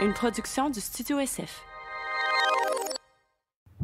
[0.00, 1.64] une production du Studio SF.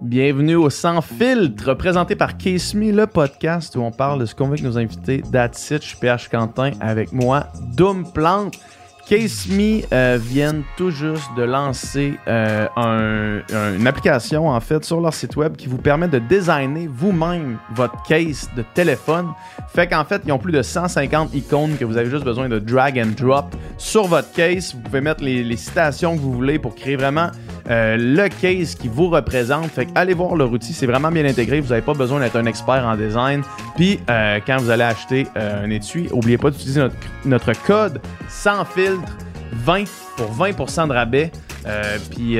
[0.01, 4.35] Bienvenue au Sans Filtre, présenté par Case Me, le podcast où on parle de ce
[4.35, 5.23] qu'on veut avec nos invités.
[5.33, 8.59] That's it, je suis PH Quentin avec moi, Doom Plante.
[9.07, 14.83] Case Me euh, viennent tout juste de lancer euh, un- un- une application en fait
[14.83, 19.27] sur leur site web qui vous permet de designer vous-même votre case de téléphone.
[19.75, 22.59] Fait qu'en fait, ils ont plus de 150 icônes que vous avez juste besoin de
[22.59, 24.75] drag and drop sur votre case.
[24.75, 27.29] Vous pouvez mettre les, les citations que vous voulez pour créer vraiment
[27.71, 29.67] euh, le case qui vous représente.
[29.67, 31.61] Fait que allez voir leur outil, c'est vraiment bien intégré.
[31.61, 33.43] Vous n'avez pas besoin d'être un expert en design.
[33.77, 36.87] Puis euh, quand vous allez acheter euh, un étui, n'oubliez pas d'utiliser
[37.25, 39.17] notre, code sans filtre
[39.53, 39.85] 20
[40.17, 41.33] pour 20% de rabais.
[41.67, 42.39] Euh, puis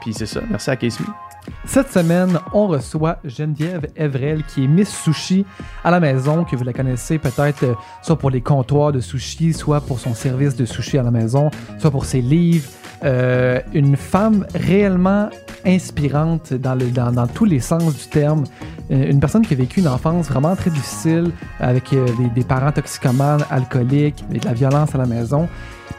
[0.00, 0.40] puis c'est ça.
[0.50, 1.27] Merci à Case Me.
[1.68, 5.44] Cette semaine, on reçoit Geneviève Evrel, qui est Miss Sushi
[5.84, 9.52] à la maison, que vous la connaissez peut-être euh, soit pour les comptoirs de sushi,
[9.52, 12.66] soit pour son service de sushi à la maison, soit pour ses livres.
[13.04, 15.28] Euh, une femme réellement
[15.66, 18.44] inspirante dans, tous les sens du terme.
[18.90, 21.94] Euh, une personne qui a vécu une enfance vraiment très difficile avec
[22.34, 25.46] des, parents toxicomanes, alcooliques, et de la violence à la maison,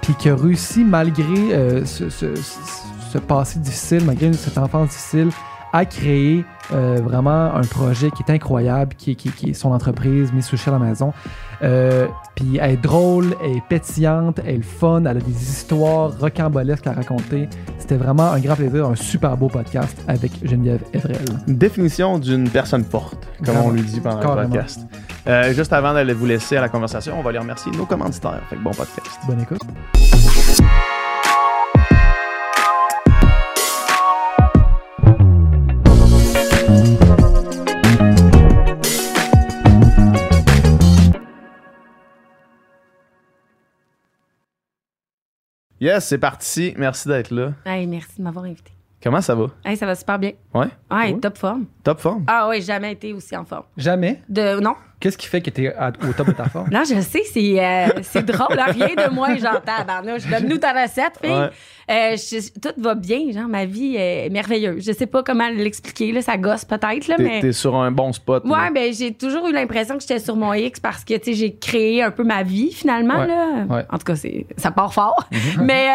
[0.01, 5.29] puis qui a réussi malgré ce passé difficile, malgré cette enfance difficile,
[5.73, 9.71] à créer euh, vraiment un projet qui est incroyable, qui, est- qui- qui est son
[9.71, 11.13] entreprise, Miss Sushi à la maison.
[11.61, 16.11] Euh, puis elle est drôle, elle est pétillante, elle est fun, elle a des histoires
[16.19, 17.49] rocambolesques à raconter.
[17.77, 21.17] C'était vraiment un grand plaisir, un super beau podcast avec Geneviève Evrel.
[21.47, 23.65] Définition d'une personne forte, comme Carrément.
[23.67, 24.49] on lui dit pendant le Carrément.
[24.49, 24.79] podcast.
[25.27, 28.41] Euh, juste avant d'aller vous laisser à la conversation, on va les remercier nos commanditaires.
[28.49, 29.19] Fait que bon podcast.
[29.27, 30.28] Bonne écoute.
[45.79, 46.73] Yes, c'est parti.
[46.77, 47.53] Merci d'être là.
[47.65, 48.71] Hey, merci de m'avoir invité.
[49.01, 49.47] Comment ça va?
[49.63, 50.31] Hey, ça va super bien.
[50.53, 50.67] Ouais?
[50.91, 51.21] Ouais, Cool.
[51.21, 51.65] top forme.
[51.83, 52.25] Top forme?
[52.27, 53.63] Ah ouais, jamais été aussi en forme.
[53.77, 54.21] Jamais?
[54.27, 55.73] De non, Qu'est-ce qui fait que tu es
[56.07, 56.69] au top de ta forme?
[56.71, 59.85] non, je sais, c'est euh, c'est drôle, hein, rien de moins, j'entends.
[59.87, 61.31] Barnouche, donne-nous ta recette, fille.
[61.31, 61.49] Ouais.
[61.89, 64.85] Euh, je- tout va bien, genre ma vie est merveilleuse.
[64.85, 67.91] Je sais pas comment l'expliquer là, ça gosse peut-être là, T'es mais t'es sur un
[67.91, 68.45] bon spot.
[68.45, 68.51] là.
[68.51, 71.33] Ouais, ben j'ai toujours eu l'impression que j'étais sur mon X parce que tu sais
[71.33, 73.65] j'ai créé un peu ma vie finalement Ouais, là.
[73.69, 73.85] ouais.
[73.89, 75.27] En tout cas, c'est ça part fort.
[75.63, 75.87] mais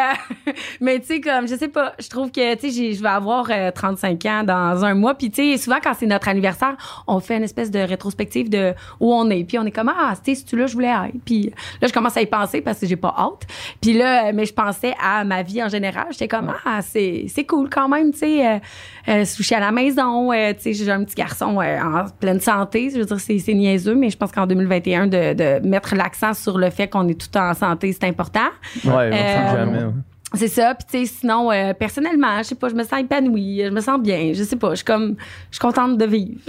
[0.47, 3.09] euh, mais tu sais comme je sais pas, je trouve que tu sais je vais
[3.09, 6.75] avoir euh, 35 ans dans un mois puis tu sais souvent quand c'est notre anniversaire,
[7.06, 10.15] on fait une espèce de rétrospective de où on est puis on est comme ah,
[10.22, 11.15] tu sais là je voulais être.
[11.25, 13.47] Puis là je commence à y penser parce que j'ai pas hâte.
[13.81, 17.44] Puis là mais je pensais à ma vie en général, j'étais comme ah, c'est c'est
[17.44, 18.59] cool quand même, tu sais euh,
[19.09, 19.25] euh,
[19.56, 22.99] à la maison, euh, tu sais j'ai un petit garçon euh, en pleine santé, je
[22.99, 26.59] veux dire c'est c'est niaiseux mais je pense qu'en 2021 de, de mettre l'accent sur
[26.59, 28.49] le fait qu'on est tout en santé, c'est important.
[28.84, 29.78] Ouais, Euh, jamais.
[29.84, 29.93] ouais.
[30.36, 30.74] C'est ça.
[30.74, 33.80] Puis tu sais, sinon, euh, personnellement, je sais pas, je me sens épanouie, je me
[33.80, 35.16] sens bien, je sais pas, je suis comme,
[35.50, 36.40] je suis contente de vivre.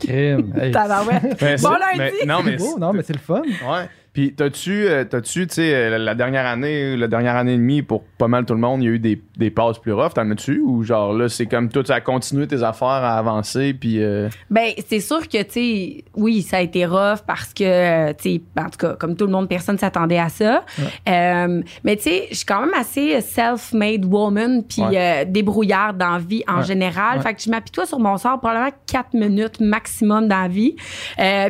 [0.00, 0.52] Crime.
[0.60, 1.40] Hey, Tabarouette.
[1.40, 2.14] Ben, bon c'est- lundi!
[2.20, 3.42] mais- non, mais c'est beau, non, mais c'est le fun.
[3.42, 3.88] Ouais.
[4.16, 7.82] Puis, t'as-tu, euh, t'as-tu, tu sais, euh, la, dernière année, la dernière année et demie,
[7.82, 10.14] pour pas mal tout le monde, il y a eu des, des passes plus rough.
[10.14, 10.58] T'en as-tu?
[10.64, 14.02] Ou genre, là, c'est comme toi, tu as continué tes affaires à avancer, puis.
[14.02, 18.30] euh, Ben, c'est sûr que, tu sais, oui, ça a été rough parce que, tu
[18.36, 20.64] sais, en tout cas, comme tout le monde, personne s'attendait à ça.
[21.10, 24.96] Euh, mais, tu sais, je suis quand même assez self-made woman puis Ouais.
[24.96, 26.62] euh, débrouillarde dans la vie en Ouais.
[26.64, 27.20] général.
[27.20, 30.74] Fait que je m'apitoie sur mon sort probablement quatre minutes maximum dans la vie.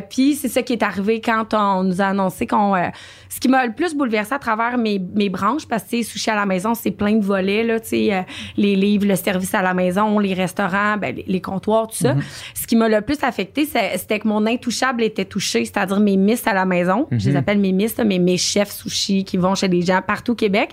[0.09, 2.56] Puis c'est ça qui est arrivé quand on nous a annoncé qu'on...
[2.57, 2.87] euh,
[3.29, 6.35] ce qui m'a le plus bouleversé à travers mes, mes branches, parce que, Sushi à
[6.35, 8.21] la maison, c'est plein de volets, là, euh,
[8.57, 12.15] les livres, le service à la maison, les restaurants, ben, les, les comptoirs, tout ça.
[12.53, 16.45] Ce qui m'a le plus affecté, c'était que mon intouchable était touché, c'est-à-dire mes miss
[16.47, 17.07] à la maison.
[17.11, 20.01] Je les appelle mes miss, là, mais mes chefs sushi qui vont chez les gens
[20.05, 20.71] partout au Québec.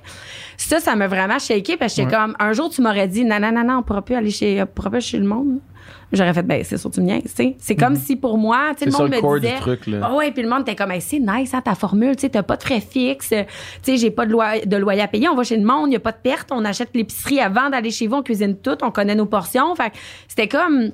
[0.57, 3.41] Ça, ça m'a vraiment shaké parce que j'étais comme, un jour, tu m'aurais dit, non,
[3.41, 5.59] non, non, non, on pourra plus aller chez, on pourra plus chez le monde.
[6.13, 7.57] J'aurais fait, ben, c'est sûr, tu me niaises, tu sais.
[7.59, 9.55] C'est comme si pour moi, tu sais, le ça monde le me disait.
[9.55, 10.01] du truc, là.
[10.03, 12.29] Ah ouais, puis le monde était comme, Hey, c'est nice, hein, ta formule, tu sais,
[12.29, 13.37] t'as pas de frais fixes, tu
[13.83, 15.95] sais, j'ai pas de, loi, de loyer à payer, on va chez le monde, il
[15.95, 18.79] y a pas de perte, on achète l'épicerie avant d'aller chez vous, on cuisine tout,
[18.83, 19.75] on connaît nos portions.
[19.75, 19.97] Fait que
[20.29, 20.93] c'était comme,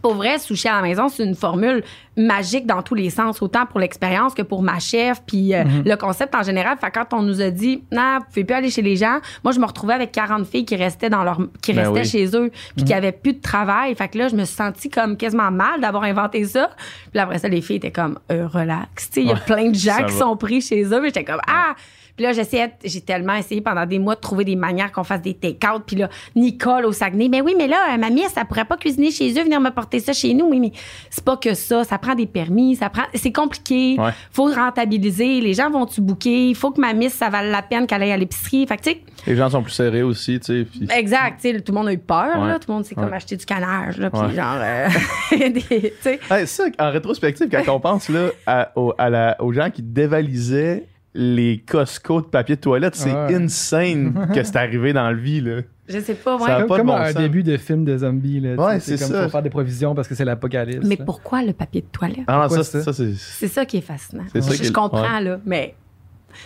[0.00, 1.84] pour vrai, sushi à la maison, c'est une formule
[2.16, 5.96] magique dans tous les sens, autant pour l'expérience que pour ma chef, puis euh, le
[5.96, 6.78] concept en général.
[6.78, 9.52] Fait quand on nous a dit, non, vous pouvez plus aller chez les gens, moi,
[9.52, 12.30] je me retrouvais avec 40 filles qui restaient dans leur, qui Ben restaient oui.
[12.30, 13.94] chez eux, puis qui avaient plus de travail.
[13.94, 16.70] Fait que là, je me suis sentie comme quasiment mal d'avoir inventé ça.
[17.10, 19.10] Puis après ça, les filles étaient comme, euh, relax.
[19.10, 20.18] Tu sais, il y a plein de gens qui va.
[20.18, 21.74] sont pris chez eux, mais j'étais comme, ah!
[22.16, 25.22] Puis là, j'essayais, j'ai tellement essayé pendant des mois de trouver des manières qu'on fasse
[25.22, 25.82] des take-out.
[25.86, 29.10] Puis là, Nicole au Saguenay, mais oui, mais là, euh, mamie, ça pourrait pas cuisiner
[29.10, 30.46] chez eux, venir me porter ça chez nous.
[30.50, 30.72] Oui, mais
[31.10, 31.84] c'est pas que ça.
[31.84, 33.96] Ça prend des permis, ça prend, c'est compliqué.
[33.98, 34.10] Ouais.
[34.30, 35.40] Faut rentabiliser.
[35.40, 36.48] Les gens vont-tu bouquer?
[36.48, 38.66] Il faut que ma miss, ça vale la peine qu'elle aille à l'épicerie.
[38.66, 38.90] Fait que,
[39.26, 40.96] Les gens sont plus serrés aussi, tu sais.
[40.98, 41.40] exact.
[41.40, 42.48] Tu sais, tout le monde a eu peur, Ouais.
[42.48, 42.58] là.
[42.58, 43.14] Tout le monde, c'est comme Ouais.
[43.16, 44.10] acheter du canage, là.
[44.10, 44.88] Puis genre, euh,
[45.48, 46.20] des- tu sais.
[46.30, 49.82] Ouais, ça, en rétrospective, quand on pense là, à, au- à la- aux gens qui
[49.82, 53.34] dévalisaient les Costco de papier de toilette, c'est Ouais.
[53.34, 55.40] insane que c'est arrivé dans le vie.
[55.40, 55.60] Là.
[55.88, 56.46] Je sais pas, ouais.
[56.46, 57.16] Ça Comme, pas comme bon un sens.
[57.16, 58.40] début de film de zombies.
[58.40, 59.24] Là, Ouais, c'est comme ça.
[59.24, 60.86] Faut faire des provisions parce que c'est l'apocalypse.
[60.86, 61.04] Mais là.
[61.04, 62.20] pourquoi le papier de toilette?
[62.26, 62.84] Ah non, Pourquoi ça, ça?
[62.84, 63.12] ça, c'est.
[63.14, 64.24] C'est ça qui est fascinant.
[64.32, 65.24] C'est ça je, qui est- je comprends, ouais.
[65.24, 65.74] là, mais.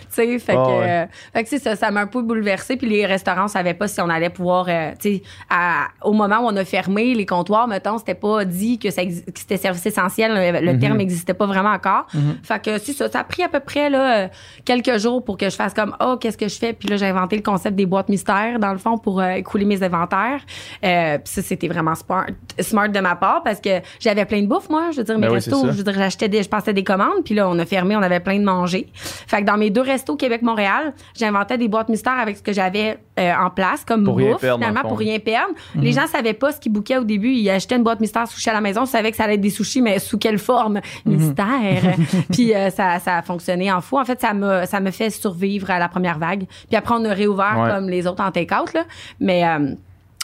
[0.09, 0.89] Fait, que, ouais.
[0.89, 2.77] euh, fait que c'est ça, ça m'a un peu bouleversé.
[2.77, 4.65] Puis les restaurants savaient pas si on allait pouvoir.
[4.69, 8.45] euh, tu sais, à- au moment où on a fermé les comptoirs, mettons, c'était pas
[8.45, 10.33] dit que, ça exi- que c'était service essentiel.
[10.33, 10.79] Le, le Mhm.
[10.79, 12.05] terme n'existait pas vraiment encore.
[12.13, 12.37] Mhm.
[12.43, 13.09] Fait que c'est ça.
[13.09, 14.27] Ça a pris à peu près là, euh,
[14.65, 16.73] quelques jours pour que je fasse comme oh qu'est-ce que je fais?
[16.73, 19.65] Puis là j'ai inventé le concept des boîtes mystères dans le fond pour euh, écouler
[19.65, 20.41] mes inventaires.
[20.83, 22.27] Euh, puis ça c'était vraiment smart,
[22.59, 24.89] smart de ma part parce que j'avais plein de bouffe moi.
[24.91, 27.23] Je veux dire mes Ben restos, je veux dire j'achetais des, je passais des commandes.
[27.25, 28.87] Puis là on a fermé, on avait plein de manger.
[28.93, 32.51] Fait que dans mes deux restos Québec Montréal, j'inventais des boîtes mystères avec ce que
[32.51, 35.53] j'avais euh, en place comme Pour bouffe perdre, finalement pour rien perdre.
[35.75, 37.29] Les gens savaient pas ce qu'ils bouquaient au début.
[37.31, 39.41] Ils achetaient une boîte mystère sushi à la maison, ils savaient que ça allait être
[39.41, 40.81] des sushis, mais sous quelle forme?
[41.05, 41.95] Mystère.
[42.31, 43.99] puis euh, ça, ça a fonctionné en fou.
[43.99, 46.45] En fait, ça me fait survivre à la première vague.
[46.67, 47.69] Puis après, on a réouvert Ouais.
[47.69, 48.83] comme les autres en take-out là.
[49.19, 49.73] Mais euh,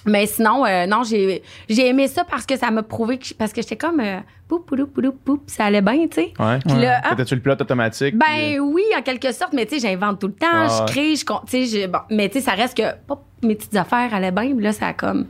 [0.05, 3.53] mais sinon, euh, non, j'ai j'ai aimé ça parce que ça m'a prouvé que parce
[3.53, 6.33] que j'étais comme euh, poup poup poup poup, ça allait bien, tu sais.
[6.39, 6.59] Ouais.
[6.65, 8.15] Puis là, ah, C'était-tu le pilote automatique?
[8.17, 10.91] ben puis, euh, oui, en quelque sorte, mais tu sais, j'invente tout le temps, je
[10.91, 13.75] crée, je con- tu sais, bon, mais tu sais, ça reste que pop, mes petites
[13.75, 15.27] affaires allaient bien, puis là ça a comme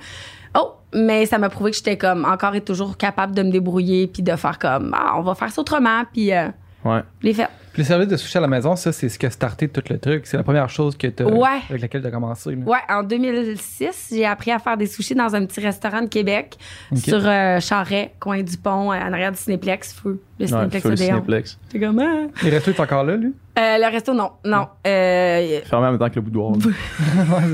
[0.57, 4.07] oh, mais ça m'a prouvé que j'étais comme encore et toujours capable de me débrouiller
[4.07, 6.47] puis de faire comme ah, on va faire ça autrement puis euh,
[6.85, 6.99] Ouais.
[7.21, 7.47] l'ai fait.
[7.73, 9.81] Puis le service de sushi à la maison, ça, c'est ce qui a starté tout
[9.89, 10.27] le truc.
[10.27, 11.59] C'est la première chose que t'as- Ouais.
[11.69, 12.51] avec laquelle tu as commencé.
[12.55, 12.63] là.
[12.65, 16.55] Ouais, en 2006, j'ai appris à faire des sushis dans un petit restaurant de Québec
[16.91, 16.99] Ok.
[16.99, 21.59] sur euh, Charret, coin du pont, euh, en arrière du Cinéplex, feu, le Ouais, Cinéplex.
[21.71, 22.27] C'est comme ah.
[22.45, 23.33] Et le resto est encore là, lui?
[23.59, 24.65] Euh, le resto non, non.
[24.87, 26.51] Euh, Fermé en même temps que le boudoir.
[26.57, 26.63] ouais,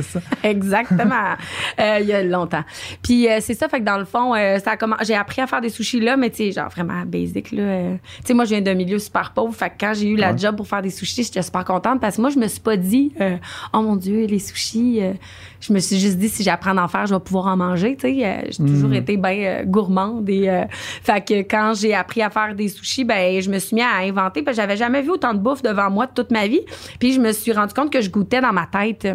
[0.02, 0.22] c'est ça.
[0.44, 1.10] Exactement.
[1.80, 2.64] Euh, il y a longtemps.
[3.02, 5.62] Puis euh, c'est ça, fait que dans le fond, euh, ça j'ai appris à faire
[5.62, 7.62] des sushis là, mais tu sais, genre vraiment basic là.
[7.64, 7.96] euh.
[8.18, 10.32] Tu sais, moi, je viens d'un milieu super pauvre, fait que quand j'ai eu la
[10.32, 10.38] Ouais.
[10.38, 12.76] job pour faire des sushis, j'étais super contente parce que moi, je me suis pas
[12.76, 13.38] dit, euh,
[13.74, 15.00] oh mon Dieu, les sushis.
[15.02, 15.14] euh,
[15.62, 17.96] je me suis juste dit, si j'apprends à en faire, je vais pouvoir en manger.
[17.96, 18.94] Tu sais, Euh, j'ai toujours Mm.
[18.94, 23.04] été bien euh, gourmande et euh, fait que quand j'ai appris à faire des sushis,
[23.04, 25.62] ben je me suis mis à inventer parce que j'avais jamais vu autant de bouffe
[25.62, 26.62] devant moi de toute ma vie.
[27.00, 29.08] Puis je me suis rendu compte que je goûtais dans ma tête.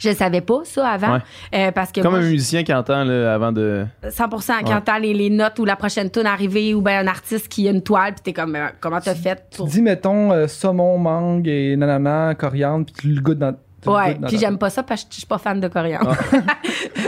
[0.00, 1.20] Je savais pas ça avant Ouais.
[1.54, 3.84] euh, parce que Comme moi, un musicien qui entend là, avant de.
[4.04, 4.80] 100% quand Ouais.
[4.84, 7.70] t'as les, les notes ou la prochaine tune arrivée ou ben un artiste qui a
[7.70, 11.46] une toile puis t'es comme euh, comment t'as fait pour Dis, mettons, euh, saumon, mangue
[11.46, 13.54] et nanana, coriandre, puis tu le goûtes dans.
[13.84, 16.16] Ouais, puis j'aime pas ça parce que je suis pas fan de coriandre.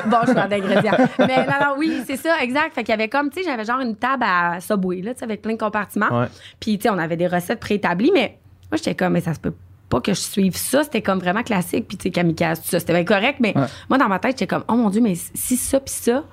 [0.06, 0.92] bon, je suis d'ingrédients.
[1.18, 2.74] Mais non, non, oui, c'est ça, exact.
[2.74, 5.20] Fait qu'il y avait comme, tu sais, j'avais genre une table à Subway, là, tu
[5.20, 6.20] sais, avec plein de compartiments.
[6.20, 6.26] Ouais.
[6.60, 8.38] Puis, tu sais, on avait des recettes préétablies, mais
[8.70, 9.54] moi, j'étais comme, mais ça se peut
[9.88, 10.84] pas que je suive ça.
[10.84, 11.88] C'était comme vraiment classique.
[11.88, 13.38] Puis, tu sais, kamikaze, tout ça, c'était bien correct.
[13.40, 13.64] Mais Ouais.
[13.88, 16.24] moi, dans ma tête, j'étais comme, oh mon Dieu, mais si ça, puis ça.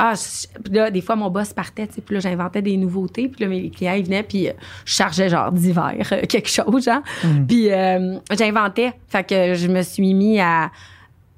[0.00, 3.26] Ah, je- là, des fois, mon boss partait, tu sais, puis là, j'inventais des nouveautés,
[3.28, 4.52] puis là, mes clients, ils venaient, puis euh,
[4.84, 7.02] je chargeais genre d'hiver, euh, quelque chose, genre.
[7.48, 8.92] Puis euh, j'inventais.
[9.08, 10.70] Fait que je me suis mis à,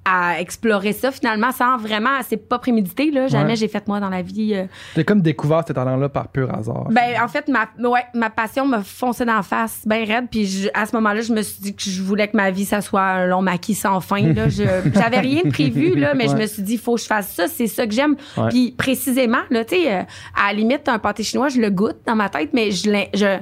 [0.04, 3.26] à explorer ça, finalement, sans vraiment, c'est pas prémédité, là.
[3.28, 3.56] Jamais Ouais.
[3.56, 4.54] j'ai fait, moi, dans la vie.
[4.54, 4.64] euh,
[4.94, 6.88] T'as comme découvert ce talent-là par pur hasard.
[6.90, 10.28] ben, en fait, ma, ouais, ma passion me fonçait d'en face, bien raide.
[10.30, 12.64] Puis je- à ce moment-là, je me suis dit que je voulais que ma vie,
[12.64, 14.22] ça soit un long maquis sans fin.
[14.32, 14.48] Là.
[14.94, 17.32] J'avais rien de prévu, là, mais je me suis dit, il faut que je fasse
[17.34, 17.46] ça.
[17.46, 18.16] C'est ça que j'aime.
[18.48, 20.02] Puis précisément, là, tu sais, euh,
[20.34, 23.38] à la limite, un pâté chinois, je le goûte dans ma tête, mais je, je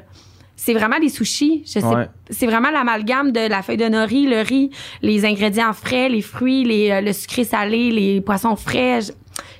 [0.60, 1.62] c'est vraiment les sushis.
[1.64, 2.06] Je sais, Ouais.
[2.30, 4.70] c'est vraiment l'amalgame de la feuille de nori, le riz,
[5.02, 9.00] les ingrédients frais, les fruits, les, euh, le sucré salé, les poissons frais.
[9.02, 9.12] Je,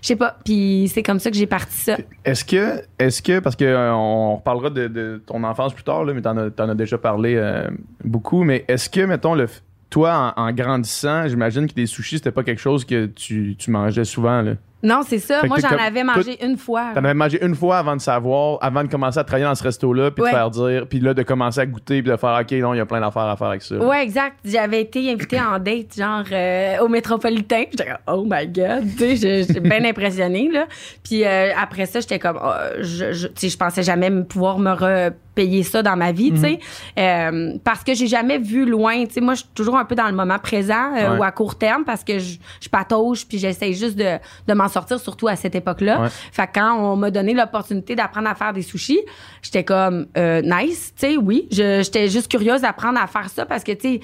[0.02, 0.36] je sais pas.
[0.44, 1.96] Puis c'est comme ça que j'ai parti ça.
[2.24, 6.04] Est-ce que, est-ce que, parce que euh, on reparlera de, de ton enfance plus tard,
[6.04, 7.68] là, mais t'en as, t'en as déjà parlé euh,
[8.04, 9.46] beaucoup, mais est-ce que, mettons, le,
[9.90, 13.70] toi, en, en grandissant, j'imagine que des sushis, c'était pas quelque chose que tu, tu
[13.70, 14.54] mangeais souvent, là?
[14.82, 15.40] Non, c'est ça.
[15.40, 16.92] Fait Moi, j'en avais mangé une fois.
[16.94, 19.64] T'en avais mangé une fois avant de savoir, avant de commencer à travailler dans ce
[19.64, 20.30] resto-là, puis Ouais.
[20.30, 22.76] de faire dire, puis là, de commencer à goûter, puis de faire, OK, non, il
[22.76, 23.74] y a plein d'affaires à faire avec ça.
[23.76, 24.36] Ouais, exact.
[24.44, 27.62] J'avais été invitée en date, genre, euh, au métropolitain.
[27.68, 28.84] Puis J'étais comme, oh my God.
[28.96, 30.66] Tu sais, j'étais bien impressionnée, là.
[31.02, 34.58] Puis euh, après ça, j'étais comme, oh, je, je, tu sais, je pensais jamais pouvoir
[34.60, 36.58] me repayer ça dans ma vie, tu sais.
[36.98, 39.04] Euh, parce que j'ai jamais vu loin.
[39.06, 41.18] Tu sais, moi, je suis toujours un peu dans le moment présent Ouais.
[41.18, 44.67] ou à court terme parce que je, je patauge puis j'essaie juste de, de m'en
[44.68, 46.02] sortir, surtout à cette époque-là.
[46.02, 46.08] Ouais.
[46.32, 49.00] Fait que quand on m'a donné l'opportunité d'apprendre à faire des sushis,
[49.42, 51.48] j'étais comme euh, nice, tu sais, oui.
[51.50, 54.00] J'étais juste curieuse d'apprendre à faire ça parce que, tu sais,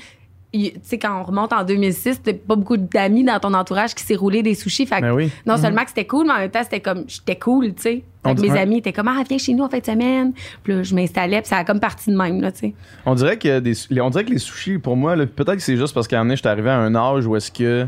[0.56, 3.92] il- tu sais, quand on remonte en 2006, t'as pas beaucoup d'amis dans ton entourage
[3.94, 4.87] qui s'est roulé des sushis.
[4.87, 5.33] Fait que Ben oui.
[5.47, 8.04] non seulement que c'était cool, mais en même temps, c'était comme, j'étais cool, tu sais.
[8.25, 10.33] Fait que mes amis étaient comme, ah, viens chez nous en fin de semaine.
[10.62, 12.75] Puis là, je m'installais, puis ça a comme parti de même, là, tu sais.
[13.04, 15.76] On dirait que des, les- on dirait que les sushis, pour moi, peut-être que c'est
[15.76, 17.87] juste parce qu'à un moment j'étais arrivé à un âge où est-ce que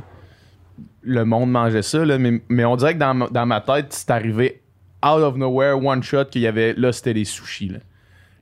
[1.07, 4.61] le monde mangeait ça, là, mais, on dirait que dans, dans ma tête, c'est arrivé
[5.05, 7.79] out of nowhere, one shot, qu'il y avait, là, c'était les sushis, là.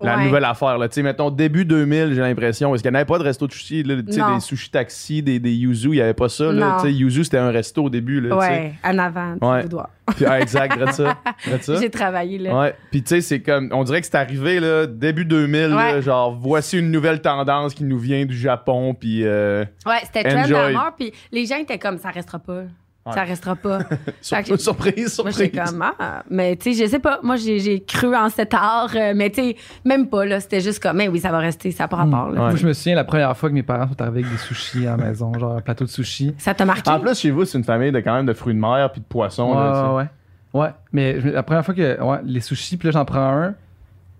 [0.03, 0.25] La Ouais.
[0.25, 0.89] nouvelle affaire, là.
[0.89, 2.75] Tu sais, mettons, début 2000, j'ai l'impression.
[2.75, 3.95] Est-ce qu'il n'y avait pas de resto de sushi, là?
[4.03, 4.35] Tu sais, Non.
[4.35, 6.53] des sushi taxi, des, des yuzu, il n'y avait pas ça, là.
[6.53, 6.77] Non.
[6.79, 8.37] Tu sais, yuzu, c'était un resto au début, là.
[8.37, 9.65] Ouais, en avant, Ouais.
[10.17, 11.17] Puis, ah, exact, regarde ça.
[11.63, 11.77] Ça.
[11.81, 12.59] J'ai travaillé, là.
[12.61, 15.95] Ouais, puis tu sais, c'est comme, on dirait que c'est arrivé là, début 2000, là,
[15.95, 16.03] Ouais.
[16.03, 20.43] genre voici une nouvelle tendance qui nous vient du Japon, puis euh, Ouais, c'était trend
[20.55, 22.65] à mort, puis les gens étaient comme, ça restera pas.
[23.13, 23.81] Ça restera pas.
[24.21, 25.39] surprise, Moi, surprise.
[25.39, 27.21] j'étais comme, ah, mais tu sais, je sais pas.
[27.23, 30.41] Moi, j'ai cru en cet art, euh, mais tu sais, même pas, là.
[30.41, 32.33] C'était juste comme, mais oui, ça va rester, ça n'a pas rapport, là.
[32.33, 32.49] Ouais.
[32.51, 34.87] Moi, je me souviens la première fois que mes parents sont arrivés avec des sushis
[34.87, 36.35] à la maison, genre un plateau de sushis.
[36.39, 36.91] Ça t'a marqué?
[36.91, 39.01] En plus, chez vous, c'est une famille de quand même de fruits de mer puis
[39.01, 39.51] de poissons.
[39.51, 40.09] Ouais, là, ouais, ouais.
[40.55, 42.01] Ouais, mais la première fois que.
[42.01, 43.55] Ouais, les sushis, puis là, j'en prends un,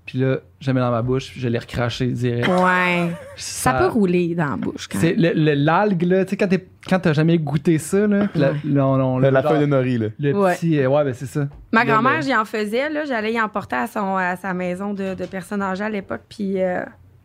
[0.07, 2.47] puis là, je mets dans ma bouche, puis je l'ai recraché direct.
[2.49, 3.11] Ouais.
[3.37, 5.35] Ça, peut rouler dans la bouche, quand C'est même.
[5.35, 8.39] le- le- l'algue, là, tu sais, quand t'es- quand t'as jamais goûté ça, là, puis
[8.41, 8.57] la, Ouais.
[8.65, 10.07] là, on- on- La, feuille de nori, là.
[10.19, 10.55] Le Ouais.
[10.55, 10.79] petit.
[10.79, 11.49] euh, ouais, ben c'est ça.
[11.73, 13.05] Ma grand-mère, j'y en faisais, là.
[13.07, 16.61] J'allais y emporter à, son, à sa maison de, de personnes âgées à l'époque, puis
[16.63, 16.81] euh,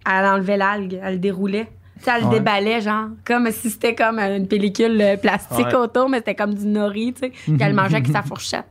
[0.09, 1.67] elle enlevait l'algue, elle le déroulait.
[1.97, 2.35] Tu sais, elle le Ouais.
[2.35, 5.75] déballait, genre, comme si c'était comme une pellicule euh, plastique Ouais.
[5.75, 8.63] autour, mais c'était comme du nori, tu sais, qu'elle mangeait avec sa fourchette.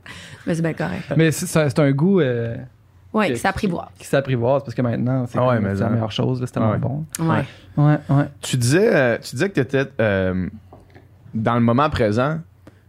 [0.47, 1.03] Mais c'est bien correct.
[1.15, 2.55] Mais c'est- c'est c'est un goût euh,
[3.13, 3.87] Oui, qui s'apprivoise.
[3.97, 6.43] qui s'apprivoise parce que maintenant, c'est Ah ouais, comme- mais c'est la ça- meilleure chose,
[6.45, 6.77] c'est tellement Ouais.
[6.77, 7.05] bon.
[7.19, 7.45] Ouais.
[7.77, 8.25] Ouais, ouais.
[8.41, 9.85] Tu disais, euh, tu disais que tu étais
[11.33, 12.37] dans le moment présent,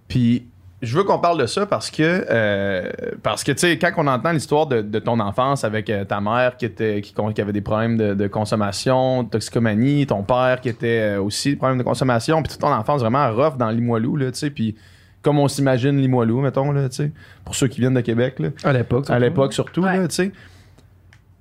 [0.09, 0.47] puis
[0.83, 2.91] je veux qu'on parle de ça parce que, euh,
[3.23, 6.21] parce que tu sais, quand on entend l'histoire de, de ton enfance avec euh, ta
[6.23, 10.71] mère qui, était, qui, avait des problèmes de, de consommation, de toxicomanie, ton père qui
[10.71, 14.17] était euh, aussi des problèmes de consommation, puis toute ton enfance vraiment rough dans Limoilou,
[14.17, 14.75] là, tu sais, puis
[15.23, 17.13] comme on s'imagine Limoilou, mettons, là, tu sais,
[17.45, 19.05] pour ceux qui viennent de Québec, là À l'époque.
[19.05, 19.21] à surtout.
[19.23, 19.97] l'époque surtout Ouais.
[19.99, 20.33] là, tu sais.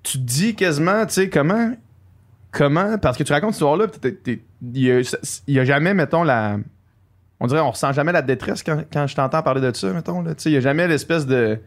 [0.04, 1.74] Tu te dis quasiment, tu sais, comment
[2.52, 3.86] comment parce que tu racontes cette histoire là,
[4.74, 5.02] il y, a-
[5.48, 6.58] il y a jamais mettons la
[7.40, 10.22] on dirait on ressent jamais la détresse quand, quand je t'entends parler de ça, mettons
[10.24, 11.60] là, tu sais, il y a jamais l'espèce de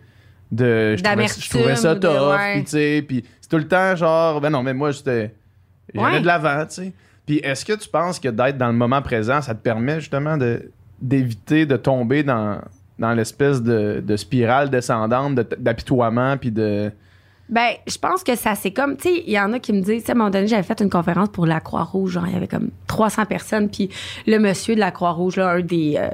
[0.50, 2.54] de je trouvais, je trouvais ça tough, ouais.
[2.54, 5.33] puis tu sais, puis c'est tout le temps genre ben non, mais moi j'étais
[5.95, 6.21] j'allais Ouais.
[6.21, 6.92] de l'avant, tu sais.
[7.26, 10.37] Puis est-ce que tu penses que d'être dans le moment présent, ça te permet justement
[10.37, 10.69] de
[11.03, 12.59] d'éviter de tomber dans
[12.99, 16.93] dans l'espèce de, de spirale descendante de- d'apitoiement puis de
[17.49, 19.81] Ben, je pense que ça, c'est comme, tu sais, il y en a qui me
[19.81, 22.27] disent, tu sais, à un moment donné, j'avais fait une conférence pour la Croix-Rouge, genre,
[22.29, 23.91] il y avait comme 300 personnes, puis
[24.27, 26.09] le monsieur de la Croix-Rouge, là, un des euh,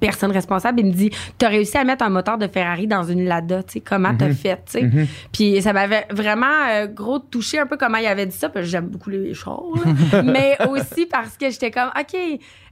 [0.00, 3.24] personnes responsables, il me dit, t'as réussi à mettre un moteur de Ferrari dans une
[3.24, 5.06] Lada, tu sais, comment t'as fait, tu sais?
[5.32, 8.66] Puis ça m'avait vraiment euh, gros touché un peu comment il avait dit ça, parce
[8.66, 9.62] que j'aime beaucoup les chars,
[10.12, 10.22] là.
[10.22, 12.16] mais aussi parce que j'étais comme, OK,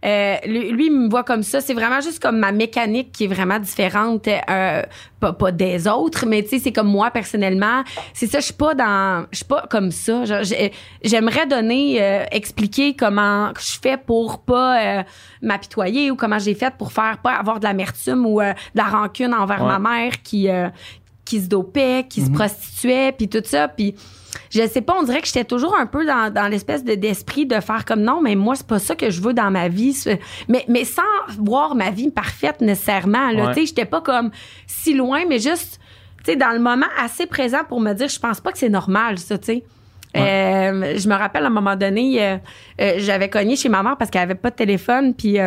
[0.04, 1.60] euh, lui, lui, il me voit comme ça.
[1.60, 4.82] C'est vraiment juste comme ma mécanique qui est vraiment différente, euh,
[5.20, 7.82] pas, pas des autres, mais tu sais, c'est comme moi personnellement.
[8.12, 10.24] C'est ça, je suis pas dans, je suis pas comme ça.
[11.02, 15.02] J'aimerais donner, euh, expliquer comment je fais pour pas euh,
[15.42, 18.84] m'apitoyer ou comment j'ai fait pour faire pas avoir de l'amertume ou euh, de la
[18.84, 19.68] rancune envers Ouais.
[19.68, 20.68] ma mère qui euh,
[21.24, 23.94] qui se dopait, qui se prostituait, puis tout ça, puis
[24.50, 27.46] je sais pas, on dirait que j'étais toujours un peu dans, dans l'espèce de- d'esprit
[27.46, 29.96] de faire comme non, mais moi c'est pas ça que je veux dans ma vie,
[30.48, 31.02] mais mais sans
[31.38, 33.30] voir ma vie parfaite nécessairement.
[33.30, 33.54] Là, Ouais.
[33.54, 34.30] tu sais, j'étais pas comme
[34.66, 35.78] si loin, mais juste
[36.24, 38.68] tu sais dans le moment assez présent pour me dire je pense pas que c'est
[38.70, 39.64] normal ça, tu sais.
[40.16, 42.36] Euh, je me rappelle à un moment donné, euh,
[42.80, 45.38] euh, j'avais cogné chez ma mère parce qu'elle avait pas de téléphone, puis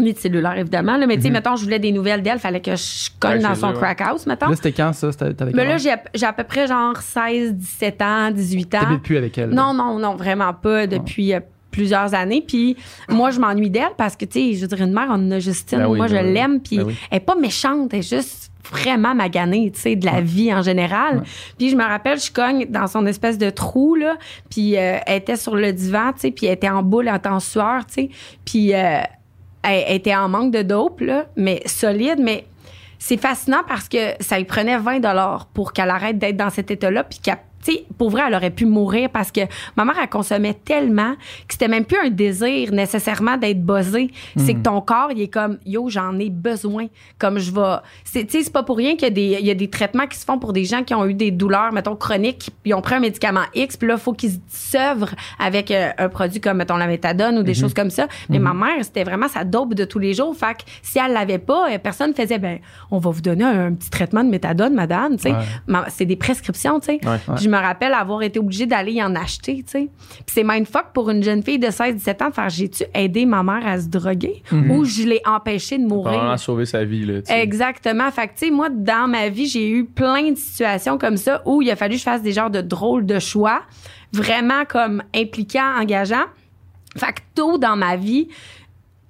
[0.00, 0.96] euh, ni de cellulaire évidemment.
[0.96, 3.38] Là, mais tu sais, mettons, je voulais des nouvelles d'elle, fallait que je cogne Ouais,
[3.42, 3.74] dans son ouais.
[3.74, 4.48] crack house, mettons.
[4.48, 5.12] Là, c'était quand ça?
[5.12, 8.74] C'était avec Mais là, j'ai à- j'ai à peu près genre 16, 17 ans, 18
[8.74, 8.80] ans.
[8.80, 9.50] T'habites plus avec elle.
[9.50, 12.44] Non, non, non, vraiment pas depuis euh, plusieurs années.
[12.46, 12.76] Puis
[13.08, 15.78] moi, je m'ennuie d'elle parce que, tu sais, je dire, une mère, on a Justine,
[15.78, 16.32] Ben oui, moi, je ben oui.
[16.34, 16.60] l'aime.
[16.60, 16.96] Puis Ben oui.
[17.10, 20.62] elle est pas méchante, elle est juste vraiment maganée, tu sais, de la vie en
[20.62, 21.22] général.
[21.58, 24.16] Puis je me rappelle, je cogne dans son espèce de trou, là,
[24.50, 27.16] puis euh, elle était sur le divan, tu sais, puis elle était en boule, elle
[27.16, 28.10] était en sueur, tu sais.
[28.44, 29.00] Puis euh,
[29.62, 32.46] elle, était en manque de dope, là, mais solide, mais
[32.98, 36.70] c'est fascinant parce que ça lui prenait 20 dollars pour qu'elle arrête d'être dans cet
[36.70, 39.40] état-là puis qu'elle tu sais, pour vrai, elle aurait pu mourir parce que
[39.76, 41.14] ma mère, elle consommait tellement
[41.46, 44.10] que c'était même plus un désir nécessairement d'être buzzé.
[44.36, 46.86] C'est que ton corps, il est comme, yo, j'en ai besoin.
[47.18, 47.76] Comme je vais.
[48.12, 50.06] Tu sais, c'est pas pour rien qu'il y a, des, il y a des traitements
[50.06, 52.80] qui se font pour des gens qui ont eu des douleurs, mettons, chroniques, ils ont
[52.80, 56.40] pris un médicament X, puis là, il faut qu'ils se sevrent avec euh, un produit
[56.40, 58.06] comme, mettons, la méthadone ou des choses comme ça.
[58.28, 60.34] Mais ma mère, c'était vraiment sa dope de tous les jours.
[60.36, 62.58] Fait que si elle l'avait pas, euh, personne faisait, ben,
[62.90, 65.30] on va vous donner un, un petit traitement de méthadone, madame, tu sais.
[65.32, 65.44] Ouais.
[65.66, 67.00] Ma- C'est des prescriptions, tu sais.
[67.28, 67.36] Ouais.
[67.52, 69.88] Me rappelle avoir été obligée d'aller y en acheter, tu sais.
[70.10, 73.42] Puis c'est mindfuck pour une jeune fille de 16-17 ans de faire j'ai-tu aidé ma
[73.42, 74.42] mère à se droguer?
[74.70, 76.12] Ou je l'ai empêchée de mourir?
[76.12, 77.20] Probablement sauver sa vie, là.
[77.28, 78.10] Exactement.
[78.10, 81.42] Fait que, tu sais, moi, dans ma vie, j'ai eu plein de situations comme ça
[81.44, 83.62] où il a fallu que je fasse des genres de drôles de choix,
[84.12, 86.26] vraiment comme impliquants, engageants.
[86.96, 88.28] Fait que tôt dans ma vie,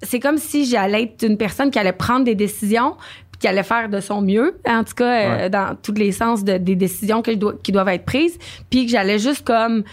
[0.01, 2.95] c'est comme si j'allais être une personne qui allait prendre des décisions
[3.43, 5.49] qui allait faire de son mieux, en tout cas, euh, Ouais.
[5.49, 8.37] dans tous les sens de- des décisions je dois- qui doivent être prises,
[8.69, 9.83] puis que j'allais juste comme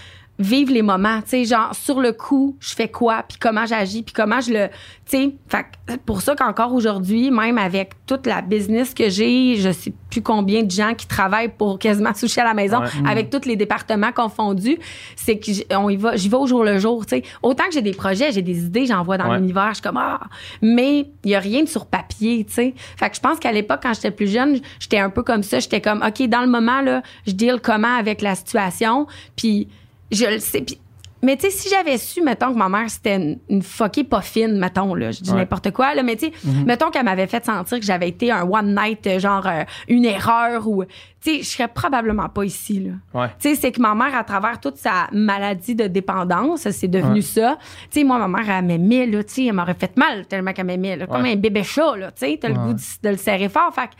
[0.41, 4.03] vivre les moments, tu sais, genre sur le coup, je fais quoi, puis comment j'agis,
[4.03, 4.69] puis comment je le,
[5.09, 9.93] tu sais, pour ça qu'encore aujourd'hui, même avec toute la business que j'ai, je sais
[10.09, 12.89] plus combien de gens qui travaillent pour quasiment sushi à la maison, Ouais.
[13.09, 14.79] avec tous les départements confondus,
[15.15, 17.23] c'est que on y va, j'y vais au jour le jour, tu sais.
[17.43, 19.37] Autant que j'ai des projets, j'ai des idées, j'en vois dans Ouais.
[19.39, 20.21] l'univers, je suis comme ah,
[20.63, 22.75] mais il y a rien de sur papier, tu sais.
[22.97, 25.59] Fait que je pense qu'à l'époque quand j'étais plus jeune, j'étais un peu comme ça,
[25.59, 29.07] j'étais comme OK, dans le moment là, je deal comment avec la situation,
[29.37, 29.69] puis
[30.11, 30.79] je le sais puis
[31.23, 34.23] mais tu sais, si j'avais su, mettons, que ma mère, c'était une, une fuckée pas
[34.23, 35.37] fine, mettons, là, je dis Ouais.
[35.37, 36.33] n'importe quoi, là, mais tu sais,
[36.65, 40.07] mettons qu'elle m'avait fait sentir que j'avais été un one night, euh, genre euh, une
[40.07, 40.91] erreur ou, tu
[41.21, 43.21] sais, je serais probablement pas ici, là.
[43.21, 43.29] Ouais.
[43.39, 47.21] Tu sais, c'est que ma mère, à travers toute sa maladie de dépendance, c'est devenu
[47.21, 47.59] ça.
[47.91, 50.55] Tu sais, moi, ma mère, elle m'aimait, là, tu sais, elle m'aurait fait mal tellement
[50.55, 53.09] qu'elle m'aimait, là, comme un bébé chat, là, tu sais, t'as le goût de, de
[53.11, 53.75] le serrer fort.
[53.75, 53.93] Fait que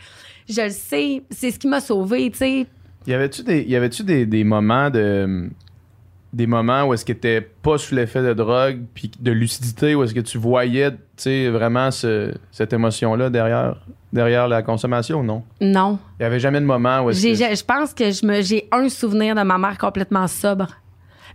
[0.51, 2.65] je le sais, c'est ce qui m'a sauvée, tu sais.
[3.05, 5.51] Y avait-tu des, y avait-tu des, des moments de.
[6.33, 10.03] Des moments où est-ce que t'étais pas sous l'effet de drogue, puis de lucidité, où
[10.03, 10.91] est-ce que tu voyais,
[11.49, 13.75] vraiment ce- cette émotion-là derrière,
[14.13, 15.43] derrière la consommation ou non?
[15.59, 15.99] Non.
[16.19, 17.55] Il y avait jamais de moment où est-ce que.
[17.55, 20.67] Je pense que je me, j'ai un souvenir de ma mère complètement sobre.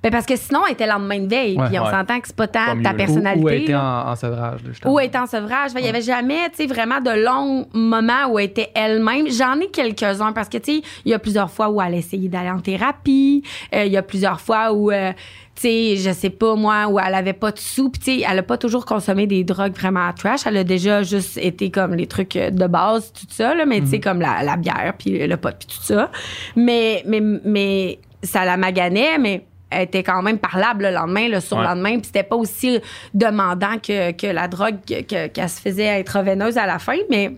[0.03, 1.57] Ben parce que sinon, elle était lendemain de veille.
[1.59, 1.67] Ouais.
[1.69, 1.91] puis on Ouais.
[1.91, 3.41] s'entend que c'est pas Pas tant mieux, ta personnalité.
[3.41, 4.95] Ou, ou elle était en, en sevrage, justement.
[4.95, 5.71] Ou elle était en sevrage.
[5.77, 9.27] Il y avait jamais, tu sais, vraiment de longs moments où elle était elle-même.
[9.31, 11.97] J'en ai quelques-uns parce que, tu sais, il y a plusieurs fois où elle a
[11.97, 13.43] essayé d'aller en thérapie.
[13.75, 15.13] Euh, Il y a plusieurs fois où, euh,
[15.55, 17.89] tu sais, je sais pas, moi, où elle avait pas de sous.
[17.91, 20.47] Puis, tu sais, elle a pas toujours consommé des drogues vraiment trash.
[20.47, 23.65] Elle a déjà juste été comme les trucs de base, tout ça, là.
[23.67, 26.11] Mais, tu sais, comme la, la bière, puis le pot, puis tout ça.
[26.55, 31.95] Mais, mais, mais ça la maganait, mais était quand même parlable le lendemain, le surlendemain,
[31.99, 32.81] puis c'était pas aussi
[33.13, 37.33] demandant que, que la drogue que- que- qu'elle se faisait intraveineuse à la fin, mais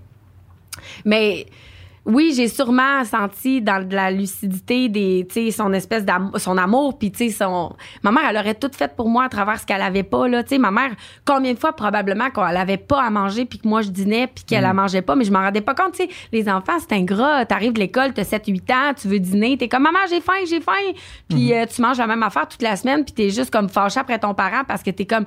[1.05, 1.47] mais
[2.11, 6.57] oui, j'ai sûrement senti dans de la lucidité des, tu sais, son espèce d'amour, son
[6.57, 9.61] amour, puis tu sais, son, ma mère, elle aurait tout fait pour moi à travers
[9.61, 10.91] ce qu'elle avait pas là, tu sais, ma mère,
[11.27, 14.43] combien de fois probablement qu'elle avait pas à manger, puis que moi je dînais, puis
[14.45, 14.69] qu'elle Mm.
[14.69, 17.45] la mangeait pas, mais je m'en rendais pas compte, tu sais, les enfants c'est ingrat,
[17.45, 20.61] t'arrives de l'école, t'as 7-8 ans, tu veux dîner, t'es comme maman j'ai faim, j'ai
[20.63, 20.73] faim,
[21.29, 21.63] puis Mm-hmm.
[21.63, 24.19] euh, tu manges la même affaire toute la semaine, puis t'es juste comme fâché après
[24.19, 25.27] ton parent parce que t'es comme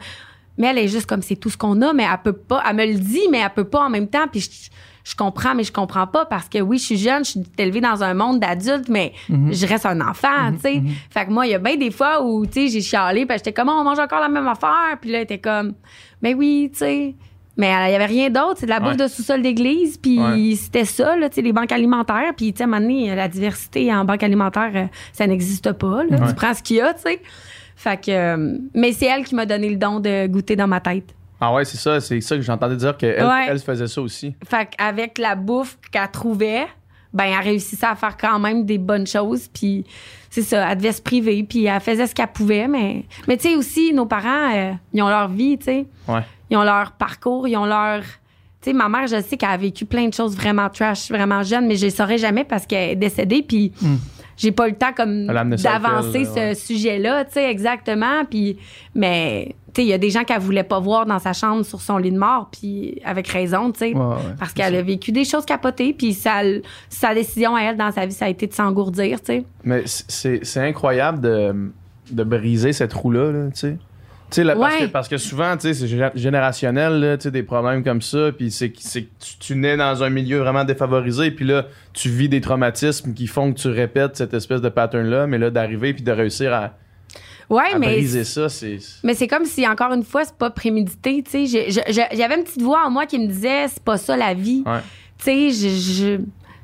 [0.58, 2.62] mais elle est juste comme c'est tout ce qu'on a, mais elle peut pas.
[2.70, 4.28] Elle me le dit, mais elle peut pas en même temps.
[4.30, 4.70] Puis je,
[5.04, 7.82] je comprends, mais je comprends pas parce que oui, je suis jeune, je suis élevée
[7.82, 10.84] dans un monde d'adultes, mais je reste un enfant, tu sais.
[11.10, 13.38] Fait que moi, il y a bien des fois où, tu sais, j'ai chialé, puis
[13.38, 14.98] j'étais comme, Oh, on mange encore la même affaire.
[15.00, 15.74] Puis là, elle était comme,
[16.22, 17.16] mais oui, tu sais.
[17.58, 18.98] Mais il y avait rien d'autre, c'est de la bouffe Ouais.
[18.98, 20.56] de sous-sol d'église, puis Ouais.
[20.56, 22.32] c'était ça, là, tu sais, les banques alimentaires.
[22.36, 25.72] Puis, tu sais, à un moment donné, la diversité en banque alimentaire, euh, ça n'existe
[25.74, 26.18] pas, là.
[26.18, 26.28] Ouais.
[26.30, 27.22] Tu prends ce qu'il y a, tu sais.
[27.76, 30.80] Fait que, euh, mais c'est elle qui m'a donné le don de goûter dans ma
[30.80, 31.14] tête.
[31.42, 33.48] Ah ouais, c'est ça, c'est ça que j'entendais dire qu'elle Ouais.
[33.50, 34.36] elle faisait ça aussi.
[34.48, 36.68] Fait qu'avec la bouffe qu'elle trouvait,
[37.14, 39.48] ben elle réussissait à faire quand même des bonnes choses.
[39.52, 39.84] Puis
[40.30, 42.68] c'est ça, elle devait se priver, puis elle faisait ce qu'elle pouvait.
[42.68, 45.86] Mais, mais tu sais aussi, nos parents, euh, ils ont leur vie, tu sais.
[46.08, 46.22] Ouais.
[46.50, 48.02] Ils ont leur parcours, ils ont leur...
[48.62, 51.42] Tu sais, ma mère, je sais qu'elle a vécu plein de choses vraiment trash, vraiment
[51.42, 53.72] jeune, mais je les saurais jamais parce qu'elle est décédée, puis
[54.42, 58.26] j'ai pas eu le temps comme d'avancer ce sujet-là, tu sais, exactement.
[58.28, 58.58] Puis,
[58.96, 61.64] mais, tu sais, il y a des gens qu'elle voulait pas voir dans sa chambre
[61.64, 63.94] sur son lit de mort, puis avec raison, tu sais.
[63.94, 66.42] Ouais, ouais, parce qu'elle a vécu des choses capotées, puis ça,
[66.90, 69.44] sa décision à elle dans sa vie, ça a été de s'engourdir, tu sais.
[69.64, 71.72] Mais c'est c'est incroyable de,
[72.10, 73.78] de briser cette roue-là, là, tu sais.
[74.38, 74.80] Là, parce, Ouais.
[74.88, 78.78] que, parce que souvent, c'est gé- générationnel, là, des problèmes comme ça, puis c'est que
[78.80, 79.08] tu,
[79.40, 83.52] tu nais dans un milieu vraiment défavorisé, puis là, tu vis des traumatismes qui font
[83.54, 86.74] que tu répètes cette espèce de pattern-là, mais là, d'arriver puis de réussir à,
[87.50, 87.88] Ouais, à mais.
[87.96, 88.78] briser ça, c'est...
[89.04, 91.70] Mais c'est comme si, encore une fois, c'est pas prémédité, tu sais.
[91.90, 94.64] J'avais une petite voix en moi qui me disait, c'est pas ça la vie.
[94.66, 94.80] Ouais.
[95.18, 96.22] Tu sais, je, je,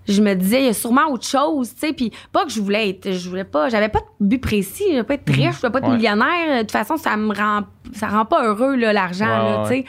[0.08, 1.94] je me disais, il y a sûrement autre chose, tu sais.
[1.94, 4.92] Puis pas que je voulais être, je voulais pas, j'avais pas de but précis, je
[4.92, 5.96] voulais pas être riche, je voulais pas être Ouais.
[5.98, 6.56] millionnaire.
[6.58, 7.62] De toute façon, ça me rend,
[7.94, 9.26] ça rend pas heureux, là, l'argent,
[9.64, 9.68] ouais.
[9.70, 9.86] tu sais.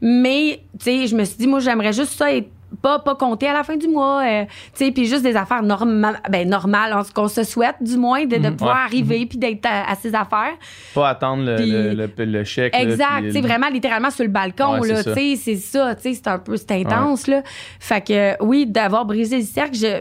[0.00, 2.48] Mais, tu sais, je me suis dit, moi, j'aimerais juste ça être
[2.82, 5.62] pas, pas compter à la fin du mois, euh, tu sais, puis juste des affaires
[5.62, 8.82] normales, ben, normales, en ce qu'on se souhaite, du moins, de, de pouvoir Ouais.
[8.84, 10.54] arriver puis d'être à, à ses affaires.
[10.94, 11.56] Pas attendre le,
[11.94, 12.74] le, le- le chèque.
[12.76, 15.14] Exact, tu sais, vraiment littéralement sur le balcon, Ouais, là, ça.
[15.14, 17.42] tu sais, c'est ça, tu sais, c'est un peu, c'est intense, là.
[17.80, 20.00] Fait que, oui, d'avoir brisé le cercle, je,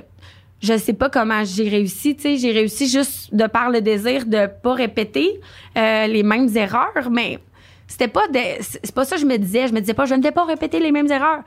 [0.62, 4.26] je sais pas comment j'ai réussi, tu sais, j'ai réussi juste de par le désir
[4.26, 5.40] de pas répéter
[5.78, 7.40] euh, les mêmes erreurs, mais
[7.88, 8.22] c'était pas
[8.62, 10.46] c'est pas ça que je me disais, je me disais pas, je ne vais pas
[10.46, 11.40] répéter les mêmes erreurs.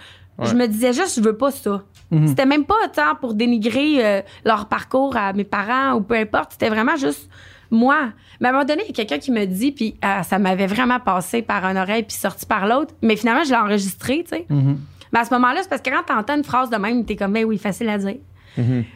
[0.46, 1.82] Je me disais juste, je veux pas ça.
[2.26, 6.52] C'était même pas tant pour dénigrer euh, leur parcours à mes parents ou peu importe.
[6.52, 7.30] C'était vraiment juste
[7.70, 8.10] moi.
[8.40, 10.38] Mais à un moment donné, il y a quelqu'un qui me dit, puis ah, ça
[10.38, 12.94] m'avait vraiment passé par une oreille puis sorti par l'autre.
[13.00, 14.46] Mais finalement, je l'ai enregistré, tu sais.
[15.12, 17.32] Mais à ce moment-là, c'est parce que quand t'entends une phrase de même, t'es comme,
[17.32, 18.16] ben oui, facile à dire.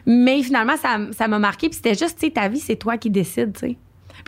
[0.05, 1.69] Mais finalement, ça ça m'a marqué.
[1.69, 3.77] Puis c'était juste, tu sais, ta vie, c'est toi qui décides, tu sais.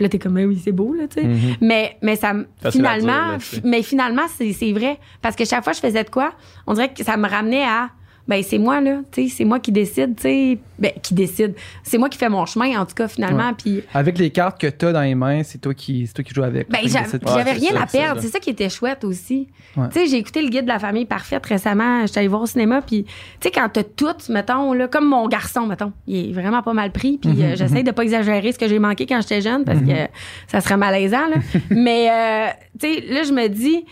[0.00, 1.28] Puis là, t'es comme, ben oui, c'est beau, là, tu sais.
[1.60, 2.32] Mais, mais ça,
[2.62, 4.98] Facile finalement, dire, là, mais finalement, c'est c'est vrai.
[5.20, 6.32] Parce que chaque fois que je faisais de quoi,
[6.66, 7.90] on dirait que ça me ramenait à,
[8.30, 10.58] ben c'est moi, là, tu sais, c'est moi qui décide, tu sais.
[10.78, 11.54] Ben, qui décide.
[11.82, 13.52] C'est moi qui fais mon chemin, en tout cas, finalement.
[13.52, 16.24] Puis Avec les cartes que tu as dans les mains, c'est toi qui, c'est toi
[16.24, 16.70] qui joues avec.
[16.70, 18.22] ben, j'avais rien ça, à perdre.
[18.22, 19.48] C'est ça qui était chouette aussi.
[19.92, 22.06] Tu j'ai écouté le guide de la famille parfaite récemment.
[22.06, 22.80] J'étais allée voir au cinéma.
[22.80, 23.10] Puis, tu
[23.42, 26.92] sais, quand t'as tout, mettons, là, comme mon garçon, mettons, il est vraiment pas mal
[26.92, 27.18] pris.
[27.18, 29.80] Puis, Mhm, euh, j'essaie de pas exagérer ce que j'ai manqué quand j'étais jeune parce
[29.80, 30.08] que
[30.46, 31.36] ça serait malaisant, là.
[31.70, 32.46] Mais, euh,
[32.80, 33.90] tu sais, là, je me dis, tu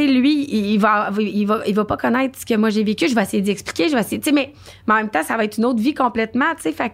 [0.00, 3.08] sais, lui, il va, il va, pas connaître ce que moi j'ai vécu.
[3.08, 3.88] Je vais essayer d'expliquer.
[3.88, 4.52] Je vais essayer, mais,
[4.86, 6.72] mais en même temps, ça va être une autre vie complètement, tu sais.
[6.72, 6.92] Fait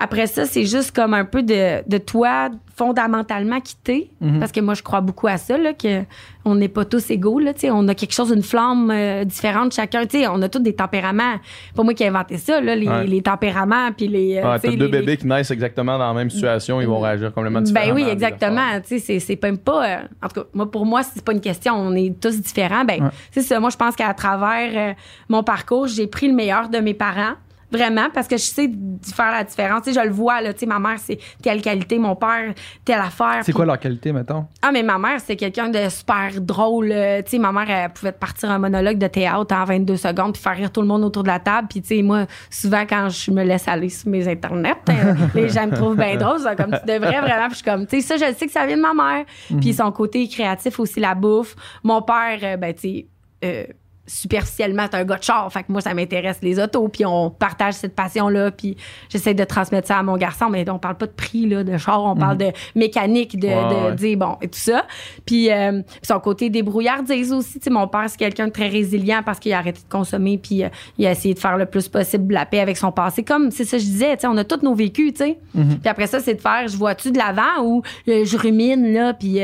[0.00, 4.10] après ça, c'est juste comme un peu de, de toi fondamentalement quitté.
[4.38, 6.02] Parce que moi, je crois beaucoup à ça, là, que
[6.46, 7.70] on n'est pas tous égaux, là, tu sais.
[7.70, 10.26] On a quelque chose, une flamme euh, différente chacun, tu sais.
[10.28, 11.34] On a tous des tempéraments.
[11.76, 13.06] Pas moi qui ai inventé ça, là, les, Ouais.
[13.06, 14.38] les tempéraments, puis les.
[14.38, 16.86] euh, Ouais, sais, t'as deux les- bébés qui naissent exactement dans la même situation, ils
[16.86, 17.94] vont réagir complètement différemment.
[17.94, 18.62] ben oui, exactement.
[18.86, 19.84] c'est même pas.
[19.86, 21.74] euh, en tout cas, moi, pour moi, c'est pas une question.
[21.74, 22.84] On est tous différents.
[22.86, 23.10] Ben, Ouais.
[23.30, 23.60] c'est ça.
[23.60, 24.94] Moi, je pense qu'à travers euh,
[25.28, 27.34] mon parcours, j'ai pris le meilleur de mes parents.
[27.72, 28.70] Vraiment, parce que je sais
[29.14, 29.82] faire la différence.
[29.82, 30.52] Tu sais, je le vois, là.
[30.52, 32.52] Tu sais, ma mère, c'est telle qualité, mon père,
[32.84, 33.40] telle affaire.
[33.42, 34.46] C'est quoi leur qualité, mettons?
[34.62, 36.90] ah, mais ma mère, c'est quelqu'un de super drôle.
[36.92, 39.96] euh, Tu sais, ma mère, elle pouvait te partir un monologue de théâtre en 22
[39.96, 41.68] secondes puis faire rire tout le monde autour de la table.
[41.70, 45.48] Puis, tu sais, moi, souvent, quand je me laisse aller sur mes internets, euh, les
[45.48, 46.38] gens me trouvent bien drôle.
[46.40, 47.46] C'est comme, tu devrais vraiment.
[47.48, 49.24] Puis, je suis comme, tu sais, ça, je sais que ça vient de ma mère.
[49.60, 51.54] Puis, son côté créatif aussi, la bouffe.
[51.84, 53.06] Mon père, euh, ben, tu sais,
[53.44, 53.64] euh,
[54.10, 55.50] superficiellement, c'est un gars de char.
[55.52, 56.88] Fait que moi, ça m'intéresse les autos.
[56.88, 58.50] Puis on partage cette passion-là.
[58.50, 58.76] Puis
[59.08, 60.48] j'essaie de transmettre ça à mon garçon.
[60.50, 62.02] Mais on parle pas de prix là, de char.
[62.02, 63.94] On parle de mécanique, de, de ouais.
[63.94, 64.84] dire bon, et tout ça.
[65.24, 67.54] Puis euh, son côté débrouillardise aussi.
[67.54, 70.38] Tu sais, mon père, c'est quelqu'un de très résilient parce qu'il a arrêté de consommer.
[70.38, 70.68] Puis euh,
[70.98, 73.22] il a essayé de faire le plus possible la paix avec son passé.
[73.22, 75.38] Comme, c'est ça que je disais, tu sais, on a tous nos vécus, tu sais.
[75.54, 79.14] Puis après ça, c'est de faire, je vois-tu de l'avant ou euh, je rumine, là.
[79.14, 79.40] Puis.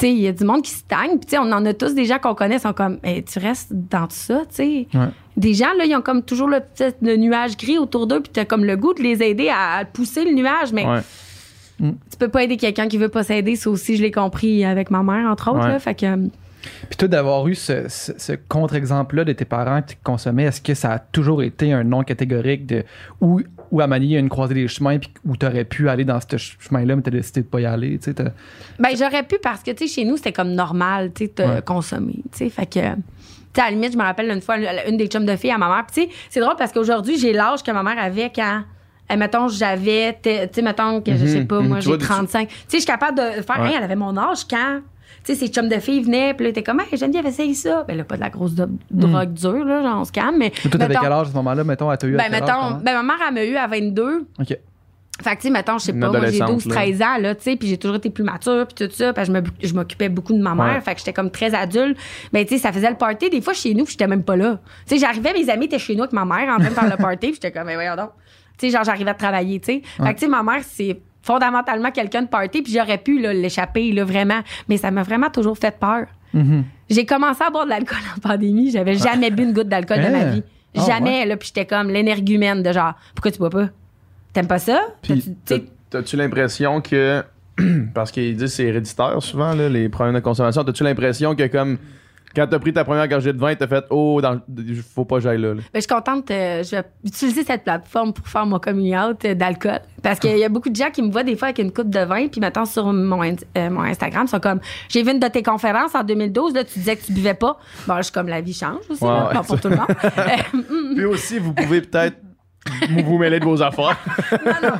[0.00, 1.18] Sais, il y a du monde qui stagne.
[1.18, 4.06] Puis, on en a tous des gens qu'on connaît, sont comme, Eh, tu restes dans
[4.06, 4.86] tout ça, tu sais.
[4.94, 5.06] Ouais.
[5.36, 8.30] Des gens, là, ils ont comme toujours le petit le nuage gris autour d'eux, puis
[8.32, 10.72] t'as comme le goût de les aider à, à pousser le nuage.
[10.72, 11.00] Mais Ouais.
[11.80, 13.56] tu peux pas aider quelqu'un qui veut pas s'aider.
[13.56, 15.68] Ça aussi, je l'ai compris avec ma mère, entre autres, Ouais.
[15.72, 15.78] là.
[15.78, 16.16] Fait que, euh,
[16.88, 20.74] Puis toi, d'avoir eu ce, ce- ce contre-exemple-là de tes parents qui consommaient, est-ce que
[20.74, 22.82] ça a toujours été un non catégorique de
[23.20, 25.64] où, où à Manier, il y a une croisée des chemins, puis où tu aurais
[25.64, 27.98] pu aller dans ce chemin-là, mais tu as décidé de pas y aller?
[27.98, 28.24] Tu sais,
[28.78, 31.42] Ben, j'aurais pu parce que, tu sais, chez nous, c'était comme normal, tu sais, de
[31.48, 31.62] Ouais.
[31.62, 32.48] consommer, tu sais.
[32.50, 33.02] Fait que, tu
[33.54, 34.56] sais, à la limite, je me rappelle une fois,
[34.88, 35.84] une des chums de filles à ma mère.
[35.90, 38.62] Puis, tu sais, c'est drôle parce qu'aujourd'hui, j'ai l'âge que ma mère avait quand.
[39.08, 41.68] eh, mettons, j'avais, tu sais, mettons que, je sais pas, mhm.
[41.68, 42.48] moi, Tu j'ai vois, tu- 35.
[42.48, 43.68] Tu sais, je suis capable de faire, Ouais.
[43.68, 44.80] Hey, elle avait mon âge quand,
[45.34, 47.84] sais, ces chums de filles venaient, puis là, t'es comme, hey, Geneviève, essaye ça.
[47.86, 50.50] Ben là, pas de la grosse do- drogue dure, là, genre, on se calme, mais.
[50.50, 51.64] Toi, t'avais quel âge à ce moment-là?
[51.64, 53.66] Mettons, à t'as eu à Ben, âge, mettons, ben, ma mère, elle m'a eu à
[53.66, 54.26] 22.
[54.40, 54.58] OK.
[55.22, 57.34] Fait que, tu sais, mettons, je sais pas, moi, j'ai adolescente, 12, 13 ans, là,
[57.34, 59.46] tu sais, puis j'ai toujours été plus mature, puis tout ça, parce que je me-
[59.62, 60.80] je m'occupais beaucoup de ma mère, Ouais.
[60.82, 61.96] fait que j'étais comme très adulte.
[62.34, 64.36] Mais, tu sais, ça faisait le party, des fois, chez nous, puis j'étais même pas
[64.36, 64.60] là.
[64.86, 66.90] Tu sais, j'arrivais, mes amis étaient chez nous avec ma mère en train de faire
[66.90, 68.10] le party, puis j'étais comme, mais voyons donc.
[68.58, 69.82] Tu sais, genre, j'arrivais à travailler, tu sais.
[69.96, 73.92] Fait que, tu sais, ma mère, c'est fondamentalement quelqu'un de party, puis j'aurais pu, l'échapper,
[73.92, 74.40] là, vraiment.
[74.68, 76.06] Mais ça m'a vraiment toujours fait peur.
[76.32, 76.64] Mhm.
[76.88, 80.08] J'ai commencé à boire de l'alcool en pandémie, j'avais jamais bu une goutte d'alcool de
[80.10, 80.30] ma Hein?
[80.30, 80.42] vie.
[80.78, 83.68] Ah, Jamais, là, puis j'étais comme l'énergumène de genre, pourquoi tu bois pas?
[84.32, 84.80] T'aimes pas ça?
[85.02, 87.22] Puis, T'as-tu- tu sais, t'as- t'as-tu l'impression que.
[87.94, 90.62] Parce qu'ils disent que c'est héréditaire souvent, là, les problèmes de consommation.
[90.62, 91.78] T'as-tu l'impression que, comme.
[92.36, 94.38] Quand t'as pris ta première gorgée de vin, t'as fait Oh, dans,
[94.94, 95.54] faut pas que j'aille là.
[95.54, 95.54] là.
[95.54, 96.30] Ben, je suis contente.
[96.30, 99.80] euh, je vais utiliser cette plateforme pour faire mon coming out euh, d'alcool.
[100.02, 101.88] Parce qu'il y a beaucoup de gens qui me voient des fois avec une coupe
[101.90, 105.10] de vin, puis maintenant sur mon, in- euh, mon Instagram, ils sont comme J'ai vu
[105.12, 107.58] une de tes conférences en 2012, là, tu disais que tu buvais pas.
[107.88, 109.76] Bon, je suis comme la vie change aussi, Ouais, là, ouais, pas pour tout le
[109.76, 109.86] monde.
[110.18, 112.16] Euh, Puis aussi, vous pouvez peut-être
[112.90, 113.96] vous vous mêlez de vos affaires.
[114.44, 114.74] Non, non.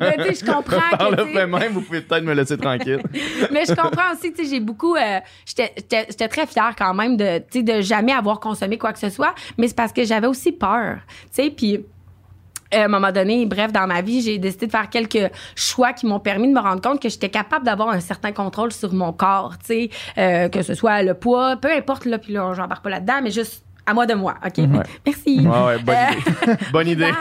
[0.00, 1.14] Mais tu sais, je comprends Par que.
[1.16, 3.00] le fait même, vous pouvez peut-être me laisser tranquille.
[3.52, 4.94] mais je comprends aussi, tu sais, j'ai beaucoup.
[4.96, 9.34] euh, J'étais très fière quand même de, de jamais avoir consommé quoi que ce soit,
[9.58, 10.98] mais c'est parce que j'avais aussi peur,
[11.34, 11.74] tu sais, puis.
[11.76, 11.80] euh,
[12.72, 16.04] à un moment donné, bref, dans ma vie, j'ai décidé de faire quelques choix qui
[16.06, 19.12] m'ont permis de me rendre compte que j'étais capable d'avoir un certain contrôle sur mon
[19.12, 22.82] corps, tu sais, euh, que ce soit le poids, peu importe, là, puis là, j'embarque
[22.82, 24.58] pas là-dedans, mais juste à moi de moi, OK?
[25.06, 25.40] Merci.
[25.46, 26.56] Ouais, ouais, bonne Euh, idée.
[26.72, 27.12] bonne idée.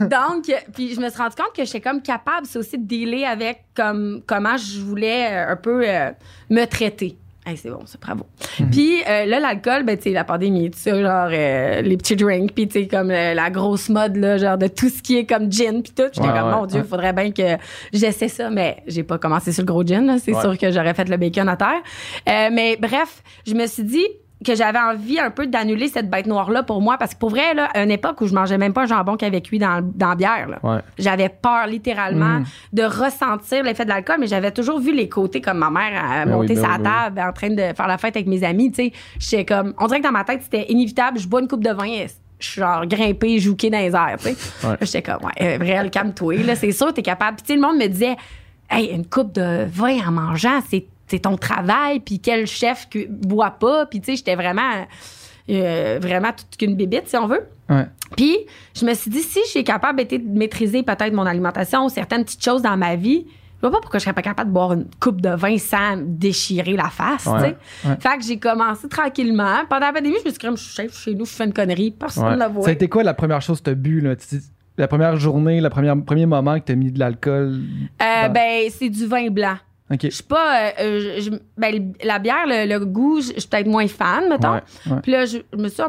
[0.00, 3.24] Donc, puis je me suis rendu compte que j'étais comme capable, c'est aussi de dealer
[3.24, 6.10] avec comme comment je voulais euh, un peu euh,
[6.50, 7.16] me traiter.
[7.48, 8.26] Hey, c'est bon, c'est bravo.
[8.72, 12.16] Puis euh, là, l'alcool, ben, tu sais, la pandémie, tout ça, genre euh, les petits
[12.16, 15.16] drinks, puis tu sais, comme euh, la grosse mode, là, genre de tout ce qui
[15.18, 16.02] est comme gin, puis tout.
[16.12, 17.56] J'étais Ouais, comme, ouais, mon Dieu, faudrait bien que
[17.92, 20.16] j'essaie ça, mais j'ai pas commencé sur le gros gin, là.
[20.18, 20.40] C'est Ouais.
[20.40, 21.80] sûr que j'aurais fait le bacon à terre.
[22.28, 24.06] Euh, mais bref, je me suis dit,
[24.44, 26.98] que j'avais envie un peu d'annuler cette bête noire-là pour moi.
[26.98, 29.16] Parce que pour vrai, là, à une époque où je mangeais même pas un jambon
[29.16, 30.58] qu'avec cuit dans, dans la bière, là.
[30.62, 30.80] Ouais.
[30.98, 32.44] J'avais peur littéralement Mm.
[32.74, 36.24] de ressentir l'effet de l'alcool, mais j'avais toujours vu les côtés comme ma mère à
[36.26, 38.26] Ben monter oui, ben sa oui, ben table en train de faire la fête avec
[38.28, 39.44] mes amis, tu sais.
[39.44, 41.18] Comme, on dirait que dans ma tête, c'était inévitable.
[41.18, 42.06] Je bois une coupe de vin, et
[42.38, 44.36] je suis genre grimpée, jouquée dans les airs, tu sais.
[44.66, 44.76] Ouais.
[44.82, 47.38] J'étais comme, ouais, euh, réel, calme-toi, là, c'est sûr, t'es capable.
[47.42, 48.16] Puis le monde me disait,
[48.70, 53.06] hey, une coupe de vin en mangeant, c'est c'est ton travail, puis quel chef que
[53.08, 54.86] boit pas, puis tu sais, j'étais vraiment,
[55.50, 57.46] euh, vraiment toute qu'une bébite, si on veut.
[57.68, 57.86] Ouais.
[58.16, 58.36] Puis,
[58.74, 62.24] je me suis dit, si je suis capable de maîtriser peut-être mon alimentation ou certaines
[62.24, 64.72] petites choses dans ma vie, je vois pas pourquoi je serais pas capable de boire
[64.74, 67.32] une coupe de vin sans me déchirer la face, Ouais.
[67.32, 67.88] tu sais.
[67.88, 67.96] Ouais.
[68.00, 69.60] Fait que j'ai commencé tranquillement.
[69.68, 71.52] Pendant la pandémie, je me suis dit, je suis chef chez nous, je fais une
[71.54, 74.00] connerie, personne ne l'a Ça a été quoi la première chose que tu as bu,
[74.00, 74.14] là?
[74.78, 77.62] La première journée, le premier, premier moment que tu as mis de l'alcool?
[78.02, 79.56] Euh, ben, c'est du vin blanc.
[80.02, 80.66] Je suis pas.
[80.66, 83.86] euh, euh, je- je- ben, la bière, le, le goût, je je suis peut-être moins
[83.86, 84.54] fan, mettons.
[84.54, 85.00] Ouais, ouais.
[85.02, 85.82] Puis là, je, je me suis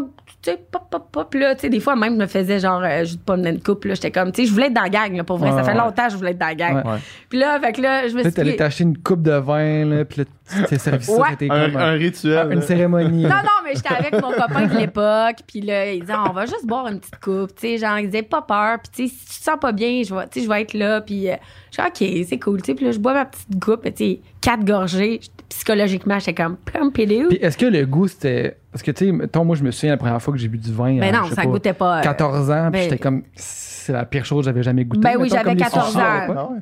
[0.43, 1.27] tu sais, pop, pop, pop.
[1.31, 3.59] Puis là, tu sais, des fois, même, je me faisais genre, euh, juste pas une
[3.59, 3.85] coupe.
[3.85, 5.49] Là, j'étais comme, tu sais, je voulais être dans la gang, là, pour vrai.
[5.49, 6.83] Ouais, ça fait longtemps que je voulais être dans la gang.
[7.27, 8.57] Puis là, fait que là, je me suis t'allais dit.
[8.57, 11.27] t'acheter une coupe de vin, là, puis là, tu t'es servi ça, Ouais.
[11.31, 12.47] c'était Un, comme un rituel.
[12.51, 12.65] une là.
[12.65, 13.23] cérémonie.
[13.23, 16.45] Non, non, mais j'étais avec mon copain de l'époque, puis là, il disait, on va
[16.45, 19.15] juste boire une petite coupe, tu sais, genre, il disait, pas peur, puis tu sais,
[19.19, 21.29] si tu te sens pas bien, je vais, tu sais, je vais être là, puis
[21.29, 21.35] euh,
[21.71, 21.87] je dis,
[22.21, 24.63] OK, c'est cool, tu sais, puis là, je bois ma petite coupe, tu sais, quatre
[24.65, 27.29] gorgées, psychologiquement, j'étais comme, pompidou.
[27.29, 28.57] Puis est-ce que le goût, c'était...
[28.71, 30.57] Parce que, tu sais, mettons, moi, je me souviens la première fois que j'ai bu
[30.57, 30.97] du vin.
[30.99, 31.99] Ben à, non, je sais ça pas, goûtait pas.
[31.99, 33.23] euh, 14 ans, puis ben- j'étais comme...
[33.35, 35.01] C'est la pire chose que j'avais jamais goûté.
[35.01, 36.57] Ben oui, j'avais comme les 14 sushis, ans.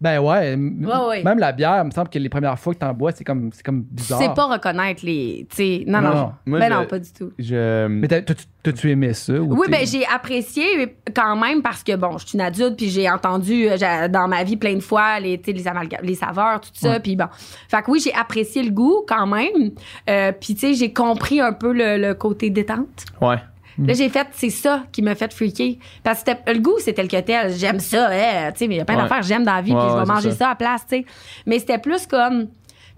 [0.00, 1.22] Ben ouais, m- Ouais, ouais.
[1.22, 3.50] Même la bière, il me semble que les premières fois que t'en bois, c'est comme,
[3.54, 4.18] c'est comme Tu bizarre.
[4.20, 5.46] sais pas reconnaître les.
[5.54, 6.14] Tu non, Non, non.
[6.14, 6.32] non.
[6.46, 7.32] Moi, ben je- non, pas du tout.
[7.38, 7.86] Je...
[7.86, 9.32] Mais t'as- t'as- t'as-tu aimé ça?
[9.34, 12.90] ou Oui, ben j'ai apprécié quand même parce que bon, je suis une adulte puis
[12.90, 15.62] j'ai entendu euh, dans ma vie plein de fois les tu les,
[16.02, 17.26] les saveurs tout ça puis bon.
[17.68, 19.70] Fait que oui, j'ai apprécié le goût quand même.
[20.10, 23.04] Euh, puis tu sais, j'ai compris un peu le, le côté détente.
[23.22, 23.36] Ouais.
[23.78, 23.86] Mm.
[23.86, 27.02] Là, j'ai fait c'est ça qui m'a fait freaker parce que c'était- le goût c'était
[27.02, 29.02] le que tel, j'aime ça hein, tu sais mais il y a plein Ouais.
[29.02, 30.36] d'affaires j'aime dans la vie Ouais, puis je vais ouais, c'est manger ça.
[30.36, 30.50] ça.
[30.50, 31.04] à place, tu sais.
[31.46, 32.48] Mais c'était plus comme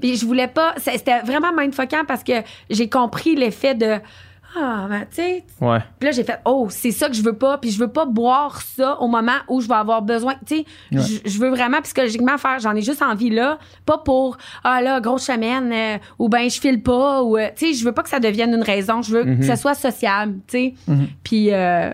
[0.01, 2.33] puis je voulais pas c'est- c'était vraiment mindfuckant parce que
[2.69, 3.97] j'ai compris l'effet de
[4.59, 5.79] ah ben tu sais Ouais.
[5.99, 7.59] puis là, j'ai fait, oh, c'est ça que je veux pas.
[7.59, 10.35] Puis je veux pas boire ça au moment où je vais avoir besoin.
[10.47, 11.01] Tu sais, Ouais.
[11.25, 13.59] je- je veux vraiment psychologiquement faire, j'en ai juste envie là.
[13.85, 17.23] Pas pour, ah là, grosse semaine, euh, ou ben je file pas.
[17.23, 19.03] Ou, euh, tu sais, je veux pas que ça devienne une raison.
[19.03, 20.75] Je veux que ça soit sociable, tu sais.
[20.89, 21.07] Mhm.
[21.23, 21.91] Puis, euh,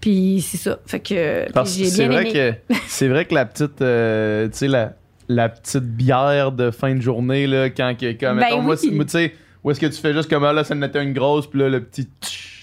[0.00, 0.78] puis c'est ça.
[0.86, 2.54] Fait que j'ai c'est bien vrai aimé.
[2.68, 4.92] que c'est vrai que la petite euh, tu sais la,
[5.28, 8.98] la petite bière de fin de journée là quand que comme Ben mettons, moi oui.
[9.04, 9.34] tu sais
[9.66, 11.58] où est-ce que tu fais juste comme ah, là ça en était une grosse puis
[11.60, 12.08] là le petit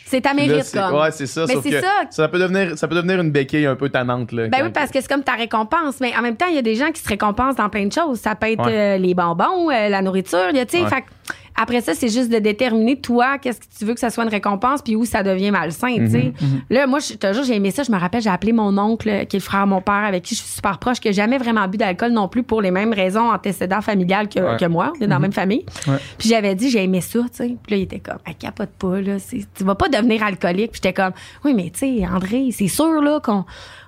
[0.06, 0.96] C'est ta mérite, comme.
[0.96, 2.28] ouais c'est ça Mais sauf c'est que ça.
[2.30, 5.02] peut devenir ça peut devenir une béquille un peu tannante là Ben oui, parce que
[5.02, 6.00] c'est comme ta récompense.
[6.00, 7.92] Mais en même temps, il y a des gens qui se récompensent dans plein de
[7.92, 8.20] choses.
[8.20, 8.96] Ça peut être Ouais.
[8.96, 10.48] euh, les bonbons, euh, la nourriture.
[10.52, 10.88] Tu sais, Ouais.
[10.90, 11.08] fait que
[11.56, 14.30] après ça, c'est juste de déterminer, toi, qu'est-ce que tu veux que ça soit une
[14.30, 16.34] récompense, puis où ça devient malsain, tu sais.
[16.70, 17.84] Là, moi, je te jure, j'ai aimé ça.
[17.84, 19.94] Je me rappelle, j'ai appelé mon oncle, euh, qui est le frère de mon père,
[20.06, 22.62] avec qui je suis super proche, que j'ai jamais vraiment bu d'alcool non plus pour
[22.62, 24.58] les mêmes raisons antécédents familiales que, Ouais.
[24.58, 24.94] que moi.
[24.98, 25.66] On est dans la même famille.
[25.88, 25.98] Ouais.
[26.18, 27.56] Puis j'avais dit, j'ai aimé ça, tu sais.
[27.64, 29.18] Puis là, il était comme, ah, capote pas, là.
[29.30, 30.72] Tu vas pas devenir alcoolique.
[30.72, 31.14] Puis j'étais comme,
[31.46, 33.46] oui, mais tu sais, André, c'est sûr, là, qu'on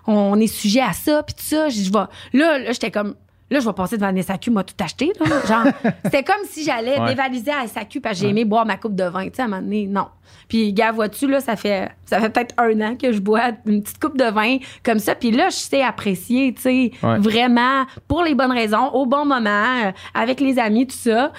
[0.07, 1.69] on est sujet à ça, puis tout ça.
[1.69, 2.05] Je je vais.
[2.39, 3.15] Là, là j'étais comme,
[3.55, 5.25] là, je vais passer devant une SAQ, m'a tout acheté, là.
[5.47, 5.73] Genre,
[6.05, 7.09] c'était comme si j'allais Ouais.
[7.09, 9.45] dévaliser à SAQ parce que j'ai aimé boire ma coupe de vin, tu sais, à
[9.45, 10.05] un moment donné, non.
[10.47, 13.81] Puis, gars, vois-tu, là, ça fait, ça fait peut-être un an que je bois une
[13.81, 15.15] petite coupe de vin comme ça.
[15.15, 17.17] Puis là, je sais apprécier, tu sais, Ouais.
[17.19, 21.31] vraiment, pour les bonnes raisons, au bon moment, euh, avec les amis, tout ça.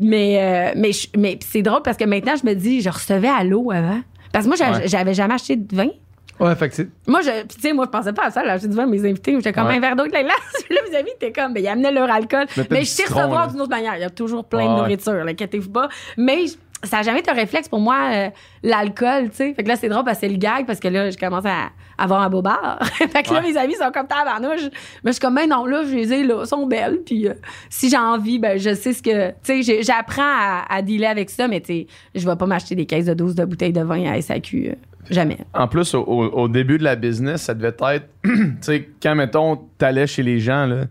[0.00, 3.28] Mais, euh, mais, je- mais c'est drôle parce que maintenant, je me dis, je recevais
[3.28, 4.00] à l'eau avant.
[4.32, 5.88] Parce que moi, j'avais jamais acheté de vin.
[6.40, 6.82] Ouais, fait que.
[7.06, 9.32] Moi, je, tu sais, moi, je pensais pas à ça, là, vin à mes invités.
[9.34, 9.76] J'étais comme Ouais.
[9.76, 10.64] un verre d'eau de la glace.
[10.70, 12.46] Là, mes amis étaient comme, ben, ils amenaient leur alcool.
[12.70, 13.96] Mais je sais recevoir d'une autre manière.
[13.96, 15.88] Il y a toujours plein Ouais, de nourriture, là, inquiétez-vous pas.
[16.16, 16.44] Mais
[16.84, 18.28] ça n'a jamais été un réflexe pour moi, euh,
[18.62, 19.54] l'alcool, tu sais.
[19.54, 21.44] Fait que là, c'est drôle parce que c'est le gag, parce que là, je commence
[21.44, 21.70] à,
[22.00, 22.78] avoir un beau bar.
[22.94, 23.50] fait que là, Ouais.
[23.50, 24.68] mes amis sont comme tabarnouche.
[25.02, 27.00] Mais je suis comme, ben non, là, je les ai, là, sont belles.
[27.04, 27.34] Puis euh,
[27.68, 29.30] si j'ai envie, ben je sais ce que.
[29.30, 32.46] Tu sais, j'ai- j'apprends à, à dealer avec ça, mais tu sais, je vais pas
[32.46, 34.68] m'acheter des caisses de 12 de bouteilles de vin à SAQ.
[34.70, 34.74] euh,
[35.10, 35.38] jamais.
[35.54, 40.06] En plus, au, début de la business, ça devait être, tu sais, quand, mettons, t'allais
[40.06, 40.84] chez les gens, là,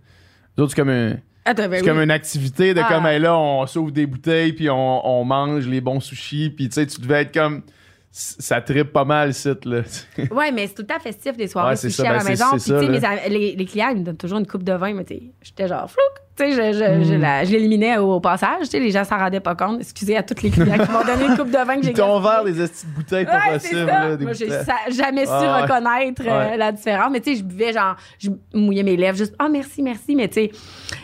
[0.57, 1.15] c'est comme un...
[1.45, 1.87] Attends, ben C'est oui.
[1.87, 2.87] comme une activité de Ah.
[2.89, 6.67] comme, hey, là, on s'ouvre des bouteilles, puis on, on mange les bons sushis, puis
[6.67, 7.61] tu sais, tu devais être comme.
[8.09, 9.81] Ça tripe pas mal, site, là.
[10.31, 12.13] Ouais, mais c'est tout le temps festif des soirées Ouais, c'est sushi ça, à ben,
[12.15, 12.45] la c'est- maison.
[12.51, 12.59] Puis,
[12.95, 15.13] tu sais, les, les clients, ils me donnent toujours une coupe de vin, mais tu
[15.15, 16.26] sais, j'étais genre flouk.
[16.37, 18.61] Tu sais, je, je, je, je l'éliminais au passage.
[18.63, 19.79] Tu sais, les gens s'en rendaient pas compte.
[19.79, 22.17] Excusez à tous les clients qui m'ont donné une coupe de vin que j'ai gaspillée.
[22.17, 24.15] ouvert des de bouteilles pas Ouais, possibles, là.
[24.15, 24.49] Des Moi, j'ai
[24.95, 25.61] jamais su Ah, ouais.
[25.63, 27.09] reconnaître euh, la différence.
[27.11, 30.15] Mais tu sais, je buvais genre, je mouillais mes lèvres juste, ah, merci, merci.
[30.15, 30.51] Mais tu sais,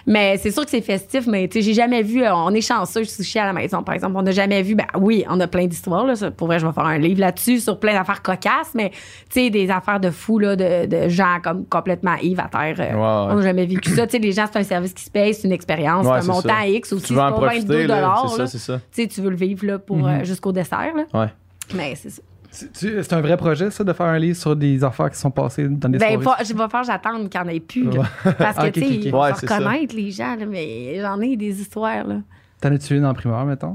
[0.05, 2.61] mais c'est sûr que c'est festif, mais tu sais, j'ai jamais vu, euh, on est
[2.61, 4.13] chanceux, sushi à la maison, par exemple.
[4.17, 6.13] On n'a jamais vu, ben oui, on a plein d'histoires, là.
[6.35, 9.49] Pour vrai, je vais faire un livre là-dessus sur plein d'affaires cocasses, mais tu sais,
[9.49, 12.75] des affaires de fous, là, de, de gens comme complètement Yves à terre.
[12.79, 13.31] euh, ouais.
[13.33, 14.05] On n'a jamais vécu ça.
[14.05, 16.23] Tu sais, les gens, c'est un service qui se paye, c'est une expérience, Ouais, un
[16.23, 16.67] montant ça.
[16.67, 18.15] X aussi, Tu c'est veux pas en 22 profiter, là.
[18.27, 18.79] C'est ça, c'est ça.
[18.91, 21.03] Tu sais, tu veux le vivre, là, pour, euh, jusqu'au dessert, là.
[21.21, 21.27] Ouais.
[21.75, 22.21] Mais c'est ça.
[22.51, 25.67] C'est un vrai projet, ça, de faire un livre sur des affaires qui sont passées
[25.67, 26.37] dans des Ben, soirées?
[26.37, 27.89] pas- je vais faire j'attendre qu'il n'y en ait plus.
[27.89, 28.03] là.
[28.37, 28.99] Parce que, Ah, ok, tu sais, ok, ok.
[29.05, 29.39] ils vont Ouais, ça.
[29.55, 32.15] reconnaître, les gens, là, mais j'en ai des histoires, là.
[32.61, 33.73] T'en as-tu une en primeur, mettons?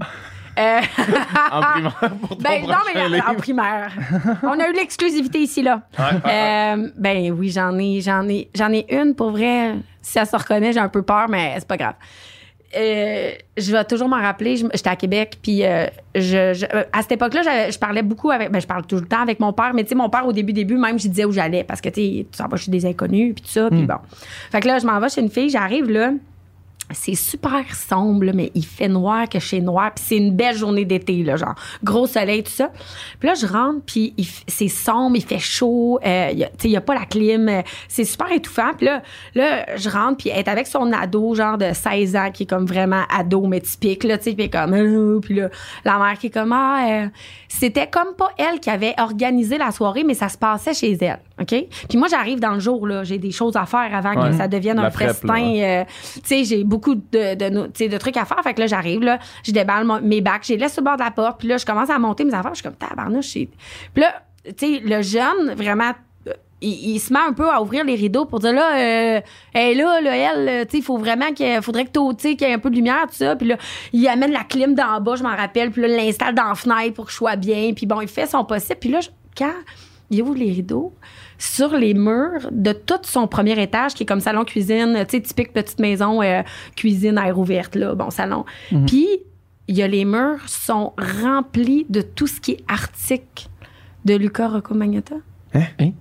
[0.58, 0.80] Euh,
[1.52, 3.36] En primaire pour ton ben, non, mais en livre.
[3.36, 3.92] primaire.
[4.44, 5.82] On a eu l'exclusivité ici, là.
[5.98, 9.74] Euh, ben oui, j'en ai, j'en ai, j'en ai une, pour vrai.
[10.08, 11.94] Si elle se reconnaît, j'ai un peu peur, mais c'est pas grave.
[12.76, 14.56] Euh, je vais toujours m'en rappeler.
[14.56, 18.50] J'étais à Québec, puis euh, je, je- euh, à cette époque-là, je parlais beaucoup avec.
[18.50, 20.32] Ben, je parle tout le temps avec mon père, mais tu sais, mon père, au
[20.34, 22.70] début, début, même, je disais où j'allais, parce que tu sais, tu s'en vas chez
[22.70, 23.94] des inconnus, puis tout ça, puis bon.
[24.52, 26.10] Fait que là, je m'en vais chez une fille, j'arrive là.
[26.90, 29.92] C'est super sombre, mais il fait noir que chez noir.
[29.94, 32.70] Puis c'est une belle journée d'été, là, genre gros soleil, tout ça.
[33.18, 34.14] Puis là, je rentre, puis
[34.46, 35.98] c'est sombre, il fait chaud.
[36.04, 37.48] euh, tu sais, il n'y a pas la clim.
[37.48, 38.72] euh, c'est super étouffant.
[38.76, 39.02] Puis là,
[39.34, 42.46] là, je rentre, puis elle est avec son ado, genre de 16 ans, qui est
[42.46, 44.32] comme vraiment ado, mais typique, là, tu sais.
[44.36, 44.72] Puis comme...
[44.74, 45.48] Euh, puis là,
[45.84, 46.52] la mère qui est comme...
[46.52, 47.06] Ah, euh,
[47.48, 51.18] c'était comme pas elle qui avait organisé la soirée, mais ça se passait chez elle,
[51.40, 51.54] OK?
[51.88, 53.04] Puis moi, j'arrive dans le jour, là.
[53.04, 54.30] J'ai des choses à faire avant Ouais.
[54.30, 55.26] que ça devienne un festin.
[55.34, 57.34] là, euh, tu sais, j'ai beaucoup de,
[57.88, 58.42] de, trucs à faire.
[58.42, 61.02] Fait que là, j'arrive, là, je déballe mes bacs, je les laisse le bord de
[61.02, 63.48] la porte, puis là, je commence à monter mes affaires, je suis comme, tabarnouche, Puis
[63.96, 65.92] là, tu sais, le jeune, vraiment,
[66.60, 69.20] il, se met un peu à ouvrir les rideaux pour dire là, euh,
[69.54, 72.50] est là, là, elle, tu sais, il faut vraiment qu'il faudrait que tu qu'il y
[72.50, 73.36] ait un peu de lumière, tout ça.
[73.36, 73.56] Puis là,
[73.92, 76.54] il amène la clim d'en bas, je m'en rappelle, puis là, il l'installe dans la
[76.54, 77.72] fenêtre pour que je sois bien.
[77.74, 78.78] Puis bon, il fait son possible.
[78.80, 79.54] Puis là, je- quand
[80.10, 80.92] il ouvre les rideaux,
[81.38, 85.52] sur les murs de tout son premier étage, qui est comme salon-cuisine, tu sais, typique
[85.52, 86.42] petite maison, euh,
[86.76, 88.44] cuisine, air ouverte, là, bon, salon.
[88.86, 89.08] Puis,
[89.68, 93.48] il y a les murs sont remplis de tout ce qui est arctique
[94.04, 95.16] de Luca Rocco Magnotta.
[95.54, 95.92] Hein?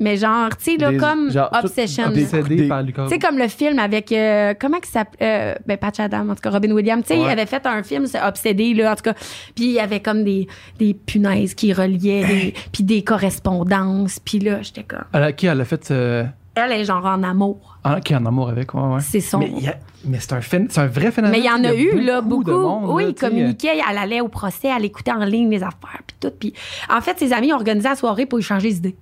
[0.00, 2.08] Mais genre, tu sais, là, Des- comme genre, Obsession.
[2.08, 3.06] des- Tu Décédé des- par Lucas.
[3.08, 4.10] sais, comme le film avec.
[4.12, 7.02] euh, comment il s'appelle euh, Ben, Patch Adam, en tout cas, Robin Williams.
[7.06, 9.14] Tu sais, il avait fait un film, c'est Obsédé, là, en tout cas.
[9.54, 14.18] Puis il y avait comme des, des punaises qui reliaient, des- puis des correspondances.
[14.20, 15.04] Puis là, j'étais comme.
[15.12, 15.90] Elle a- qui elle a fait.
[15.90, 17.78] euh, Elle est genre en amour.
[17.84, 19.00] Ah, qui est en amour avec, ouais, ouais.
[19.00, 19.38] C'est son.
[19.38, 21.38] Mais, a- mais c'est un, phén- c'est un vrai phénomène.
[21.40, 22.44] Mais il y en a, eu, là, beaucoup.
[22.44, 23.26] de monde, oui, là, il sais.
[23.28, 26.32] communiquait, elle allait au procès, elle écoutait en ligne les affaires, puis tout.
[26.38, 26.52] Puis
[26.90, 28.96] en fait, ses amis ont organisé la soirée pour lui changer les idées.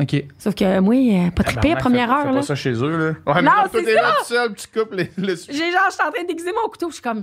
[0.00, 0.24] OK.
[0.38, 2.40] Sauf que moi, euh, pas trippé à Tabarnak, première heure, là.
[2.40, 3.34] pas ça chez eux, là.
[3.34, 4.02] Ouais, Non, c'est t'es ça.
[4.02, 5.10] là tout seul, puis tu coupes les.
[5.16, 7.22] J'ai genre, je suis en train d'aiguiser mon couteau, je suis comme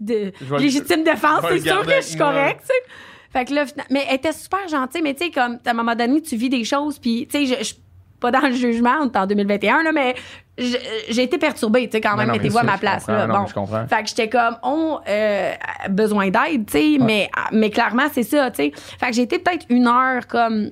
[0.00, 2.92] de Je vais le- légitime défense, c'est sûr que je suis correcte, tu sais.
[3.32, 5.94] Fait que là, mais elle était super gentille, mais tu sais, comme, à un moment
[5.94, 7.76] donné, tu vis des choses, puis tu sais, je je suis
[8.18, 10.14] pas dans le jugement, on est en 2021, là, mais
[10.58, 10.76] je-
[11.08, 13.26] j'ai été perturbée, tu sais, quand même, mettez-vous à ma place, là.
[13.26, 13.46] non, bon.
[13.46, 13.86] je comprends.
[13.86, 15.52] Fait que j'étais comme, on euh,
[15.84, 18.72] a besoin d'aide, tu sais, mais, mais clairement, c'est ça, tu sais.
[18.98, 20.70] Fait que j'ai été peut-être une heure comme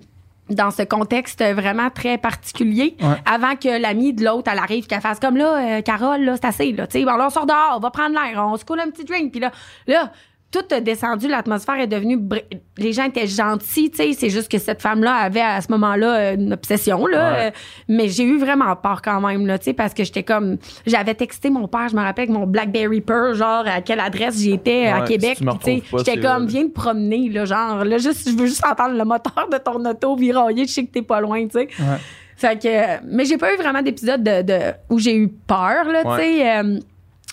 [0.51, 3.17] dans ce contexte vraiment très particulier Ouais.
[3.27, 6.47] avant que l'amie de l'autre elle arrive qu'elle fasse comme là euh, Carole là c'est
[6.47, 8.65] assez là tu sais bon là on sort dehors on va prendre l'air on se
[8.65, 9.51] coule un petit drink puis là
[9.87, 10.11] là
[10.51, 12.17] tout a descendu, l'atmosphère est devenue.
[12.17, 12.43] br-
[12.79, 14.13] Les gens étaient gentils, tu sais.
[14.15, 17.33] C'est juste que cette femme-là avait à ce moment-là euh, une obsession, là.
[17.33, 17.47] Ouais.
[17.49, 17.51] Euh,
[17.89, 20.57] mais j'ai eu vraiment peur quand même, là, tu sais, parce que j'étais comme.
[20.87, 24.41] J'avais texté mon père, je me rappelle, avec mon Blackberry Pearl, genre, à quelle adresse
[24.41, 25.37] j'étais à Québec.
[25.65, 29.05] si j'étais comme, viens de promener, là, genre, là, juste, je veux juste entendre le
[29.05, 31.69] moteur de ton auto virailler, je sais que t'es pas loin, tu sais.
[31.79, 31.97] Ouais.
[32.37, 36.05] Fait que, mais j'ai pas eu vraiment d'épisode de, de- où j'ai eu peur, là,
[36.05, 36.57] tu sais.
[36.59, 36.79] euh,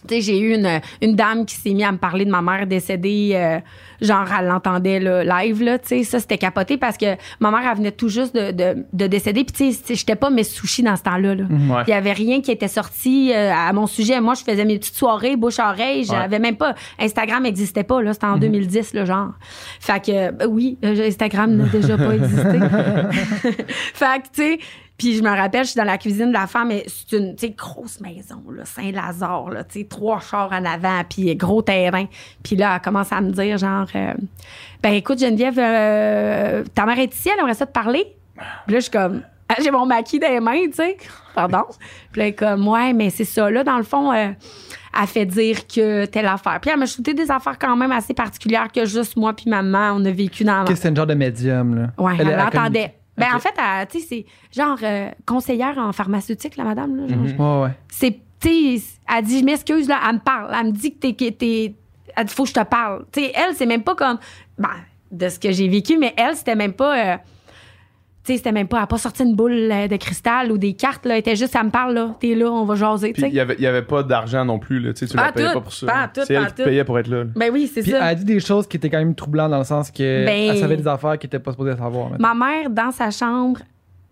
[0.05, 2.41] Tu sais, j'ai eu une, une dame qui s'est mise à me parler de ma
[2.41, 3.59] mère décédée, euh,
[4.01, 6.03] genre, elle l'entendait là, live, là, tu sais.
[6.03, 9.43] Ça, c'était capoté parce que ma mère, elle venait tout juste de, de, de décéder.
[9.43, 11.35] Puis, tu sais, j'étais pas mes sushis dans ce temps-là.
[11.35, 11.43] là.
[11.43, 11.83] Ouais.
[11.87, 14.19] Il y avait rien qui était sorti euh, à mon sujet.
[14.21, 16.03] Moi, je faisais mes petites soirées, bouche-oreille.
[16.03, 16.75] J'avais même pas...
[16.99, 18.13] Instagram n'existait pas, là.
[18.13, 19.31] C'était en 2010, le genre.
[19.79, 22.59] Fait que, ben oui, euh, Instagram n'a déjà pas existé.
[23.93, 24.59] fait que, tu sais...
[24.97, 27.35] Puis je me rappelle, je suis dans la cuisine de la femme, et c'est une
[27.55, 32.05] grosse maison, Saint-Lazare, là, trois chars en avant, puis gros terrain.
[32.43, 34.13] Puis là, elle commence à me dire, genre, euh,
[34.81, 38.15] ben écoute, Geneviève, euh, ta mère est ici, elle aimerait ça te parler.
[38.35, 40.97] Puis là, je suis comme, ah, j'ai mon maquis dans les mains, tu sais.
[41.33, 41.63] Pardon.
[42.11, 43.49] Puis là, elle est comme, ouais, mais c'est ça.
[43.49, 44.29] Là, dans le fond, euh,
[44.97, 46.59] elle fait dire que telle affaire.
[46.61, 49.93] Puis elle m'a shooté des affaires quand même assez particulières que juste moi puis maman,
[49.95, 50.63] on a vécu dans...
[50.63, 51.91] Ok, c'est une genre de médium, là.
[51.97, 52.95] Ouais, elle, a l'entendait.
[53.17, 54.25] Ben, en fait, elle, tu sais, c'est
[54.59, 56.95] genre euh, conseillère en pharmaceutique, la madame.
[56.97, 57.17] Là, genre.
[57.17, 57.71] connu- Ouais, ouais.
[57.89, 58.83] C'est, tu sais,
[59.15, 60.53] elle dit, je m'excuse, là, elle me parle.
[60.53, 61.75] Elle me dit que t'es, que t'es,
[62.15, 63.05] elle dit, faut que je te parle.
[63.11, 64.19] Tu sais, elle, c'est même pas comme,
[64.57, 64.69] ben,
[65.11, 67.17] de ce que j'ai vécu, mais elle, c'était même pas, euh,
[68.33, 70.73] sais, c'était même pas, elle a pas sorti une boule euh, de cristal ou des
[70.73, 71.13] cartes, là.
[71.15, 72.15] Elle était juste, elle me parle, là.
[72.19, 73.29] T'es là, on va jaser, tu Puis sais.
[73.29, 74.93] il y avait, il y avait pas d'argent non plus, là.
[74.93, 75.85] Tu sais, tu Pas la payais tout, pas pour ça.
[75.87, 76.63] pas tout, C'est elle pas qui tout.
[76.63, 77.23] payait pour être là.
[77.35, 77.97] Ben oui, c'est Puis ça.
[77.97, 80.49] elle a dit des choses qui étaient quand même troublantes dans le sens que Ben-
[80.51, 82.11] elle savait des affaires qui étaient pas supposées savoir.
[82.19, 83.59] Ma mère, dans sa chambre,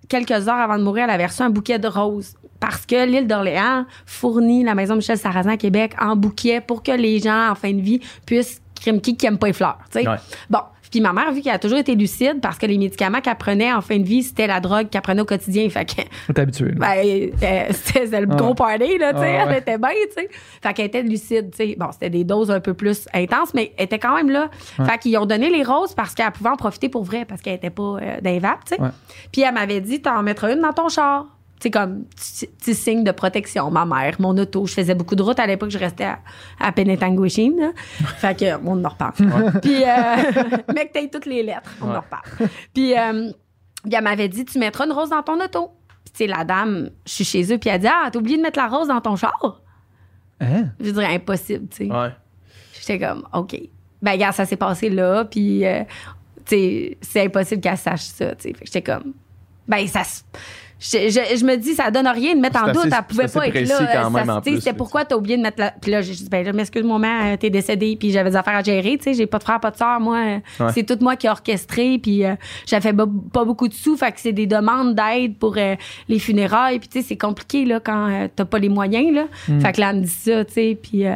[0.09, 2.33] quelques heures avant de mourir, elle avait reçu un bouquet de roses.
[2.59, 6.91] Parce que l'île d'Orléans fournit la maison Michel Sarrazin à Québec en bouquet pour que
[6.91, 9.79] les gens, en fin de vie, puissent crime qui aime pas les fleurs.
[9.91, 10.07] tu sais.
[10.07, 10.15] Ouais.
[10.49, 10.59] Bon.
[10.93, 13.73] Puis ma mère, vu qu'elle a toujours été lucide, parce que les médicaments qu'elle prenait
[13.73, 15.67] en fin de vie, c'était la drogue qu'elle prenait au quotidien.
[15.71, 16.65] Fait que, T'es habitué.
[16.67, 16.75] là.
[16.77, 16.97] ben,
[17.41, 18.35] euh, c'était c'était le Ah.
[18.35, 19.37] gros party, là, tu sais.
[19.39, 19.53] Ah ouais.
[19.53, 20.29] Elle était bien, tu sais.
[20.61, 21.75] Fait qu'elle était lucide, tu sais.
[21.79, 24.51] Bon, c'était des doses un peu plus intenses, mais elle était quand même là.
[24.85, 27.55] Fait qu'ils ont donné les roses parce qu'elle pouvait en profiter pour vrai, parce qu'elle
[27.55, 28.79] était pas euh, vapes, tu sais.
[28.79, 28.89] Ouais.
[29.31, 31.25] Puis elle m'avait dit, t'en mettras une dans ton char.
[31.63, 33.71] Tu sais, comme petit petit signe de protection.
[33.71, 34.65] Ma mère, mon auto.
[34.65, 35.69] Je faisais beaucoup de route à l'époque.
[35.69, 36.19] Je restais à,
[36.59, 37.57] à Penetanguishene.
[37.57, 37.71] là.
[38.17, 39.13] Fait que, on en reparle.
[39.61, 41.69] Puis, euh, mec, t'as toutes les lettres.
[41.81, 42.49] On en reparle.
[42.73, 43.31] Puis, euh,
[43.83, 45.71] puis elle m'avait dit, tu mettras une rose dans ton auto.
[46.03, 48.35] Puis, tu sais, la dame, je suis chez eux, puis elle dit, ah, t'as oublié
[48.37, 49.61] de mettre la rose dans ton char?
[50.41, 50.65] Hein?
[50.81, 51.91] Je veux dire, impossible, tu sais.
[51.91, 52.09] Ouais.
[52.79, 53.55] J'étais comme, OK.
[54.01, 55.83] Ben, regarde, ça s'est passé là, puis, euh,
[56.45, 58.53] tu sais, c'est impossible qu'elle sache ça, tu sais.
[58.53, 59.13] Fait que j'étais comme,
[59.67, 60.23] ben, ça se-
[60.83, 62.85] Je, je- je me dis, ça donne rien de mettre en doute.
[62.87, 63.77] assez- Elle pouvait pas être là.
[63.81, 64.03] Euh,
[64.59, 65.71] C'était pourquoi t'as oublié de mettre la.
[65.71, 68.63] Puis là, j'ai dit, ben, là, m'excuse, maman, t'es décédée, puis j'avais des affaires à
[68.63, 69.13] gérer, tu sais.
[69.13, 69.99] J'ai pas de frère, pas de soeur.
[70.01, 70.71] Moi, euh, Ouais.
[70.73, 72.35] c'est tout moi qui ai orchestré, puis euh,
[72.67, 73.95] j'avais pas, pas beaucoup de sous.
[73.95, 75.75] Fait que c'est des demandes d'aide pour euh,
[76.09, 76.79] les funérailles.
[76.79, 79.23] Puis, tu sais, c'est compliqué, là, quand euh, t'as pas les moyens, là.
[79.61, 80.77] Fait que là, elle me dit ça, tu sais.
[80.81, 81.15] Puis, euh,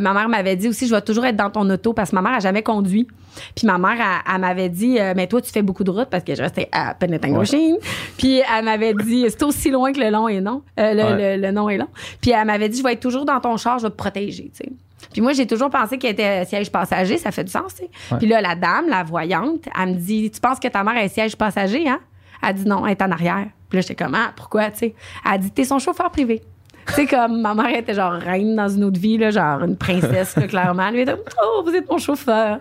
[0.00, 2.22] ma mère m'avait dit aussi, je vais toujours être dans ton auto parce que ma
[2.22, 3.06] mère a jamais conduit.
[3.54, 6.08] Puis ma mère, elle, elle m'avait dit, euh, mais toi, tu fais beaucoup de route
[6.10, 7.76] parce que je restais à Penetanguishene.
[8.18, 10.62] Puis elle m'avait dit, c'est aussi loin que le long est long.
[10.80, 11.36] Euh, le, Ouais.
[11.36, 11.88] le- le nom est long.
[12.20, 14.50] Puis elle m'avait dit, je vais être toujours dans ton char, je vais te protéger,
[14.54, 14.72] tu sais.
[15.12, 17.90] Puis moi, j'ai toujours pensé qu'elle était siège passager, ça fait du sens, tu sais.
[18.12, 18.18] Ouais.
[18.18, 21.08] Puis là, la dame, la voyante, elle me dit, tu penses que ta mère est
[21.08, 22.00] siège passager, hein?
[22.46, 23.46] Elle dit non, elle est en arrière.
[23.68, 24.94] Puis là, j'étais comme, ah, pourquoi, tu sais?
[25.30, 26.42] Elle dit, t'es son chauffeur privé.
[26.88, 29.76] Tu sais, comme ma mère était genre reine dans une autre vie, là, genre une
[29.76, 30.86] princesse, là, clairement.
[30.88, 32.58] Elle lui a dit, oh, vous êtes mon chauffeur.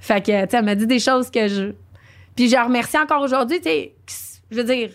[0.00, 1.72] Fait que, tu sais, elle m'a dit des choses que je.
[2.34, 3.92] Puis je remercie encore aujourd'hui, tu sais.
[4.50, 4.90] Je veux dire,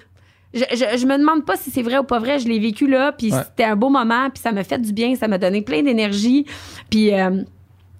[0.53, 2.39] je, je, je me demande pas si c'est vrai ou pas vrai.
[2.39, 3.39] Je l'ai vécu là, puis Ouais.
[3.45, 6.45] c'était un beau moment, puis ça m'a fait du bien, ça m'a donné plein d'énergie.
[6.89, 7.43] Puis, euh,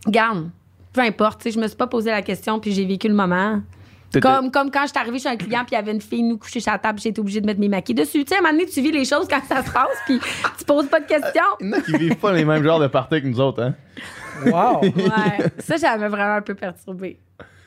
[0.07, 0.49] garde,
[0.93, 3.13] peu importe, tu sais, je me suis pas posé la question, puis j'ai vécu le
[3.13, 3.61] moment.
[4.19, 6.23] Comme, comme quand je suis arrivée chez un client, puis il y avait une fille
[6.23, 8.25] nous coucher sur la table, j'ai été obligée de mettre mes maquis dessus.
[8.25, 10.19] Tu sais, à un moment donné, tu vis les choses quand ça se passe, puis
[10.57, 11.41] tu poses pas de questions.
[11.59, 13.61] Il y en a qui vivent pas les mêmes genres de parties que nous autres,
[13.61, 13.75] hein.
[14.45, 14.81] Wow!
[14.83, 17.19] Il Ouais, ça, m'a vraiment un peu perturbée.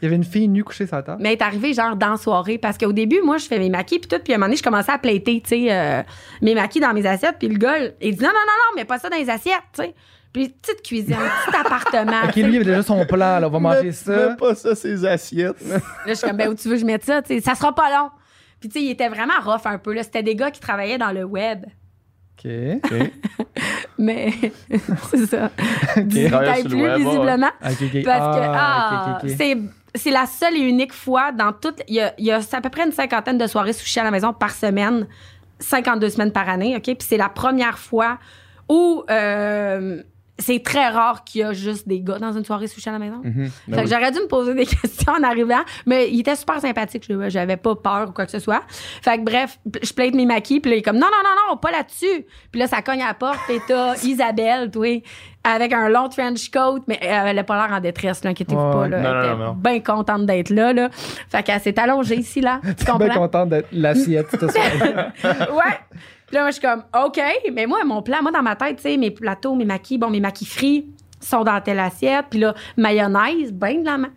[0.03, 1.23] y avait une fille nue couchée sur la table?
[1.23, 3.71] Mais elle est arrivée genre dans la soirée parce qu'au début, moi, je fais mes
[3.71, 6.03] maquis puis tout, puis à un moment donné, je commençais à plaiter, tu sais, euh,
[6.43, 8.85] mes maquis dans mes assiettes, puis le gars, il dit non, non, non, non, mais
[8.85, 9.95] pas ça dans les assiettes, tu sais.
[10.35, 12.25] Puis petite cuisine, petit appartement.
[12.25, 13.47] Ok, lui, il avait déjà son plan, là.
[13.47, 14.31] On va manger Mets- ça.
[14.31, 15.57] mets pas ça, ces assiettes.
[15.67, 15.79] Là,
[16.09, 17.23] je suis comme, ben, où tu veux que je mette ça?
[17.23, 18.11] Tu sais, ça sera pas long.
[18.61, 19.95] Puis, tu sais, il était vraiment rough un peu.
[19.95, 20.03] Là.
[20.03, 21.65] C'était des gars qui travaillaient dans le web.
[22.37, 22.51] Ok.
[23.99, 24.33] Mais
[25.11, 25.51] c'est ça.
[25.97, 26.03] Le
[26.65, 27.51] plus, web, visiblement.
[27.65, 28.05] Ok, ok.
[28.05, 29.37] Parce que, Ah, ah, ok, ok, ok.
[29.39, 29.57] c'est.
[29.97, 31.81] C'est la seule et unique fois dans toute.
[31.87, 34.03] Il y a, il y a à peu près une cinquantaine de soirées sushi à
[34.03, 35.07] la maison par semaine,
[35.61, 36.83] 52 semaines par année, OK?
[36.83, 38.19] Puis c'est la première fois
[38.69, 40.03] où euh,
[40.39, 42.99] c'est très rare qu'il y a juste des gars dans une soirée sushi à la
[42.99, 43.21] maison.
[43.23, 43.47] Mhm.
[43.47, 43.91] Fait Ben que oui.
[43.93, 47.05] j'aurais dû me poser des questions en arrivant, mais il était super sympathique.
[47.09, 48.63] Je- J'avais pas peur ou quoi que ce soit.
[49.03, 51.53] Fait que bref, je plaide mes maquis, puis là, il est comme non, non, non,
[51.53, 52.27] non, pas là-dessus.
[52.51, 55.03] Puis là, ça cogne à la porte, et t'as Isabelle, toi,
[55.45, 58.71] avec un long trench coat, mais euh, elle a pas l'air en détresse, là, inquiétez-vous
[58.73, 58.89] pas.
[58.89, 60.89] Là, Non, elle non, était bien contente d'être là, là.
[61.29, 62.61] Fait qu'elle s'est allongée ici, là.
[62.65, 63.15] Tu suis bien comprends?
[63.21, 65.79] contente d'être l'assiette ouais.
[66.35, 67.21] Puis là, moi, je suis comme, OK.
[67.53, 70.11] Mais moi, mon plan, moi, dans ma tête, tu sais, mes plateaux, mes maquis, bon,
[70.11, 70.85] mes maquis frits
[71.21, 72.27] sont dans telle assiette.
[72.29, 74.11] Puis là, mayonnaise, ben de la main.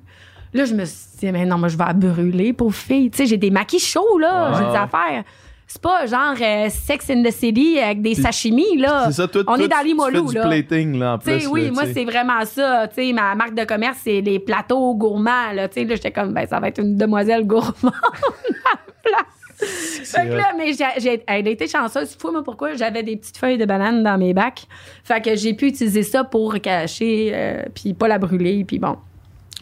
[0.51, 3.11] Là, je me suis dit, mais non, moi, je vais la brûler, pauvre fille.
[3.11, 4.51] Tu sais, j'ai des maquis chauds, là.
[4.53, 5.23] J'ai des affaires.
[5.67, 9.11] C'est pas genre euh, Sex in the City avec des sashimi, là.
[9.11, 10.47] C'est ça, On est dans tu l'Imolou, fais du là.
[10.47, 12.87] plating, là, en oui, là, moi, c'est vraiment ça.
[12.87, 15.67] Tu sais, ma marque de commerce, c'est les plateaux gourmands, là.
[15.67, 19.36] Tu sais, là, j'étais comme, ben, ça va être une demoiselle gourmande à la place.
[20.03, 22.15] Fait que là, mais j'ai, elle a été chanceuse.
[22.19, 22.75] Fou, moi, pourquoi?
[22.75, 24.67] J'avais des petites feuilles de banane dans mes bacs.
[25.03, 28.97] Fait que j'ai pu utiliser ça pour cacher, euh, puis pas la brûler, puis bon.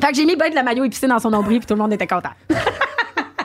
[0.02, 1.80] Fait que j'ai mis ben de la maillot épicé dans son nombril, puis tout le
[1.82, 2.32] monde était content.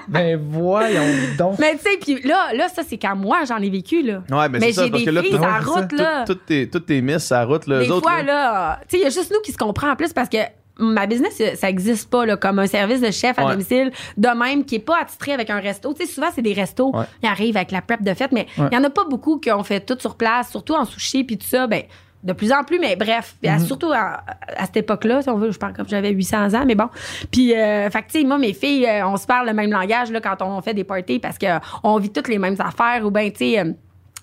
[0.09, 1.05] Ben voyons
[1.39, 1.61] donc.
[1.61, 4.23] Mais tu sais, puis là, là, ça, c'est quand moi, j'en ai vécu, là.
[4.29, 6.25] Ouais, ben Mais c'est ça, j'ai parce des que là, filles tout- c'est route, là.
[6.25, 7.79] toutes tes, toutes tes miss, ça route, là.
[7.79, 9.89] Des eux autres, fois, là, tu sais, il y a juste nous qui se comprend
[9.93, 10.39] en plus parce que
[10.81, 13.53] ma business, ça existe pas là, comme un service de chef à Ouais.
[13.53, 15.93] domicile de même qui est pas attitré avec un resto.
[15.95, 16.91] Tu sais, souvent, c'est des restos.
[16.97, 17.05] Ouais.
[17.23, 18.69] Ils arrivent avec la prep de fête, mais il Ouais.
[18.73, 21.39] y en a pas beaucoup qui ont fait tout sur place, surtout en sushi puis
[21.39, 21.67] tout ça.
[21.67, 21.83] Ben,
[22.23, 23.67] de plus en plus, mais bref, Mm-hmm.
[23.67, 24.23] surtout à,
[24.57, 26.89] à cette époque-là, si on veut, je parle comme j'avais 800 ans, mais bon.
[27.31, 29.71] Puis, euh, fait que, tu sais, moi, mes filles, euh, on se parle le même
[29.71, 31.47] langage là, quand on fait des parties parce que
[31.83, 33.73] on vit toutes les mêmes affaires ou ben, tu sais, euh,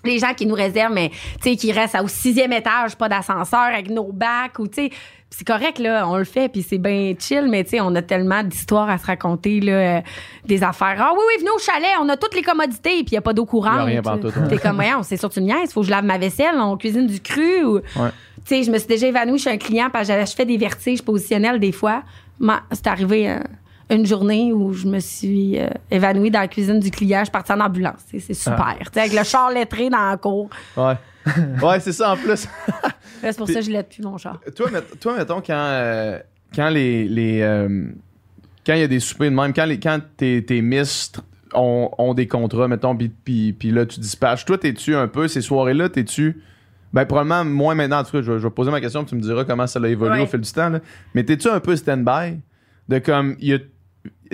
[0.04, 1.08] les gens qui nous réservent, mais
[1.42, 4.90] tu sais, qui restent au sixième étage, pas d'ascenseur, avec nos bacs, ou tu sais,
[5.30, 8.02] c'est correct, là, on le fait, puis c'est bien chill, mais tu sais, on a
[8.02, 10.00] tellement d'histoires à se raconter, là, euh,
[10.46, 10.96] des affaires.
[10.98, 13.22] Ah oui, oui, venez au chalet, on a toutes les commodités, puis il n'y a
[13.22, 13.86] pas d'eau courante.
[13.86, 14.00] Ouais.
[14.48, 17.06] T'es comme, voyons, c'est sûr, tu niaises, faut que je lave ma vaisselle, on cuisine
[17.06, 17.74] du cru, ou.
[17.74, 18.10] Ouais.
[18.46, 20.56] Tu sais, je me suis déjà évanouie chez un client parce que je fais des
[20.56, 22.02] vertiges positionnels des fois.
[22.72, 23.40] C'est arrivé euh,
[23.90, 27.18] une journée où je me suis euh, évanouie dans la cuisine du client.
[27.20, 28.00] Je suis partie en ambulance.
[28.10, 28.76] C'est c'est super.
[28.78, 30.48] Tu sais, avec le char lettré dans la cour.
[30.78, 30.94] Ouais.
[31.62, 32.46] ouais, c'est ça en plus.
[33.20, 34.40] C'est pour ça que je l'aide plus, mon char.
[34.54, 36.18] toi, met- toi, mettons, quand, euh,
[36.54, 37.08] quand les.
[37.08, 37.86] les euh,
[38.64, 41.10] quand il y a des soupers de même, quand, les, quand tes, tes miss
[41.54, 45.88] ont, ont des contrats, mettons, puis- là, tu dispatches, toi, t'es-tu un peu, ces soirées-là,
[45.88, 46.40] t'es-tu.
[46.92, 49.10] Ben, probablement moins maintenant, en tout cas, je, vais- je vais poser ma question, puis
[49.10, 50.22] tu me diras comment ça a évolué Ouais.
[50.22, 50.80] au fil du temps, là.
[51.14, 52.38] Mais t'es-tu un peu stand-by?
[52.88, 53.58] De comme, il y a-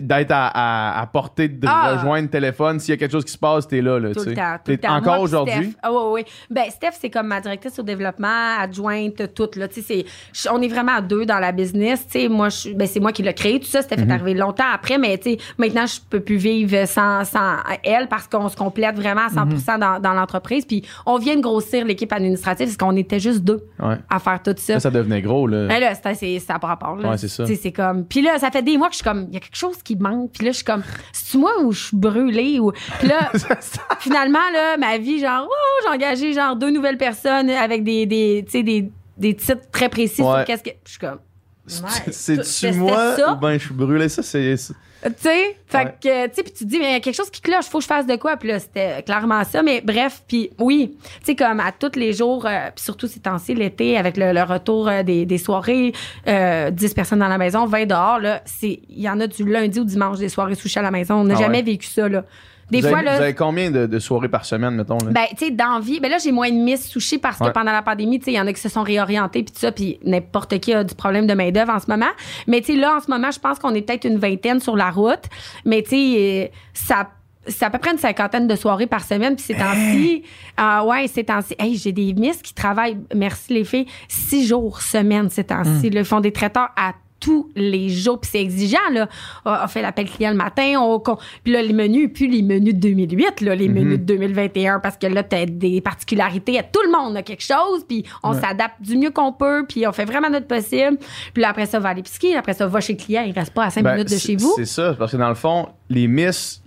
[0.00, 1.94] d'être à, à, à portée de Ah.
[1.96, 4.20] rejoindre le téléphone, s'il y a quelque chose qui se passe, t'es là, là, Tout
[4.22, 4.40] tu le sais.
[4.40, 4.54] temps.
[4.56, 4.94] Tout T'es le temps.
[4.96, 5.74] encore aujourd'hui?
[5.82, 6.24] Ah oui, oui.
[6.50, 9.48] Ben, Steph, c'est comme ma directrice au développement, adjointe, tout.
[9.56, 9.68] Là.
[9.68, 12.06] Tu sais, c'est- on est vraiment à deux dans la business.
[12.06, 13.60] Tu sais, moi, ben, c'est moi qui l'ai créé.
[13.60, 16.86] Tout ça, Steph est arrivé longtemps après, mais tu sais, maintenant, je peux plus vivre
[16.86, 19.80] sans, sans elle parce qu'on se complète vraiment à 100 Mhm.
[19.80, 20.64] dans, dans l'entreprise.
[20.64, 23.96] Puis on vient de grossir l'équipe administrative parce qu'on était juste deux Ouais.
[24.10, 24.74] à faire tout ça.
[24.74, 25.66] Là, ça devenait gros, là.
[25.68, 26.96] Mais là, c'est, c'est, ça pas rapport.
[26.96, 27.10] Là.
[27.10, 27.44] Ouais, c'est ça.
[27.44, 28.04] Tu sais, c'est comme.
[28.04, 29.76] Puis là, ça fait des mois que je suis comme, il y a quelque chose
[29.84, 30.32] qui manque.
[30.32, 30.82] Puis là, je suis comme,
[31.12, 32.58] c'est-tu moi ou je suis brûlée?
[32.58, 32.72] Ou...
[32.98, 33.30] Puis là,
[34.00, 38.44] finalement, là, ma vie, genre, oh, j'ai engagé genre deux nouvelles personnes avec des, des,
[38.50, 40.38] tu des, des titres très précis Ouais.
[40.38, 40.70] sur qu'est-ce que.
[40.84, 41.18] Je suis comme.
[41.66, 43.32] C'est-tu c'était moi ça?
[43.32, 44.08] ou ben je suis brûlé?
[44.08, 44.56] Ça, c'est.
[45.04, 45.94] Tu sais, fait Ouais.
[46.02, 47.66] que, tu sais, puis tu te dis, mais il y a quelque chose qui cloche,
[47.66, 48.36] faut que je fasse de quoi?
[48.38, 49.62] Puis là, c'était clairement ça.
[49.62, 53.20] Mais bref, puis oui, tu sais, comme à tous les jours, euh, puis surtout ces
[53.20, 55.92] temps-ci, l'été, avec le, le retour euh, des, des soirées,
[56.26, 59.44] euh, 10 personnes dans la maison, 20 dehors, là, c'est, il y en a du
[59.44, 61.16] lundi au dimanche, des soirées sushi à la maison.
[61.16, 61.62] On n'a Ah jamais ouais?
[61.64, 62.24] vécu ça, là.
[62.70, 63.16] Des vous, fois, avez, là.
[63.16, 64.98] vous avez combien de, de soirées par semaine, mettons?
[64.98, 65.10] Là?
[65.10, 66.00] Ben, tu sais, d'envie.
[66.00, 67.52] Ben là, j'ai moins de miss sushi parce que Ouais.
[67.52, 69.60] pendant la pandémie, tu sais, il y en a qui se sont réorientés puis tout
[69.60, 72.10] ça, puis n'importe qui a du problème de main-d'œuvre en ce moment.
[72.46, 74.76] Mais tu sais, là, en ce moment, je pense qu'on est peut-être une vingtaine sur
[74.76, 75.24] la route.
[75.64, 77.10] Mais tu sais, euh, ça.
[77.46, 79.36] C'est à peu près une cinquantaine de soirées par semaine.
[79.36, 80.22] Puis ces temps-ci,
[80.56, 84.80] ah ouais, ces temps-ci, hey, j'ai des miss qui travaillent, merci les filles, six jours
[84.80, 85.90] semaine ces temps-ci.
[85.90, 86.00] là.
[86.00, 86.92] Ils font des traiteurs à
[87.24, 88.20] tous les jours.
[88.20, 89.08] Puis c'est exigeant, là.
[89.46, 90.74] On fait l'appel client le matin.
[90.78, 91.00] On,
[91.42, 94.98] puis là, les menus, puis les menus de 2008, là, les menus de 2021, parce
[94.98, 96.60] que là, t'as des particularités.
[96.70, 99.92] Tout le monde a quelque chose, puis on s'adapte du mieux qu'on peut, puis on
[99.92, 100.98] fait vraiment notre possible.
[101.32, 102.34] Puis là, après ça, va à l'épicerie.
[102.34, 103.22] Après ça, va chez le client.
[103.26, 104.52] Il reste pas à cinq Ben, minutes de chez vous.
[104.56, 106.62] C'est ça, parce que dans le fond, les miss,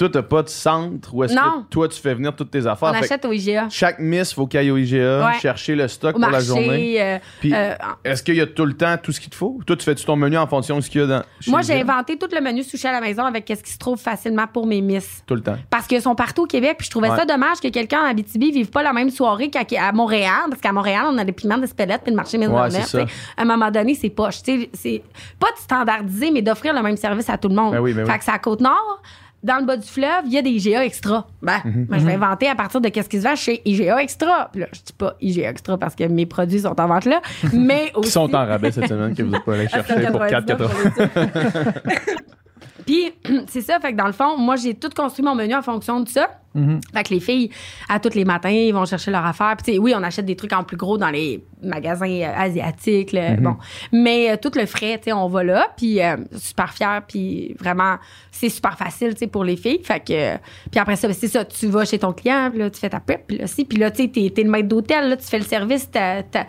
[0.00, 2.88] toi, t'as pas de centre où est-ce que toi, tu fais venir toutes tes affaires.
[2.90, 3.68] On Fait achète au IGA.
[3.70, 5.38] chaque miss, faut qu'il aille au IGA, Ouais.
[5.40, 6.46] chercher le stock Au pour la marché.
[6.46, 7.02] journée.
[7.02, 7.74] euh, Puis, euh,
[8.04, 9.60] est-ce qu'il y a tout le temps tout ce qu'il te faut?
[9.66, 11.22] Toi, tu fais-tu ton menu en fonction de ce qu'il y a dans.
[11.40, 13.78] chez moi, j'ai inventé tout le menu sushi à la maison avec ce qui se
[13.78, 15.22] trouve facilement pour mes miss.
[15.26, 15.56] Tout le temps.
[15.68, 16.76] Parce qu'ils sont partout au Québec.
[16.78, 17.16] Puis je trouvais Ouais.
[17.16, 20.44] ça dommage que quelqu'un en Abitibi vive pas la même soirée qu'à Montréal.
[20.48, 22.38] Parce qu'à Montréal, on a les piments d'Espelette puis le marché
[22.70, 22.86] c'est ça.
[22.86, 23.06] sais.
[23.36, 24.42] À un moment donné, c'est poche.
[24.42, 25.02] Tu sais, C'est
[25.38, 27.72] pas de standardiser, mais d'offrir le même service à tout le monde.
[27.72, 29.02] Ben oui, ben fait que c'est à Côte-Nord.
[29.42, 31.26] Dans le bas du fleuve, il y a des IGA extra.
[31.40, 31.86] Ben, Mhm.
[31.88, 34.50] ben, je vais inventer à partir de qu'est-ce qui se vend chez IGA extra.
[34.52, 37.22] Puis là, je dis pas IGA extra parce que mes produits sont en vente là,
[37.54, 40.06] mais aussi Qui sont en rabais cette semaine que vous n'êtes pas allé à chercher
[40.10, 42.14] pour 4,99.
[42.86, 43.12] 7,99 pour les dire.
[43.24, 43.78] Puis, c'est ça.
[43.80, 46.28] Fait que dans le fond, moi, j'ai tout construit mon menu en fonction de ça.
[46.52, 46.80] Mhm.
[46.92, 47.50] Fait que les filles,
[47.88, 49.56] à tous les matins, ils vont chercher leur affaire.
[49.62, 53.12] Puis, oui, on achète des trucs en plus gros dans les magasins euh, asiatiques.
[53.12, 53.56] là, Bon.
[53.92, 55.68] Mais euh, tout le frais, tu sais, on va là.
[55.76, 57.02] Puis, euh, super fière.
[57.06, 57.96] Puis, vraiment,
[58.32, 59.80] c'est super facile, tu sais, pour les filles.
[59.84, 60.36] Fait que,
[60.70, 61.44] puis après ça, ben, c'est ça.
[61.44, 63.26] Tu vas chez ton client, puis là, tu fais ta prep.
[63.28, 63.64] Puis là, si.
[63.64, 66.24] Puis là, tu sais, t'es, t'es le maître d'hôtel, là, tu fais le service, t'as-
[66.24, 66.46] t'as-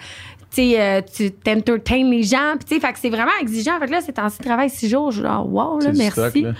[0.59, 2.55] euh, tu t'entertains les gens.
[2.57, 3.79] Puis, tu sais, fait que c'est vraiment exigeant.
[3.79, 5.11] Fait que là, c'est en travail six jours.
[5.11, 6.11] Je suis genre, wow, là, merci.
[6.11, 6.51] stock, là.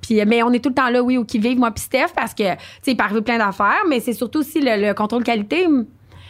[0.00, 2.08] Puis, euh, mais on est tout le temps là, oui, au qui-vive, moi puis Steph,
[2.14, 4.94] parce que, tu sais, il peut arriver plein d'affaires, mais c'est surtout aussi le, le
[4.94, 5.66] contrôle qualité.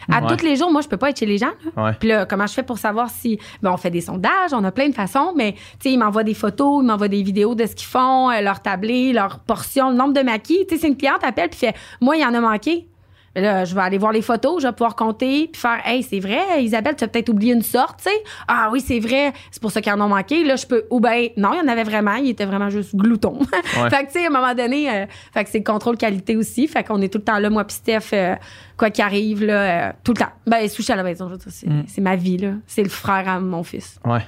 [0.07, 0.37] À Ouais.
[0.37, 1.49] tous les jours, moi, je peux pas être chez les gens.
[1.75, 1.83] là.
[1.85, 1.91] Ouais.
[1.99, 3.39] Puis là, comment je fais pour savoir si.
[3.63, 6.23] Ben, on fait des sondages, on a plein de façons, mais, tu sais, ils m'envoient
[6.23, 9.89] des photos, ils m'envoient des vidéos de ce qu'ils font, euh, leur tablé, leur portion,
[9.89, 10.65] le nombre de maquis.
[10.69, 12.87] Tu sais, c'est une cliente appelle puis fait Moi, il y en a manqué.
[13.35, 16.03] Mais Là, je vais aller voir les photos, je vais pouvoir compter, puis faire Hey,
[16.03, 18.23] c'est vrai, Isabelle, tu as peut-être oublié une sorte, tu sais.
[18.47, 20.43] Ah oui, c'est vrai, c'est pour ça qu'ils en ont manqué.
[20.43, 20.85] Là, je peux.
[20.89, 23.39] Ou ben, non, il y en avait vraiment, il était vraiment juste glouton.
[23.63, 26.37] fait que, tu sais, à un moment donné, euh, fait que c'est le contrôle qualité
[26.37, 26.67] aussi.
[26.67, 28.35] Fait qu'on est tout le temps là, moi, puis Steph, euh,
[28.77, 30.31] quoi qu'il arrive, là, euh, tout le temps.
[30.47, 32.53] Ben, sushi à la maison, je veux dire, c'est, c'est ma vie, là.
[32.67, 33.99] C'est le frère à mon fils.
[34.05, 34.25] Ouais.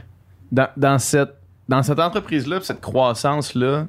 [0.52, 1.34] Dans, dans cette,
[1.70, 3.88] dans cette entreprise-là, cette croissance-là,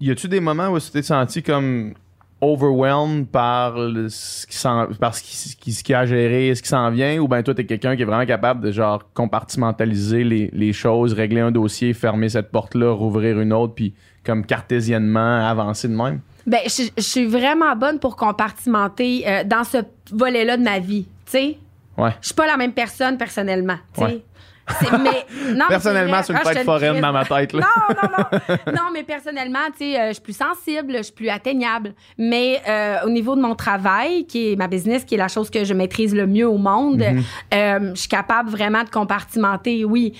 [0.00, 1.94] y a-tu des moments où tu t'es senti comme
[2.40, 6.54] overwhelmed par le- ce qui s'en, par ce qui, ce qui, ce qui a géré,
[6.54, 9.02] ce qui s'en vient, ou ben toi t'es quelqu'un qui est vraiment capable de genre
[9.14, 14.44] compartimentaliser les, les choses, régler un dossier, fermer cette porte-là, rouvrir une autre, puis comme
[14.44, 16.20] cartésiennement avancer de même?
[16.46, 19.78] Ben, je, je suis vraiment bonne pour compartimenter euh, dans ce
[20.12, 21.58] volet-là de ma vie, tu sais?
[21.98, 22.10] Ouais.
[22.20, 24.06] Je suis pas la même personne personnellement, tu sais?
[24.06, 24.22] Ouais.
[24.80, 27.60] C'est- mais, non, Personnellement, c'est une ah, tête foraine dans ma tête, là.
[27.60, 28.56] Non, non, non.
[28.72, 31.94] non, mais personnellement, tu sais, euh, je suis plus sensible, je suis plus atteignable.
[32.18, 35.50] Mais euh, au niveau de mon travail, qui est ma business, qui est la chose
[35.50, 37.22] que je maîtrise le mieux au monde, Mhm.
[37.54, 40.14] euh, je suis capable vraiment de compartimenter, oui.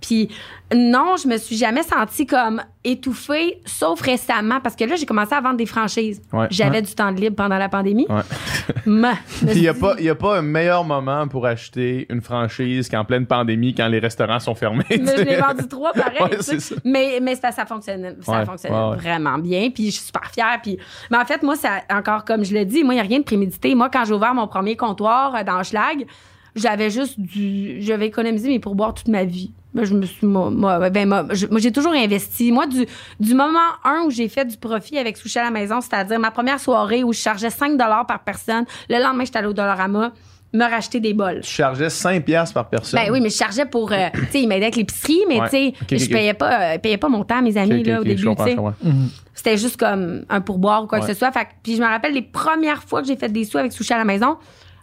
[0.00, 0.28] Puis
[0.74, 5.34] non, je me suis jamais sentie comme étouffée, sauf récemment, parce que là, j'ai commencé
[5.34, 6.20] à vendre des franchises.
[6.32, 6.46] Ouais.
[6.50, 8.06] J'avais du temps de libre pendant la pandémie.
[8.08, 8.22] Ouais.
[8.86, 12.88] Il n'y a, suis pas- y a pas un meilleur moment pour acheter une franchise
[12.88, 14.84] qu'en pleine pandémie, quand les restaurants sont fermés.
[14.90, 16.20] Mais je l'ai vendu trois pareil.
[16.20, 16.74] Ouais, ça.
[16.84, 19.70] Mais, mais ça, ça fonctionnait, ça Ouais, fonctionnait ouais, vraiment bien.
[19.70, 20.60] Puis je suis super fière.
[20.62, 20.78] Puis,
[21.10, 23.18] mais en fait, moi, ça, encore comme je le dis, moi, il n'y a rien
[23.18, 23.74] de prémédité.
[23.74, 26.06] Moi, quand j'ai ouvert mon premier comptoir euh, dans Schlag,
[26.54, 27.80] j'avais juste du.
[27.82, 29.52] J'avais économisé mes pourboires toute ma vie.
[29.74, 30.26] Ben, je me suis.
[30.26, 32.52] Moi, moi, ben, moi, j'ai toujours investi.
[32.52, 32.86] Moi, du,
[33.18, 36.30] du moment un où j'ai fait du profit avec Sushi à la maison, c'est-à-dire ma
[36.30, 40.12] première soirée où je chargeais 5 par personne, le lendemain, j'étais allée au Dollarama
[40.54, 41.40] me racheter des bols.
[41.42, 42.98] Tu chargeais 5 piastres par personne.
[43.00, 43.92] Ben oui, mais je chargeais pour.
[43.92, 45.48] euh, tu sais, il m'aidait avec l'épicerie, mais Ouais.
[45.48, 46.10] tu sais, je ok.
[46.12, 48.54] payais pas, euh, payais pas mon temps à mes amis, là, au début, tu sais.
[48.54, 48.72] comprends.
[49.34, 51.06] C'était juste comme un pourboire ou quoi Ouais.
[51.06, 51.32] que ce soit.
[51.32, 53.92] Fait puis je me rappelle les premières fois que j'ai fait des sous avec Sushi
[53.92, 54.36] à la maison,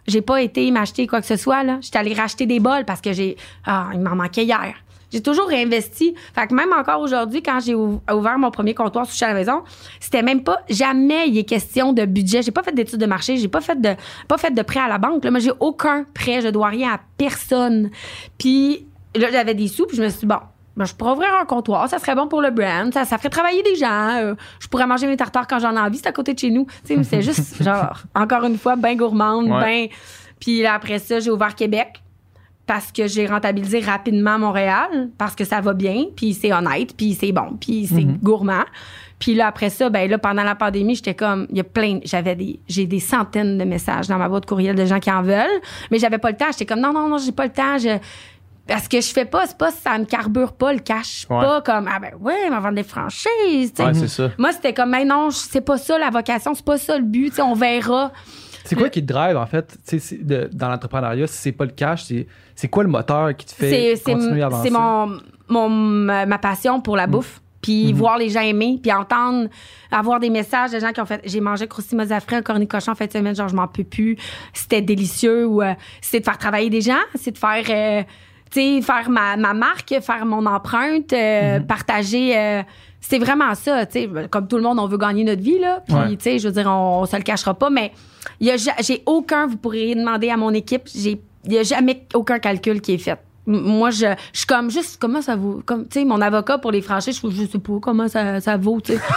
[0.06, 1.78] j'ai pas été m'acheter quoi que ce soit, là.
[1.80, 3.36] J'étais allée racheter des bols parce que j'ai.
[3.64, 4.74] Ah, il m'en manquait hier.
[5.12, 6.14] J'ai toujours réinvesti.
[6.34, 9.34] Fait que même encore aujourd'hui, quand j'ai ou- ouvert mon premier comptoir Sushi à la
[9.34, 9.62] maison,
[10.00, 10.58] c'était même pas.
[10.70, 12.42] Jamais il est question de budget.
[12.42, 13.36] J'ai pas fait d'études de marché.
[13.36, 13.90] J'ai pas fait de,
[14.28, 15.22] pas fait de prêt à la banque.
[15.24, 15.30] Là.
[15.30, 16.40] Moi, j'ai aucun prêt.
[16.40, 17.90] Je dois rien à personne.
[18.38, 20.38] Puis là, j'avais des sous, puis je me suis dit, bon,
[20.76, 23.28] ben, je pourrais ouvrir un comptoir, ça serait bon pour le brand, ça, ça ferait
[23.28, 26.12] travailler des gens, euh, je pourrais manger mes tartares quand j'en ai envie, c'est à
[26.12, 26.66] côté de chez nous.
[26.84, 29.60] C'est juste, genre, encore une fois, bien gourmande, Ouais.
[29.60, 29.88] ben.
[30.40, 32.02] Puis là, après ça, j'ai ouvert Québec
[32.66, 37.14] parce que j'ai rentabilisé rapidement Montréal, parce que ça va bien, puis c'est honnête, puis
[37.14, 38.64] c'est bon, puis c'est gourmand.
[39.18, 42.00] Puis là, après ça, ben là, pendant la pandémie, j'étais comme, il y a plein,
[42.04, 45.22] j'avais des, j'ai des centaines de messages dans ma boîte courriel de gens qui en
[45.22, 45.60] veulent,
[45.90, 46.46] mais j'avais pas le temps.
[46.50, 47.78] J'étais comme, non, non, non, j'ai pas le temps.
[47.78, 47.98] Je,
[48.66, 51.26] parce que je fais pas, c'est pas, ça me carbure pas le cash.
[51.30, 51.40] Ouais.
[51.40, 53.84] Pas comme, ah ben ouais, on va vendre des franchises, tu sais.
[53.84, 54.30] Ouais, c'est ça.
[54.38, 57.30] Moi, c'était comme, mais non, c'est pas ça la vocation, c'est pas ça le but,
[57.30, 58.12] tu sais, on verra.
[58.64, 59.76] C'est quoi qui te drive, en fait,
[60.22, 61.26] de- dans l'entrepreneuriat?
[61.26, 62.04] Si c'est pas le cash,
[62.54, 64.68] c'est, quoi le moteur qui te fait continuer à avancer?
[64.68, 67.40] c'est mon, mon ma passion pour la bouffe.
[67.60, 69.48] Puis voir les gens aimer, puis entendre,
[69.92, 71.96] avoir des messages de gens qui ont fait j'ai mangé croustilles
[72.26, 74.16] frais, un cornet de cochon en fin de semaine, genre je m'en peux plus,
[74.52, 78.02] c'était délicieux ou euh, c'est de faire travailler des gens, c'est de faire euh,
[78.50, 82.62] tu sais faire ma, ma marque, faire mon empreinte, euh, partager euh,
[83.04, 85.82] c'est vraiment ça, tu sais, comme tout le monde on veut gagner notre vie là,
[85.86, 86.08] puis Ouais.
[86.16, 87.92] tu sais, je veux dire on, on se le cachera pas mais
[88.40, 91.64] il y a j'ai aucun vous pourriez demander à mon équipe, j'ai il y a
[91.64, 93.18] jamais aucun calcul qui est fait.
[93.44, 95.62] Moi, je, je suis comme juste, comment ça vaut?
[95.66, 98.56] Comme, tu sais, mon avocat pour les franchises, je, je sais pas comment ça, ça
[98.56, 99.00] vaut, tu sais.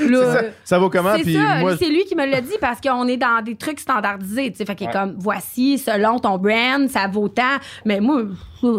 [0.00, 1.14] Ça, ça vaut comment?
[1.22, 4.50] c'est moi, c'est lui qui me l'a dit parce qu'on est dans des trucs standardisés,
[4.50, 4.64] tu sais.
[4.64, 7.56] Fait qu'il est comme, voici, selon ton brand, ça vaut tant.
[7.84, 8.22] Mais moi,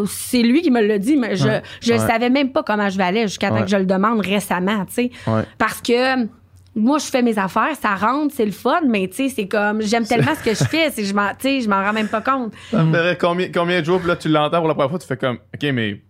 [0.08, 1.62] c'est lui qui me l'a dit, mais je, Ouais.
[1.82, 2.00] je Ouais.
[2.00, 5.12] savais même pas comment je valais jusqu'à temps que je le demande récemment, tu sais.
[5.58, 6.26] Parce que,
[6.76, 9.82] moi, je fais mes affaires, ça rentre, c'est le fun, mais tu sais, c'est comme,
[9.82, 12.08] j'aime tellement ce que je fais, c'est je m'en, tu sais, je m'en rends même
[12.08, 12.54] pas compte.
[12.70, 15.00] ça me ferait combien, combien de jours, puis là, tu l'entends pour la première fois,
[15.00, 16.02] tu fais comme, OK, mais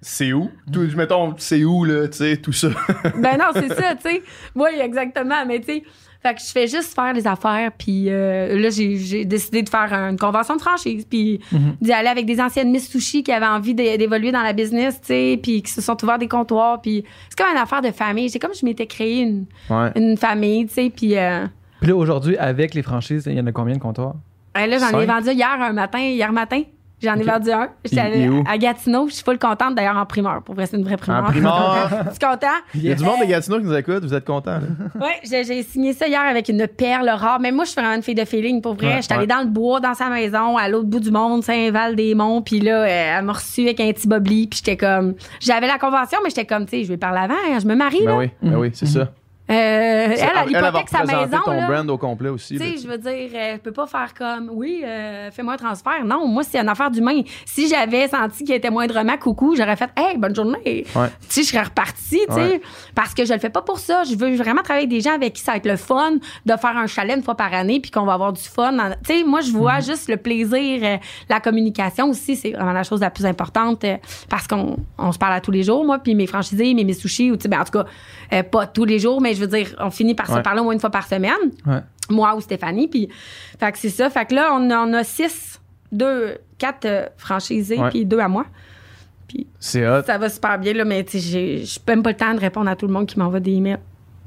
[0.00, 0.50] c'est où?
[0.72, 2.68] Tout, mettons, c'est où, là, tu sais, tout ça?
[3.16, 4.22] ben non, c'est ça, tu sais.
[4.54, 5.44] Oui, exactement.
[5.46, 5.82] Mais tu sais,
[6.22, 7.70] fait que je fais juste faire les affaires.
[7.78, 11.06] Puis euh, là, j'ai, j'ai décidé de faire une convention de franchise.
[11.08, 11.76] Puis Mhm.
[11.80, 15.00] d'y aller avec des anciennes Miss Sushi qui avaient envie d'é- d'évoluer dans la business,
[15.00, 15.40] tu sais.
[15.42, 16.80] Puis qui se sont ouverts des comptoirs.
[16.82, 18.28] Puis c'est comme une affaire de famille.
[18.30, 19.90] C'est comme je m'étais créé une, Ouais.
[19.96, 20.92] une famille, tu sais.
[20.94, 21.46] Puis euh,
[21.80, 24.14] Puis là, aujourd'hui, avec les franchises, il y en a combien de comptoirs?
[24.54, 26.00] là, j'en ai vendu hier un matin.
[26.00, 26.62] Hier matin.
[27.02, 27.26] J'en ai Ok.
[27.26, 27.68] vendu un.
[27.84, 28.44] J'étais où?
[28.48, 29.08] à Gatineau.
[29.08, 30.42] Je suis full contente d'ailleurs en primeur.
[30.42, 31.24] Pour vrai, c'est une vraie primeur.
[31.24, 31.88] En primeur?
[32.18, 32.46] tu es content?
[32.74, 34.60] Il y a du monde de Gatineau qui nous écoute, vous êtes contents, là?
[35.00, 37.40] Oui, j'ai j'ai signé ça hier avec une perle rare.
[37.40, 38.60] Mais moi, je suis vraiment une fille de feeling.
[38.60, 39.26] Pour vrai, Ouais, j'étais allée ouais.
[39.28, 42.42] dans le bois, dans sa maison, à l'autre bout du monde, Saint-Val-des-Monts.
[42.42, 44.46] Puis là, euh, elle m'a reçu avec un petit bobli.
[44.46, 45.14] Puis j'étais comme...
[45.40, 47.34] J'avais la convention, mais j'étais comme, tu sais, je vais parler avant.
[47.34, 48.16] hein, Je me marie, Ben là.
[48.18, 49.08] oui, ben oui, c'est ça.
[49.50, 51.66] Euh, elle, elle, elle hypothèque sa maison, ton là.
[51.66, 52.56] brand au complet aussi.
[52.56, 55.56] Tu sais, je veux dire, euh, je peux pas faire comme, oui, euh, fais-moi un
[55.56, 56.04] transfert.
[56.04, 57.22] Non, moi, c'est une affaire d'humain.
[57.46, 60.84] Si j'avais senti qu'il était moindrement coucou, j'aurais fait, hey, bonne journée.
[60.94, 61.08] Ouais.
[61.22, 62.60] Tu sais, je serais repartie, tu sais, Ouais.
[62.94, 64.04] parce que je le fais pas pour ça.
[64.04, 66.12] Je veux vraiment travailler avec des gens avec qui ça va être le fun
[66.46, 68.72] de faire un chalet une fois par année puis qu'on va avoir du fun.
[69.04, 69.82] Tu sais, moi, je vois Mhm.
[69.82, 70.96] juste le plaisir, euh,
[71.28, 73.96] la communication aussi, c'est vraiment la chose la plus importante euh,
[74.28, 76.92] parce qu'on on se parle à tous les jours, moi, puis mes franchisés, mes, mes
[76.92, 77.84] sushis, ou tu sais, ben, en tout cas,
[78.32, 80.42] euh, pas tous les jours, mais je veux dire, on finit par se Ouais.
[80.42, 81.32] parler au moins une fois par semaine
[81.66, 81.80] Ouais.
[82.08, 82.88] moi ou Stéphanie.
[82.88, 83.08] Puis,
[83.58, 84.08] fait que c'est ça.
[84.10, 85.60] Fait que là, on en a six,
[85.92, 88.46] deux, quatre euh, franchisés, puis deux à moi.
[89.60, 90.02] C'est hot.
[90.04, 92.40] Ça va super bien, là, mais tu sais, j'ai j'ai même pas le temps de
[92.40, 93.78] répondre à tout le monde qui m'envoie des emails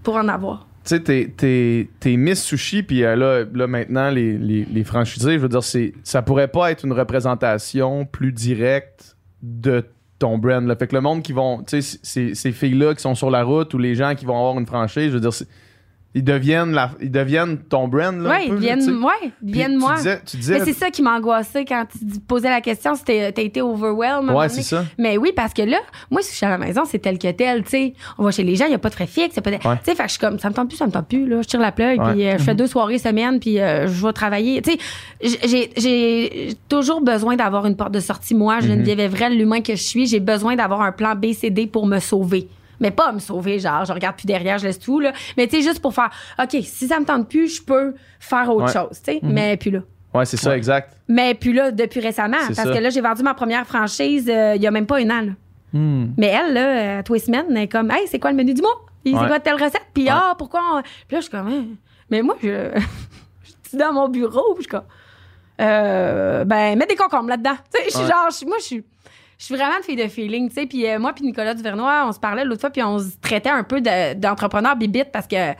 [0.01, 0.65] pour en avoir.
[0.85, 4.83] Tu sais, t'es, t'es, t'es Miss Sushi, puis euh, là, là, maintenant, les, les, les
[4.85, 9.85] franchisés, je veux dire, c'est, ça pourrait pas être une représentation plus directe de
[10.23, 10.65] ton brand.
[10.65, 10.75] Là.
[10.75, 13.43] Fait que le monde qui vont, tu sais, ces, ces filles-là qui sont sur la
[13.43, 15.33] route ou les gens qui vont avoir une franchise, je veux dire,
[16.15, 18.15] ils deviennent, la, ils deviennent ton brand.
[18.21, 18.91] Là, un Oui, peu, ils là, tu sais.
[18.91, 19.31] viennent, ouais,
[19.73, 19.93] ils moi.
[19.95, 23.31] Tu disais, tu disais Mais c'est ça qui m'angoissait quand tu posais la question, c'était
[23.31, 24.29] t'as été overwhelmed.
[24.29, 24.85] ouais, c'est ça.
[24.99, 25.77] Mais oui, parce que là,
[26.11, 27.93] moi, si je suis à la maison, c'est tel que tel, tu sais.
[28.17, 29.77] On va chez les gens, il n'y a pas de frais fixes, pas de- Ouais.
[29.77, 31.27] Tu sais, fait que je suis comme, ça me tente plus, ça me tente plus,
[31.27, 31.41] là.
[31.41, 32.13] Je tire la plug, Ouais.
[32.13, 34.61] puis euh, je fais deux soirées semaine, puis euh, je vais travailler.
[34.61, 38.35] Tu sais, j'ai- j'ai toujours besoin d'avoir une porte de sortie.
[38.35, 41.65] Moi, Geneviève Evrel, l'humain que je suis, j'ai besoin d'avoir un plan B, C, D
[41.67, 42.47] pour me sauver.
[42.79, 45.13] Mais pas me sauver, genre, je regarde plus derrière, je laisse tout, là.
[45.37, 46.09] Mais tu sais, juste pour faire,
[46.41, 48.71] OK, si ça me tente plus, je peux faire autre Ouais.
[48.73, 49.19] chose, tu sais.
[49.23, 49.79] Mais puis là.
[50.13, 50.95] Ouais, c'est ça, exact.
[51.07, 52.73] Mais puis là, depuis récemment, C'est parce ça.
[52.73, 55.21] que là, j'ai vendu ma première franchise euh, il y a même pas un an.
[55.21, 55.31] là.
[55.73, 56.11] Hmm.
[56.17, 56.67] Mais elle, là,
[56.99, 58.79] euh, tous les semaines, elle est comme, hey, c'est quoi le menu du mois?
[59.03, 59.19] Puis Ouais.
[59.21, 59.81] c'est quoi telle recette?
[59.93, 60.61] Puis ah, pourquoi?
[60.75, 61.65] on- Puis là, je suis comme, Hein?
[62.11, 62.47] mais moi, je,
[63.43, 64.83] je suis dans mon bureau, puis je suis comme,
[65.61, 67.55] euh, ben, mets des concombres là-dedans.
[67.73, 68.07] Tu sais, je suis Ouais.
[68.07, 68.83] genre, je suis- moi, je suis.
[69.37, 70.65] Je suis vraiment une fille de feeling, tu sais.
[70.65, 73.49] Puis euh, moi, puis Nicolas Duvernois, on se parlait l'autre fois, puis on se traitait
[73.49, 75.53] un peu de- d'entrepreneur bibite parce que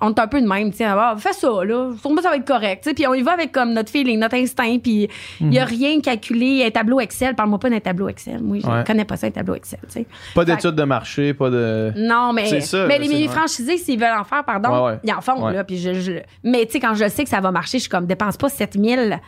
[0.00, 0.84] on est un peu de même, tu sais.
[0.84, 1.90] Ah, fais ça, là.
[2.00, 2.94] Sûrement, ça va être correct, tu sais.
[2.94, 5.08] Puis on y va avec comme notre feeling, notre instinct, puis
[5.40, 6.64] il y a rien calculé.
[6.64, 8.40] Un tableau Excel, parle-moi pas d'un tableau Excel.
[8.40, 8.84] Moi, je Ouais.
[8.86, 10.06] connais pas ça, un tableau Excel, tu sais.
[10.36, 11.92] Pas d'études de marché, pas de.
[11.96, 13.26] Non, mais, C'est ça, mais les ouais.
[13.28, 15.64] franchisés, s'ils veulent en faire, pardon, Ouais, ils en font, là.
[15.64, 16.12] Puis je, je-
[16.44, 18.48] mais tu sais, quand je sais que ça va marcher, je suis comme, dépense pas
[18.48, 19.18] 7000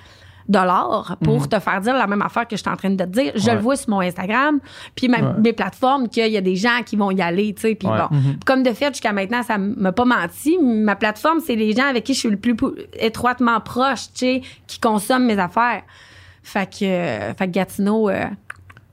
[0.49, 3.09] dollars pour te faire dire la même affaire que je suis en train de te
[3.09, 3.32] dire.
[3.34, 3.47] Je Mhm.
[3.49, 3.55] Ouais.
[3.55, 4.59] le vois sur mon Instagram,
[4.95, 5.18] puis Ouais.
[5.43, 7.74] mes plateformes, qu'il y a des gens qui vont y aller, tu sais.
[7.74, 7.99] Puis Ouais.
[7.99, 8.16] bon,
[8.47, 10.57] comme de fait, jusqu'à maintenant, ça m'a pas menti.
[10.61, 12.57] Ma plateforme, c'est les gens avec qui je suis le plus
[12.95, 15.82] étroitement proche, tu sais, qui consomment mes affaires.
[16.43, 18.24] Fait que, euh, fait que Gatineau, euh,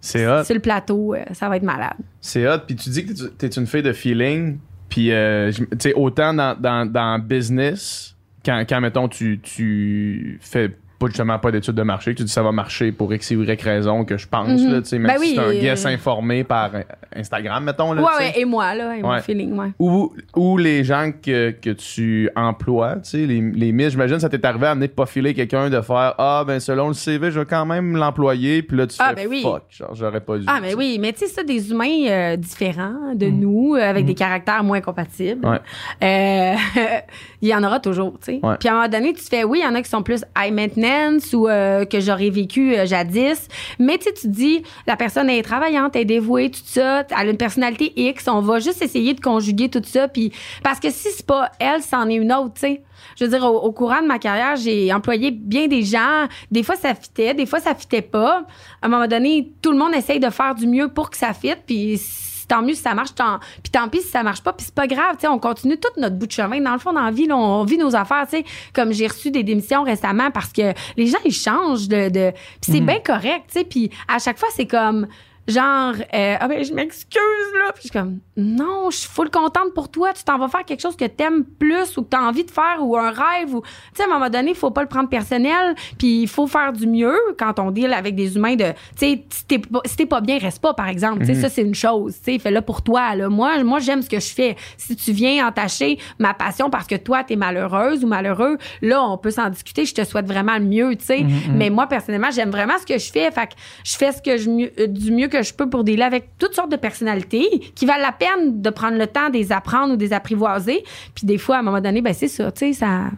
[0.01, 0.43] C'est hot.
[0.43, 1.95] sur le plateau, euh, ça va être malade.
[2.21, 2.59] C'est hot.
[2.67, 4.57] Puis tu dis que t'es- t'es une fille de feeling.
[4.89, 10.77] Puis, euh, tu sais, autant dans, dans, dans business, quand, quand mettons, tu, tu fais
[10.99, 13.61] pas justement pas d'études de marché, tu dis ça va marcher pour X ou Y
[13.61, 14.71] raison que je pense, Mhm.
[14.71, 16.71] là, tu sais, même Ben si c'est un oui, guest euh, informé par
[17.15, 19.21] Instagram, mettons, là, Ouais, ouais, et moi, là, et mon Ouais.
[19.21, 19.69] feeling, ouais.
[19.79, 24.29] Ou, ou les gens que, que tu emploies, tu sais, les, les miss, j'imagine ça
[24.29, 27.31] t'est arrivé à amener de pas filer quelqu'un, de faire Ah, ben selon le CV,
[27.31, 29.41] je vais quand même l'employer, puis là tu Ah, fais ben oui.
[29.43, 30.45] fuck, genre j'aurais pas dû.
[30.47, 30.75] Ah, mais sais.
[30.75, 34.63] oui, mais tu sais, ça, des humains euh, différents de nous, euh, avec des caractères
[34.63, 35.45] moins compatibles.
[35.45, 35.59] Ouais.
[36.03, 36.55] Euh,
[37.41, 38.39] il y en aura toujours, tu sais.
[38.41, 38.55] Ouais.
[38.59, 40.03] Puis à un moment donné, tu te fais, oui, il y en a qui sont
[40.03, 43.47] plus high maintenance ou euh, que j'aurais vécu euh, jadis.
[43.79, 47.31] Mais tu te dis, la personne est travaillante, elle est dévouée, tout ça, elle a
[47.31, 50.07] une personnalité X, on va juste essayer de conjuguer tout ça.
[50.07, 50.31] Puis
[50.63, 52.81] parce que si c'est pas elle, c'en est une autre, tu sais.
[53.15, 56.27] Je veux dire, au, au courant de ma carrière, j'ai employé bien des gens.
[56.51, 58.45] Des fois, ça fitait, des fois, ça fitait pas.
[58.81, 61.33] À un moment donné, tout le monde essaye de faire du mieux pour que ça
[61.33, 61.59] fitte.
[61.65, 61.99] Puis
[62.47, 64.53] tant mieux si ça marche, tant, puis tant pis si ça marche pas.
[64.53, 66.61] Puis c'est pas grave, tu sais, on continue tout notre bout de chemin.
[66.61, 68.45] Dans le fond, dans la vie, là, on vit nos affaires, tu sais.
[68.73, 72.09] Comme j'ai reçu des démissions récemment parce que les gens, ils changent de...
[72.09, 72.31] de
[72.61, 73.63] puis c'est bien correct, tu sais.
[73.63, 75.07] Puis à chaque fois, c'est comme
[75.47, 77.71] genre, euh, ah ben, je m'excuse, là.
[77.73, 80.13] Puis je suis comme, non, je suis full contente pour toi.
[80.13, 82.77] Tu t'en vas faire quelque chose que t'aimes plus ou que t'as envie de faire
[82.81, 85.09] ou un rêve ou, tu sais, à un moment donné, il faut pas le prendre
[85.09, 85.75] personnel.
[85.97, 89.25] Puis il faut faire du mieux quand on deal avec des humains de, tu sais,
[89.29, 91.19] si t'es pas, si t'es pas bien, reste pas, par exemple.
[91.19, 92.15] Tu sais, ça, c'est une chose.
[92.17, 93.29] Tu sais, fais-le pour toi, là.
[93.29, 94.55] Moi, moi, j'aime ce que je fais.
[94.77, 99.17] Si tu viens entacher ma passion parce que toi, t'es malheureuse ou malheureux, là, on
[99.17, 99.85] peut s'en discuter.
[99.85, 101.25] Je te souhaite vraiment le mieux, tu sais.
[101.49, 103.31] Mais moi, personnellement, j'aime vraiment ce que je fais.
[103.31, 106.37] Fait que je fais ce que je du mieux que je peux pour dealer avec
[106.37, 109.93] toutes sortes de personnalités qui valent la peine de prendre le temps de les apprendre
[109.93, 110.83] ou de les apprivoiser.
[111.15, 113.11] Puis des fois, à un moment donné, ben c'est ça, tu sais, ça...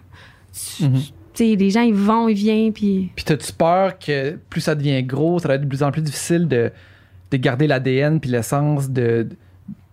[0.51, 3.11] Sais, les gens, ils vont, ils viennent, puis...
[3.15, 6.01] Puis t'as-tu peur que plus ça devient gros, ça va être de plus en plus
[6.01, 6.71] difficile de,
[7.31, 9.29] de garder l'ADN puis l'essence de,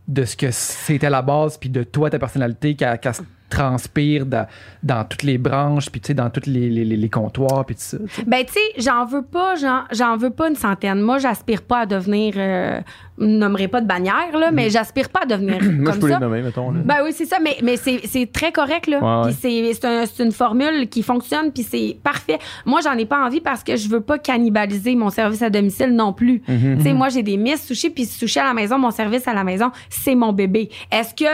[0.08, 4.26] de ce que c'était à la base puis de toi, ta personnalité, qu'elle se transpire
[4.26, 4.46] dans,
[4.82, 7.74] dans toutes les branches puis tu sais, dans tous les, les, les- les comptoirs puis
[7.76, 7.98] tout ça.
[7.98, 8.24] tu sais.
[8.26, 11.00] Ben, tu sais, j'en veux pas, j'en, j'en veux pas une centaine.
[11.00, 12.34] Moi, j'aspire pas à devenir.
[12.36, 12.80] Euh,
[13.18, 16.14] nommerai pas de bannière, là, mais j'aspire pas à devenir Moi, je comme peux ça.
[16.18, 16.70] les nommer, mettons.
[16.70, 16.80] Là.
[16.84, 19.22] Ben oui, c'est ça, mais, mais c'est, c'est très correct, là.
[19.24, 22.38] Ouais, c'est, c'est, un- c'est une formule qui fonctionne, puis c'est parfait.
[22.66, 25.94] Moi, j'en ai pas envie parce que je veux pas cannibaliser mon service à domicile
[25.96, 26.42] non plus.
[26.46, 26.76] Mhm.
[26.76, 29.32] Tu sais, moi, j'ai des miss sushi, puis sushi à la maison, mon service à
[29.32, 30.68] la maison, c'est mon bébé.
[30.92, 31.24] Est-ce que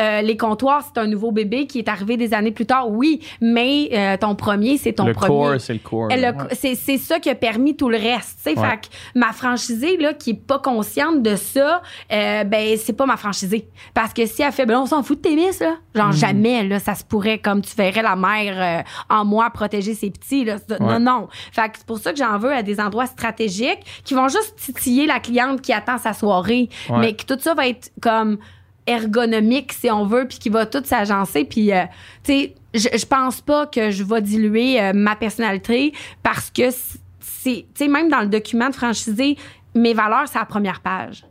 [0.00, 1.55] euh, les comptoirs, c'est un nouveau bébé?
[1.64, 2.90] Qui est arrivé des années plus tard?
[2.90, 5.28] Oui, mais euh, ton premier, c'est ton le premier.
[5.28, 6.08] core, c'est le core.
[6.10, 6.34] Elle là.
[6.38, 8.40] a- c'est, c'est ça qui a permis tout le reste.
[8.44, 8.54] Ouais.
[8.54, 8.86] Fait que
[9.18, 11.80] ma franchisée, là, qui est pas consciente de ça,
[12.12, 13.68] euh, ben, c'est pas ma franchisée.
[13.94, 15.76] Parce que si elle fait, ben, on s'en fout de tes miss, là.
[15.94, 19.94] Genre, jamais, là, ça se pourrait, comme tu verrais la mère euh, en moi protéger
[19.94, 20.56] ses petits, là.
[20.68, 20.76] Ouais.
[20.80, 21.28] Non, non.
[21.52, 24.56] Fait que c'est pour ça que j'en veux à des endroits stratégiques qui vont juste
[24.56, 26.68] titiller la cliente qui attend sa soirée.
[26.90, 26.98] Ouais.
[26.98, 28.38] Mais que tout ça va être comme
[28.86, 31.84] ergonomique si on veut puis qui va tout s'agencer puis euh,
[32.22, 36.70] tu sais je, je pense pas que je vais diluer euh, ma personnalité parce que
[36.70, 39.36] tu sais même dans le document de franchisé
[39.74, 41.24] mes valeurs c'est à la première page.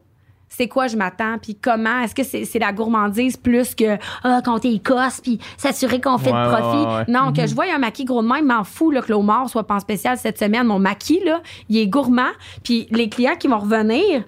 [0.48, 4.42] C'est quoi je m'attends puis comment est-ce que c'est c'est la gourmandise plus que ah
[4.46, 4.82] compter les
[5.22, 6.78] puis s'assurer qu'on fait Ouais, de profit.
[6.78, 7.06] ouais, ouais.
[7.10, 9.50] non que je vois un maquis gros de même m'en fous là, que le homard
[9.50, 10.68] soit pas en spécial cette semaine.
[10.68, 12.32] Mon maquis là il est gourmand
[12.64, 14.24] puis les clients qui vont revenir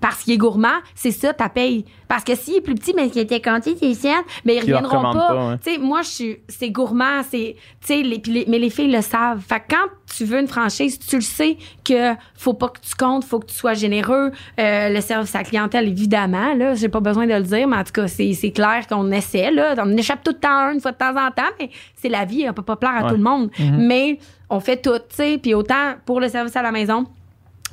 [0.00, 1.84] parce qu'il est gourmand, c'est ça, ta paye.
[2.08, 5.02] Parce que s'il est plus petit, mais qu'il était compté, c'est sienne, mais ils reviendront
[5.02, 5.12] pas.
[5.12, 5.58] pas, ouais.
[5.64, 8.90] Tu sais, moi, je suis, c'est gourmand, c'est, tu sais, les, les- mais les filles
[8.90, 9.40] le savent.
[9.40, 12.94] Fait que quand tu veux une franchise, tu le sais que faut pas que tu
[12.96, 14.32] comptes, faut que tu sois généreux.
[14.58, 17.76] Euh, le service à la clientèle, évidemment, là, j'ai pas besoin de le dire, mais
[17.76, 19.74] en tout cas, c'est, c'est clair qu'on essaie, là.
[19.78, 22.24] On échappe tout le temps un, une fois de temps en temps, mais c'est la
[22.24, 23.10] vie, on peut pas plaire à Ouais.
[23.10, 23.50] tout le monde.
[23.78, 27.06] Mais on fait tout, tu sais, puis autant pour le service à la maison,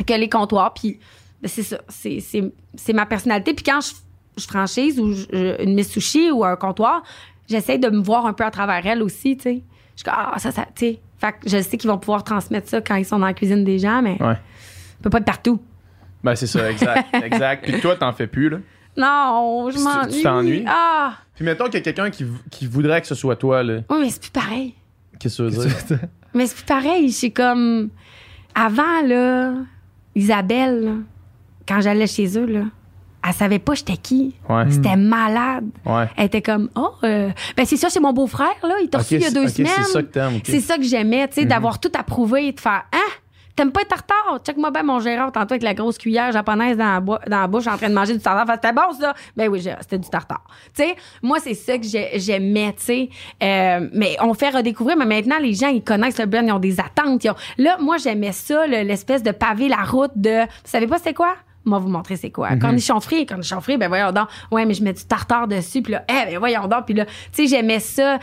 [0.06, 0.74] que les comptoirs.
[0.76, 1.00] Puis ben,
[1.44, 3.54] c'est ça, c'est, ma personnalité.
[3.54, 3.94] Puis quand je,
[4.42, 7.04] je franchise ou je- une Miss Sushi ou un comptoir,
[7.50, 9.64] j'essaie de me voir un peu à travers elle aussi, tu sais.
[9.96, 11.00] Je suis comme, ah, ça, ça, tu sais.
[11.20, 13.64] Fait que je sais qu'ils vont pouvoir transmettre ça quand ils sont dans la cuisine
[13.64, 14.36] des gens, mais Ouais.
[15.00, 15.60] on peut pas être partout.
[16.24, 17.08] Ben, c'est ça, exact.
[17.24, 17.64] exact.
[17.68, 18.58] Puis toi, t'en fais plus, là?
[18.98, 20.12] Non, je Tu- m'ennuie.
[20.18, 20.66] tu t'ennuies?
[20.68, 21.14] Ah!
[21.36, 23.82] Puis mettons qu'il y a quelqu'un qui, qui voudrait que ce soit toi, là.
[23.90, 24.74] Oui, mais c'est plus pareil.
[25.20, 26.00] Qu'est-ce que ça veut dire?
[26.34, 27.12] Mais c'est plus pareil.
[27.12, 27.90] C'est comme.
[28.56, 29.54] Avant, là,
[30.16, 30.92] Isabelle, là,
[31.68, 32.62] quand j'allais chez eux, là,
[33.28, 34.36] elle savait pas j'étais qui.
[34.48, 34.64] Ouais.
[34.70, 35.66] C'était malade.
[35.86, 36.06] Ouais.
[36.16, 38.76] Elle était comme, oh, euh, ben c'est ça, c'est mon beau-frère, là.
[38.82, 39.72] Il t'a reçu il y a deux semaines.
[39.86, 40.48] c'est ça que.
[40.52, 43.12] C'est ça que j'aimais, tu sais, d'avoir tout approuvé et de faire, hein?
[43.56, 44.40] T'aimes pas être en retard?
[44.46, 47.66] Check-moi bien mon gérard tantôt avec la grosse cuillère japonaise dans la, dans la bouche
[47.66, 48.46] en train de manger du tartare.
[48.54, 49.16] C'était bon, ça?
[49.36, 50.44] Ben oui, c'était du tartare.
[50.76, 53.10] Tu sais, moi, c'est ça que j'ai- j'aimais, tu sais.
[53.42, 56.60] Euh, mais on fait redécouvrir, mais maintenant, les gens, ils connaissent le brand, ils ont
[56.60, 57.24] des attentes.
[57.24, 60.42] ils ont- Là, moi, j'aimais ça, le- l'espèce de paver la route de.
[60.44, 61.34] Vous savez pas c'est quoi?
[61.68, 62.56] Moi, vous montrer c'est quoi.
[62.56, 64.28] Cornichon frit, cornichon frit, ben voyons donc.
[64.52, 66.86] Ouais, mais je mets du tartare dessus, puis là, eh, ben voyons donc.
[66.86, 68.20] Puis là, tu sais, j'aimais ça,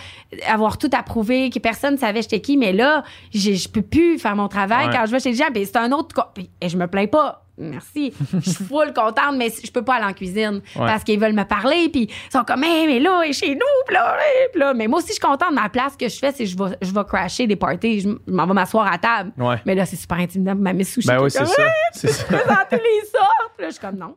[0.49, 4.49] avoir tout approuvé, que personne savait j'étais qui, mais là, je peux plus faire mon
[4.49, 4.93] travail Ouais.
[4.93, 6.33] quand je vais chez les gens, puis c'est un autre.
[6.61, 7.44] et je me plains pas.
[7.57, 8.13] Merci.
[8.33, 10.87] Je suis full contente, mais je peux pas aller en cuisine Ouais.
[10.87, 13.61] parce qu'ils veulent me parler, puis ils sont comme, hey, mais là, et chez nous,
[13.87, 14.17] puis là,
[14.53, 14.75] puis là.
[14.75, 15.53] Mais moi aussi, je suis contente.
[15.53, 18.01] Ma place, ce que je fais, c'est que je vais, je vais crasher des parties.
[18.01, 19.33] Je, m'en vais m'asseoir à table.
[19.39, 19.57] Ouais.
[19.67, 21.07] Mais là, c'est super intimidant ma miss sushi.
[21.07, 21.63] Ben oui, est c'est ça.
[21.93, 22.25] C'est ça.
[22.25, 23.53] présenter les sortes.
[23.59, 24.17] Là, je suis comme, non.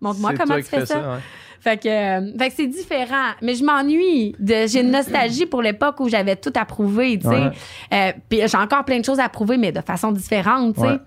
[0.00, 0.98] Montre-moi comment tu fais ça.
[0.98, 1.18] ouais.
[1.58, 3.32] Fait que, euh, fait que c'est différent.
[3.42, 4.36] Mais je m'ennuie.
[4.38, 7.34] De, j'ai une nostalgie pour l'époque où j'avais tout approuvé, tu sais.
[7.34, 7.50] Ouais.
[7.92, 10.98] Euh, puis j'ai encore plein de choses à approuver, mais de façon différente, tu sais.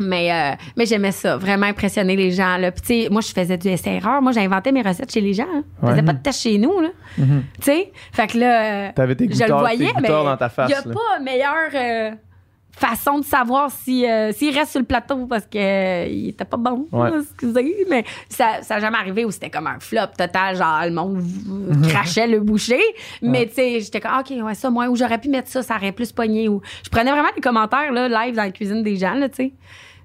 [0.00, 2.56] Mais, euh, mais j'aimais ça, vraiment impressionner les gens.
[2.56, 2.72] Là.
[2.72, 4.20] Puis, tu sais, moi, je faisais du essai-erreur.
[4.22, 5.46] Moi, j'inventais mes recettes chez les gens.
[5.54, 5.62] hein.
[5.82, 6.06] Je faisais Ouais.
[6.06, 6.80] pas de tests chez nous.
[6.80, 6.88] Là.
[7.16, 7.24] Tu
[7.60, 10.80] sais, fait que là, euh, T'avais tes je le voyais, tes mais il n'y a
[10.84, 10.94] là.
[10.94, 12.10] pas meilleure euh,
[12.76, 16.44] façon de savoir si euh, s'il reste sur le plateau parce que euh, il était
[16.44, 16.86] pas bon.
[16.92, 17.10] Ouais.
[17.20, 20.90] Excusez, mais ça ça n'a jamais arrivé où c'était comme un flop total, genre le
[20.90, 22.82] monde v- crachait le boucher.
[23.22, 25.76] Mais tu sais, j'étais comme OK, ouais, ça moi où j'aurais pu mettre ça, ça
[25.76, 28.96] aurait plus pogné ou je prenais vraiment les commentaires là live dans la cuisine des
[28.96, 29.52] gens là, tu sais.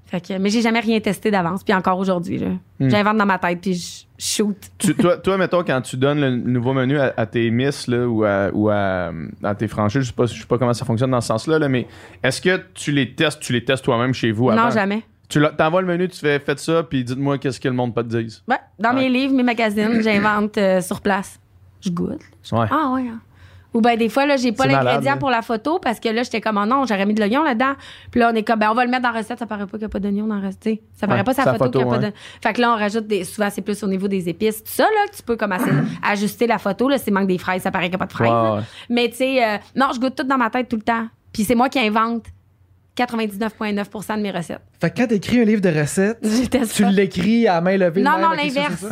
[0.10, 1.64] Fait que, mais j'ai jamais rien testé d'avance.
[1.64, 2.40] Puis encore aujourd'hui.
[2.80, 2.90] Hmm.
[2.90, 4.58] J'invente dans ma tête, puis je shoot.
[4.80, 8.08] Tu- toi, toi, mettons, quand tu donnes le nouveau menu à, à tes miss là,
[8.08, 9.12] ou, à, ou à,
[9.44, 11.60] à tes franchises, je sais pas, je sais pas comment ça fonctionne dans ce sens-là,
[11.60, 11.86] là, mais
[12.24, 14.64] est-ce que tu les testes, tu les testes toi-même chez vous avant?
[14.66, 15.04] Non, jamais.
[15.30, 18.04] Tu t'envoies le menu, tu fais faites ça, puis dites-moi qu'est-ce que le monde peut
[18.04, 18.16] te.
[18.18, 18.96] Ouais, dans Ouais.
[19.04, 21.40] mes livres, mes magazines, j'invente euh, sur place.
[21.82, 22.20] Je goûte.
[22.52, 22.66] Ouais.
[22.72, 23.02] Ah ouais.
[23.08, 23.20] hein.
[23.74, 25.18] Ou ben des fois là, j'ai pas l'ingrédient là.
[25.18, 27.74] pour la photo parce que là j'étais comme oh non, j'aurais mis de l'oignon là-dedans.
[28.10, 29.66] Puis là on est comme ben on va le mettre dans la recette, ça paraît
[29.68, 30.82] pas qu'il y a pas d'oignon dans la recette.
[30.96, 32.72] Ça paraît Ouais, pas sa photo, photo, qu'il y a pas de Fait que là
[32.74, 35.36] on rajoute des souvent c'est plus au niveau des épices, tout ça là, tu peux
[35.36, 35.70] comme assez-
[36.04, 38.14] ajuster la photo là, s'il manque des fraises, ça paraît qu'il y a pas de
[38.14, 38.64] fraises.
[38.90, 41.08] Mais tu sais euh, non, je goûte tout dans ma tête tout le temps.
[41.32, 42.26] Puis c'est moi qui invente
[42.98, 44.62] 99.9% de mes recettes.
[44.82, 46.20] Fait que quand t'écris un livre de recettes,
[46.74, 48.02] tu l'écris à main levée.
[48.02, 48.86] Non, non, l'inverse.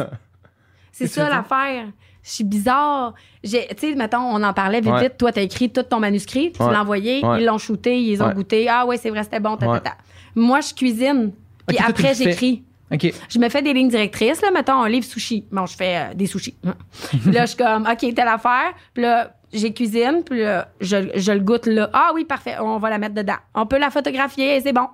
[0.91, 1.29] c'est ça?
[1.29, 1.85] L'affaire.
[2.27, 3.13] Je suis bizarre.
[3.41, 5.03] J'ai- Tu sais, mettons, on en parlait vite, Ouais.
[5.03, 5.17] vite.
[5.17, 6.71] Toi, t'as écrit tout ton manuscrit, tu Ouais.
[6.73, 7.39] l'as envoyé, Ouais.
[7.41, 8.67] ils l'ont shooté, ils ont goûté.
[8.69, 9.93] Ah ouais, c'est vrai, c'était bon, ta, ta.
[10.35, 11.31] Moi, je cuisine.
[11.65, 12.63] Puis après, j'écris.
[12.91, 15.45] Je me fais des lignes directrices, là, mettons, un livre sushi.
[15.51, 16.55] Bon, je fais euh, des sushis.
[17.11, 18.73] Puis là, je suis comme, OK, telle affaire.
[18.93, 21.89] Puis là, j'ai cuisine, puis là, je, je le goûte là.
[21.93, 23.37] Ah oui, parfait, on va la mettre dedans.
[23.55, 24.87] On peut la photographier, c'est bon.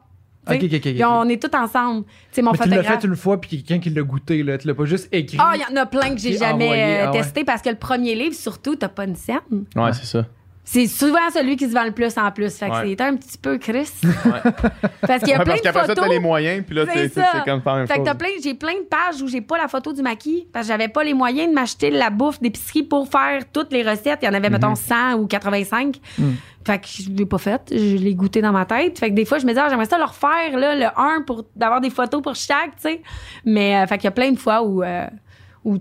[0.48, 2.06] On est tous ensemble.
[2.06, 4.58] Tu sais, mon Mais tu l'as fait une fois, puis quelqu'un qui l'a goûté, là.
[4.58, 5.38] Tu l'as pas juste écrit.
[5.39, 7.22] Ah, il y en a plein que j'ai jamais envoyé, euh, ah ouais.
[7.22, 9.66] testé parce que le premier livre, surtout, t'as pas une scène.
[9.76, 10.26] Ouais, c'est ça.
[10.66, 12.55] C'est souvent celui qui se vend le plus en plus.
[12.55, 12.95] Fait que Ouais.
[12.97, 13.89] c'est un petit peu Chris.
[14.03, 14.11] Ouais.
[15.05, 16.05] parce qu'il y a Ouais, plein parce de qu'après ça, photos.
[16.05, 17.11] t'as les moyens, puis là, C'est
[17.45, 18.05] comme pas la même Fait que chose.
[18.05, 20.72] t'as plein, j'ai plein de pages où j'ai pas la photo du maquis parce que
[20.72, 24.20] j'avais pas les moyens de m'acheter la bouffe d'épicerie pour faire toutes les recettes.
[24.22, 24.53] Il y en avait, Mhm.
[24.53, 25.97] mettons, 100 ou 85.
[26.18, 26.30] Mm.
[26.66, 27.64] Fait que je l'ai pas faite.
[27.76, 28.97] Je l'ai goûté dans ma tête.
[28.97, 31.24] Fait que des fois, je me disais, ah, j'aimerais ça le refaire, là, le 1
[31.28, 33.01] pour d'avoir des photos pour chaque, tu sais.
[33.43, 35.05] Mais, euh, fait qu'il y a plein de fois où, euh,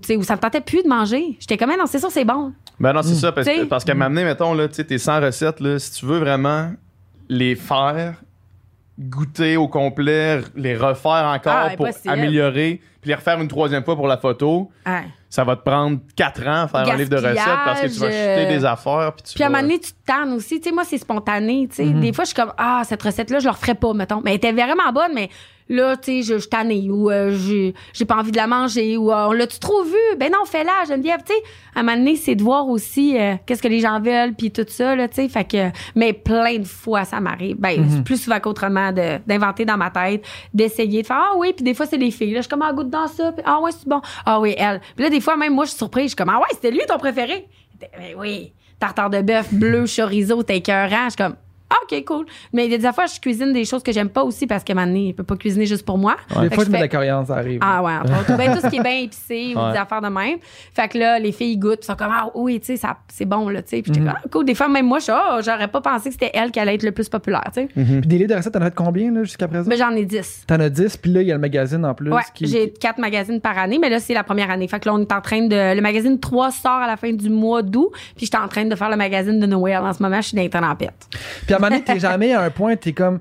[0.03, 1.35] sais, où ça me tentait plus de manger.
[1.39, 2.53] J'étais comme, non, c'est sûr, c'est bon.
[2.79, 3.65] Ben non, c'est ça, parce, T'sais.
[3.65, 6.71] parce qu'à m'amener, mettons, là, tu sais, tes 100 recettes, là, si tu veux vraiment
[7.29, 8.15] les faire,
[8.99, 12.13] goûter au complet, les refaire encore Ah, pour impossible.
[12.13, 14.69] améliorer, puis les refaire une troisième fois pour la photo,
[15.29, 17.99] ça va te prendre 4 ans à faire un livre de recettes parce que tu
[17.99, 20.59] vas euh, des affaires, puis tu Puis à un moment donné, tu te tannes aussi.
[20.59, 21.67] Tu sais, moi, c'est spontané.
[21.69, 24.21] Tu sais, Des fois, je suis comme, ah, cette recette-là, je la referais pas, mettons.
[24.23, 25.29] Mais elle était vraiment bonne, mais
[25.69, 28.97] là, tu sais, je je tannée ou euh, j'ai j'ai pas envie de la manger
[28.97, 30.17] ou euh, on l'a-tu trop vu?
[30.17, 31.19] Ben non, fais-la, Geneviève.
[31.25, 31.39] Tu sais,
[31.75, 34.51] à un moment donné, c'est de voir aussi euh, qu'est-ce que les gens veulent, puis
[34.51, 35.29] tout ça, là, tu sais.
[35.29, 37.55] Fait que, mais plein de fois, ça m'arrive.
[37.59, 41.53] Ben, c'est plus souvent qu'autrement de- d'inventer dans ma tête, d'essayer de faire, ah oui,
[41.53, 42.31] puis des fois, c'est les filles.
[42.31, 44.01] Là, je suis comme, ah, goûte dans ça, puis ah ouais, c'est bon.
[44.25, 44.81] Ah oui, elle.
[44.95, 46.03] Puis là, des fois, même moi, je suis surprise.
[46.05, 47.47] Je suis comme, ah ouais, c'était lui ton préféré?
[47.79, 51.05] Ben oui, tartare de bœuf, bleu, chorizo, t'es écœurant.
[51.05, 51.35] Je suis comme,
[51.83, 52.25] OK, cool.
[52.53, 54.63] Mais il y a des fois, je cuisine des choses que j'aime pas aussi parce
[54.69, 56.15] moment donné, je peux pas cuisiner juste pour moi.
[56.29, 57.59] Des Fait que fois, je mets de la coriandre, ça arrive.
[57.63, 58.37] ah ouais, entre autres.
[58.37, 59.71] Ben, tout ce qui est bien épicé ou Ouais.
[59.73, 60.37] des affaires de même.
[60.73, 62.97] Fait que là, les filles ils goûtent, ils sont comme ah oui, tu sais, ça-
[63.07, 63.81] c'est bon là, tu sais.
[63.81, 64.45] Puis j'étais comme ah, cool.
[64.45, 66.75] Des fois même moi, je suis ah, j'aurais pas pensé que c'était elle qui allait
[66.75, 67.67] être le plus populaire, tu sais.
[67.73, 69.65] Puis des livres de recettes, t'en as combien, là, jusqu'à présent?
[69.67, 70.43] Mais j'en ai 10.
[70.47, 72.11] T'en as 10, puis là, il y a le magazine en plus.
[72.11, 74.67] Ouais, qui- j'ai quatre magazines par année, mais là c'est la première année.
[74.67, 77.11] Fait que là on est en train de le magazine 3 sort à la fin
[77.11, 80.01] du mois d'août, puis j'étais en train de faire le magazine de Noël en ce
[80.03, 80.49] moment, je suis dans les
[81.69, 83.19] moment t'es jamais à un point, t'es comme.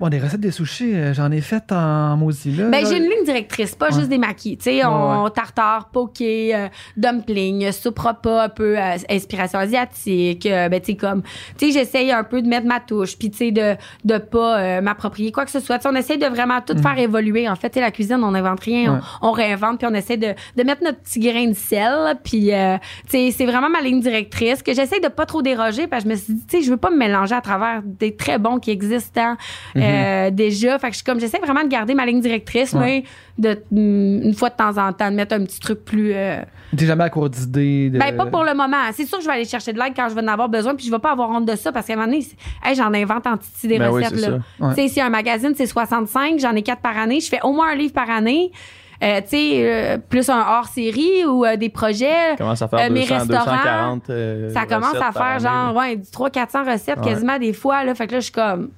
[0.00, 2.68] Bon, des recettes des sushis, euh, j'en ai fait en Mozilla.
[2.68, 4.56] Ben, j'ai une ligne directrice, pas juste des maquis.
[4.56, 5.30] Tu sais, on Ouais, ouais.
[5.30, 6.66] tartare, poké, euh,
[6.96, 10.46] dumpling, soupe repas, un peu euh, inspiration asiatique.
[10.46, 11.22] euh, ben, tu sais, comme,
[11.56, 14.80] tu sais, j'essaye un peu de mettre ma touche, puis tu sais, de, de pas
[14.80, 15.78] m'approprier quoi que ce soit.
[15.78, 17.48] Tu sais, on essaye de vraiment tout faire évoluer.
[17.48, 19.00] En fait, la cuisine, on n'invente rien, Mm.
[19.22, 22.16] On, on réinvente, puis on essaie de, de mettre notre petit grain de sel.
[22.24, 22.78] Puis, euh,
[23.08, 26.10] tu sais, c'est vraiment ma ligne directrice que j'essaie de pas trop déroger, parce que
[26.10, 28.38] je me suis dit, tu sais, je veux pas me mélanger à travers des très
[28.40, 29.36] bons qui existent
[29.84, 30.78] euh, déjà.
[30.78, 33.04] Fait que je suis comme, j'essaie vraiment de garder ma ligne directrice, Ouais.
[33.38, 36.12] mais de, mm, une fois de temps en temps, de mettre un petit truc plus.
[36.14, 36.42] euh,
[36.76, 37.90] T'es jamais à court d'idées.
[37.90, 37.98] De...
[37.98, 38.76] Ben, pas pour le moment.
[38.92, 40.74] C'est sûr que je vais aller chercher de l'aide quand je vais en avoir besoin,
[40.74, 42.24] puis je vais pas avoir honte de ça parce qu'à un moment donné,
[42.64, 44.20] hey, j'en invente en titi des Ben recettes.
[44.20, 44.38] là.
[44.60, 44.74] Ouais.
[44.74, 47.52] Tu sais, si un magazine, c'est 65, j'en ai quatre par année, je fais au
[47.52, 48.50] moins un livre par année.
[49.02, 52.36] Euh, tu sais, euh, plus un hors-série ou euh, des projets.
[52.38, 55.96] commence à faire Euh, mes 200, restaurants, 240 euh, ça commence à faire genre ouais,
[55.96, 57.04] du 300-400 recettes Ouais.
[57.04, 57.84] quasiment des fois.
[57.84, 57.94] Là.
[57.94, 58.70] Fait que là, je suis comme.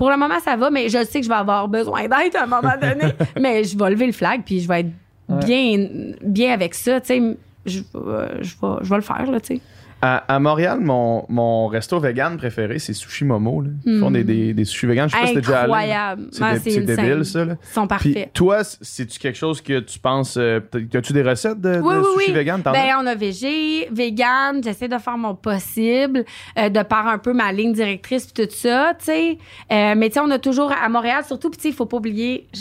[0.00, 2.44] Pour le moment, ça va, mais je sais que je vais avoir besoin d'aide à
[2.44, 3.12] un moment donné.
[3.38, 4.90] mais je vais lever le flag, puis je vais être
[5.28, 5.44] Ouais.
[5.44, 5.88] bien,
[6.22, 7.00] bien avec ça.
[7.02, 7.36] Tu sais,
[7.66, 9.60] je, euh, je, vais, je vais le faire, là, tu sais.
[10.02, 13.60] À, à Montréal, mon, mon resto vegan préféré, c'est Sushi Momo.
[13.60, 13.68] Là.
[13.84, 15.08] Ils font des, des, des sushis vegan.
[15.10, 15.72] Je sais pas si t'es déjà allé.
[15.72, 16.26] Incroyable.
[16.32, 16.84] C'est Ouais, insane.
[16.86, 17.44] débile, ça.
[17.44, 17.56] Là.
[17.62, 18.32] Ils sont Puis parfaits.
[18.32, 20.36] toi, c'est-tu quelque chose que tu penses.
[20.38, 20.60] Euh,
[20.94, 22.34] As-tu des recettes de, de Oui, oui, sushi oui.
[22.34, 22.62] vegan?
[22.64, 24.62] Ben, on a végé, vegan.
[24.64, 26.24] J'essaie de faire mon possible,
[26.58, 29.38] euh, de par un peu ma ligne directrice pis tout ça, tu sais.
[29.70, 31.86] Euh, mais tu sais, on a toujours à Montréal, surtout, pis tu sais, il faut
[31.86, 32.46] pas oublier.
[32.54, 32.60] je-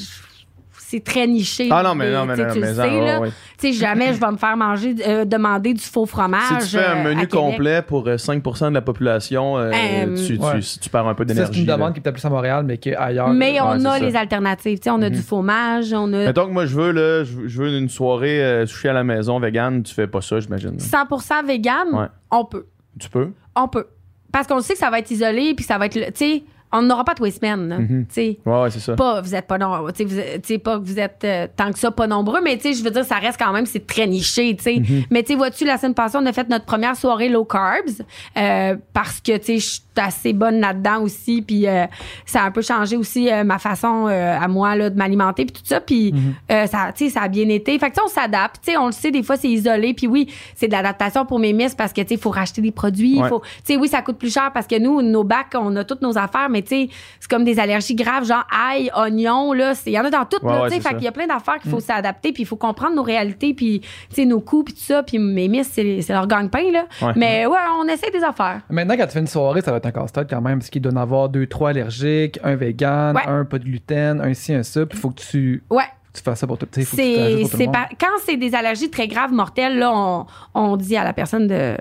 [0.89, 1.69] c'est très niché.
[1.71, 3.19] Ah non, mais non, mais Tu sais, non, tu mais sais, non, là.
[3.19, 3.33] ouais, ouais.
[3.59, 6.61] Tu sais, jamais je vais me faire manger, euh, demander du faux fromage.
[6.61, 10.15] Si tu fais un euh, menu complet pour euh, 5% de la population, euh, Euh,
[10.15, 10.59] tu, tu, ouais.
[10.81, 11.61] tu perds un peu Ça, c'est d'énergie.
[11.61, 11.73] une là.
[11.75, 13.29] demande qui est peut-être plus à Montréal, mais qu'ailleurs.
[13.29, 13.99] Mais on a ça.
[13.99, 14.79] les alternatives.
[14.79, 17.33] Tu sais, on a du fromage, on a Mettons que moi, je veux, là, je
[17.35, 20.39] veux, je veux une soirée euh, sushi à la maison vegan, tu fais pas ça,
[20.39, 20.77] j'imagine.
[20.77, 21.87] 100% vegan?
[21.93, 22.05] Ouais.
[22.31, 22.65] On peut.
[22.99, 23.29] Tu peux?
[23.55, 23.85] On peut.
[24.31, 25.95] Parce qu'on sait que ça va être isolé, puis ça va être.
[25.95, 27.67] le- Tu sais, on n'aura pas tous les semaines.
[27.70, 27.80] là.
[27.80, 28.05] Mhm.
[28.07, 28.39] Tu sais.
[28.45, 28.95] Ouais, c'est ça.
[28.95, 29.91] Pas, vous êtes pas nombreux.
[29.91, 32.91] Pas que vous êtes euh, tant que ça pas nombreux, mais tu sais, je veux
[32.91, 34.76] dire, ça reste quand même, c'est très niché, tu sais.
[34.80, 35.03] Mhm.
[35.09, 38.01] Mais tu sais, vois-tu, la semaine passée, on a fait notre première soirée low carbs
[38.38, 41.86] euh, parce que, tu sais, je suis assez bonne là-dedans aussi, puis euh,
[42.26, 45.45] ça a un peu changé aussi euh, ma façon euh, à moi là, de m'alimenter,
[45.45, 46.34] puis tout ça, puis Mhm.
[46.51, 47.78] euh, ça, ça a bien été.
[47.80, 50.32] Fait que on s'adapte, tu sais, on le sait, des fois, c'est isolé, puis oui,
[50.55, 53.28] c'est de l'adaptation pour mes miss parce que, il faut racheter des produits, Ouais.
[53.28, 55.84] faut, tu sais, oui, ça coûte plus cher parce que nous, nos bacs, on a
[55.84, 56.89] toutes nos affaires, mais tu sais,
[57.20, 60.43] c'est comme des allergies graves, genre ail, oignon, là, il y en a dans toutes,
[60.43, 62.45] Ouais, là, ouais, tu sais, qu'il y a plein d'affaires qu'il faut s'adapter, puis il
[62.45, 65.70] faut comprendre nos réalités, puis, tu sais, nos coûts, puis tout ça, puis mes miss,
[65.72, 66.86] c'est leur gagne-pain, là.
[67.01, 67.14] Ouais.
[67.16, 68.62] Mais ouais, on essaie des affaires.
[68.70, 70.82] Maintenant, quand tu fais une soirée, ça va être un casse-tête quand même, parce qu'il
[70.82, 74.64] doit en avoir deux, trois allergiques, un vegan, un pas de gluten, un ci, un
[74.64, 75.84] ça, puis il faut que tu, Ouais.
[76.14, 76.66] tu fasses ça pour tout.
[76.72, 77.74] tu sais, faut que tu pour tout le c'est monde.
[77.74, 81.47] par- quand c'est des allergies très graves, mortelles, là, on, on dit à la personne
[81.47, 81.76] de,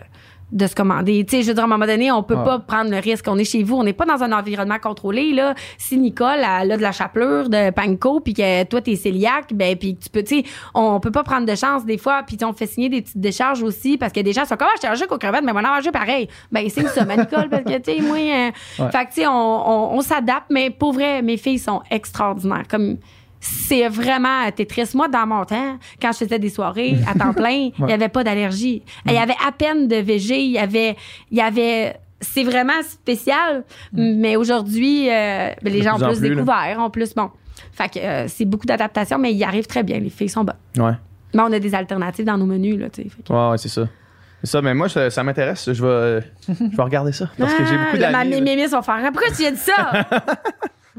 [0.50, 1.24] de se commander.
[1.26, 2.44] Tu sais, je veux dire, à un moment donné, on peut Ouais.
[2.44, 3.26] pas prendre le risque.
[3.28, 5.54] On est chez vous, on n'est pas dans un environnement contrôlé, là.
[5.76, 9.76] Si Nicole, elle a de la chapelure de panko, puis que toi, t'es cœliaque, ben,
[9.76, 10.44] puis tu peux, tu sais,
[10.74, 13.62] on peut pas prendre de chance des fois, puis on fait signer des petites décharges
[13.62, 15.62] aussi, parce que des gens sont comme, ah, je suis allergique aux crevettes, mais moi,
[15.62, 16.28] non, j'ai pareil.
[16.50, 18.90] Ben, signe ça, ma Nicole, parce que, tu sais, moi, euh, Ouais.
[18.90, 22.64] fait que, tu sais, on, on, on s'adapte, mais pour vrai, mes filles sont extraordinaires.
[22.70, 22.96] Comme,
[23.40, 24.90] c'est vraiment Tetris.
[24.94, 28.08] Moi, dans mon temps, quand je faisais des soirées à temps plein, il n'y avait
[28.08, 28.82] pas d'allergie.
[29.06, 30.40] Il y avait à peine de VG.
[30.42, 30.96] Il y avait,
[31.30, 33.64] il y avait, c'est vraiment spécial.
[33.92, 37.30] Mais aujourd'hui, euh, ben, les gens ont plus en plus découvert, ont plus, bon.
[37.72, 39.98] Fait que euh, c'est beaucoup d'adaptation, mais ils arrivent très bien.
[39.98, 40.56] Les filles sont bonnes.
[40.84, 40.94] Ouais.
[41.34, 43.08] Mais on a des alternatives dans nos menus, là, tu sais.
[43.08, 43.86] Fait que- Ouais, ouais, c'est ça.
[44.42, 45.72] C'est ça, mais moi, ça, ça m'intéresse.
[45.72, 47.28] Je vais, je vais regarder ça.
[47.36, 48.30] Parce que j'ai Ah, beaucoup ma- d'amis.
[48.30, 48.98] Mes mémis vont faire.
[49.12, 50.06] Pourquoi tu as dit ça?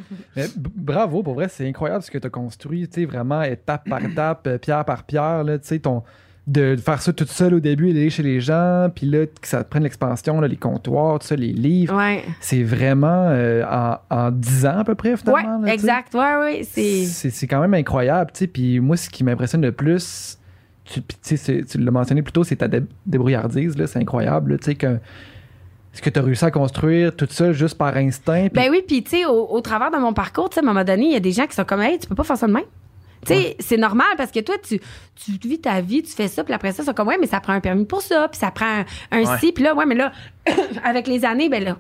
[0.36, 0.46] Mais
[0.76, 4.04] bravo, pour vrai, c'est incroyable ce que tu as construit, tu sais, vraiment étape par
[4.06, 6.04] étape, euh, pierre par pierre, tu sais, ton
[6.48, 9.64] de faire ça toute seule au début, d'aller chez les gens, puis là, que ça
[9.64, 11.96] te prenne l'expansion, là, les comptoirs, tout ça, les livres.
[11.96, 12.24] ouais.
[12.40, 15.60] C'est vraiment euh, en, en 10 ans à peu près, Ouais, finalement.
[15.60, 15.74] là, sais.
[15.76, 16.14] exact.
[16.16, 16.62] Ouais, ouais.
[16.64, 17.06] C'est.
[17.06, 18.48] C'est c'est quand même incroyable, tu sais.
[18.48, 20.40] Puis moi, ce qui m'impressionne le plus,
[20.86, 23.86] tu, tu sais, c'est- tu l'as mentionné plus tôt, c'est ta dé- débrouillardise, là.
[23.86, 24.98] C'est incroyable, sais, que
[26.00, 28.48] ce que tu as réussi à construire toute seule juste par instinct.
[28.54, 30.68] Ben oui, puis tu sais, au, au travers de mon parcours, tu sais, à un
[30.68, 32.38] moment donné, il y a des gens qui sont comme, hey, tu peux pas faire
[32.38, 32.64] ça de même.
[33.26, 34.80] Tu sais, c'est normal parce que toi, tu,
[35.16, 37.42] tu vis ta vie, tu fais ça, puis après ça, c'est comme, ouais, mais ça
[37.42, 39.38] prend un permis pour ça, puis ça prend un, un Ouais.
[39.40, 40.14] ci, puis là, ouais, mais là,
[40.86, 41.78] avec les années, ben là,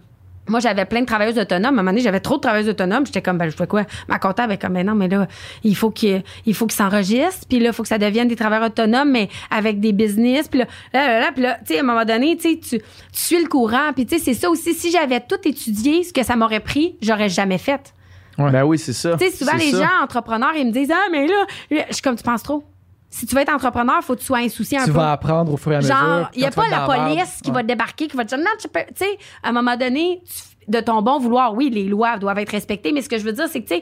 [0.49, 1.65] moi, j'avais plein de travailleuses autonomes.
[1.65, 3.05] À un moment donné, j'avais trop de travailleuses autonomes.
[3.05, 3.85] J'étais comme, ben, je fais quoi?
[4.07, 5.27] Ma comptable est comme, ben non, mais là,
[5.63, 7.47] il faut qu'il il faut qu'ils s'enregistrent.
[7.47, 10.47] Puis là, il faut que ça devienne des travailleurs autonomes, mais avec des business.
[10.47, 12.59] Puis là, là, là, là, puis là, tu sais, à un moment donné, tu sais,
[12.59, 12.79] tu
[13.11, 13.93] suis le courant.
[13.95, 14.73] Puis tu sais, c'est ça aussi.
[14.73, 17.93] Si j'avais tout étudié, ce que ça m'aurait pris, j'aurais jamais fait.
[18.37, 18.51] Ouais.
[18.51, 19.17] Ben oui, c'est ça.
[19.17, 19.79] Tu sais, souvent, les ça.
[19.79, 22.63] gens entrepreneurs, ils me disent, ah, mais là, je suis comme, tu penses trop.
[23.09, 24.97] Si tu veux être entrepreneur, faut que tu sois insouciant un tu peu.
[24.97, 25.95] vas apprendre au fur et à mesure.
[25.95, 27.55] Genre, il n'y a pas la police qui ouais.
[27.55, 28.81] va te débarquer, qui va te dire, non, tu peux.
[28.89, 32.37] Tu sais, à un moment donné, tu- de ton bon vouloir, oui, les lois doivent
[32.37, 33.81] être respectées, mais ce que je veux dire, c'est que, tu sais,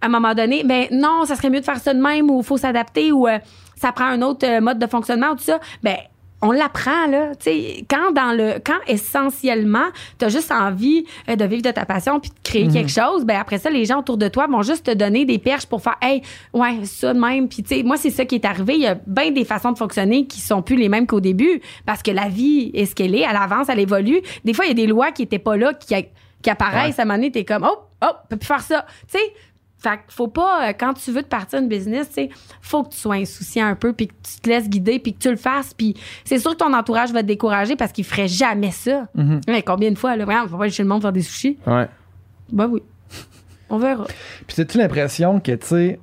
[0.00, 2.40] à un moment donné, ben non, ça serait mieux de faire ça de même ou
[2.40, 3.38] il faut s'adapter ou euh,
[3.76, 5.60] ça prend un autre euh, mode de fonctionnement ou tout ça.
[5.82, 5.96] Ben,
[6.42, 7.34] on l'apprend, là.
[7.36, 8.54] Tu sais, quand dans le.
[8.64, 9.86] Quand essentiellement,
[10.18, 13.24] tu as juste envie euh, de vivre de ta passion puis de créer quelque chose,
[13.24, 15.82] ben après ça, les gens autour de toi vont juste te donner des perches pour
[15.82, 16.20] faire, hey,
[16.52, 17.48] ouais, ça de même.
[17.48, 18.74] Puis, tu sais, moi, c'est ça qui est arrivé.
[18.74, 21.62] Il y a bien des façons de fonctionner qui sont plus les mêmes qu'au début
[21.86, 23.24] parce que la vie est ce qu'elle est.
[23.28, 24.20] Elle avance, elle évolue.
[24.44, 25.94] Des fois, il y a des lois qui étaient pas là, qui,
[26.42, 26.98] qui apparaissent.
[26.98, 28.84] À un moment donné, t'es comme, oh, oh, peut plus faire ça.
[29.06, 29.32] Tu sais,
[29.82, 32.30] fait que faut pas, euh, quand tu veux te partir une business, tu sais,
[32.60, 35.18] faut que tu sois insouciant un peu, puis que tu te laisses guider, puis que
[35.18, 35.74] tu le fasses.
[35.74, 39.08] Puis c'est sûr que ton entourage va te décourager parce qu'il ferait jamais ça.
[39.14, 39.40] Mhm.
[39.48, 41.58] Mais combien de fois, là, on va pas aller chez le monde faire des sushis?
[41.66, 41.88] Ouais.
[42.50, 42.82] Ben oui.
[43.70, 44.06] On verra.
[44.46, 46.00] Puis as-tu l'impression que, tu sais,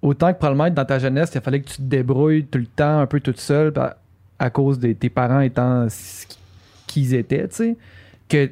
[0.00, 3.00] autant que probablement dans ta jeunesse, il fallait que tu te débrouilles tout le temps,
[3.00, 3.72] un peu toute seule,
[4.38, 6.26] à cause de tes parents étant ce
[6.86, 7.76] qu'ils étaient, tu sais,
[8.28, 8.50] que,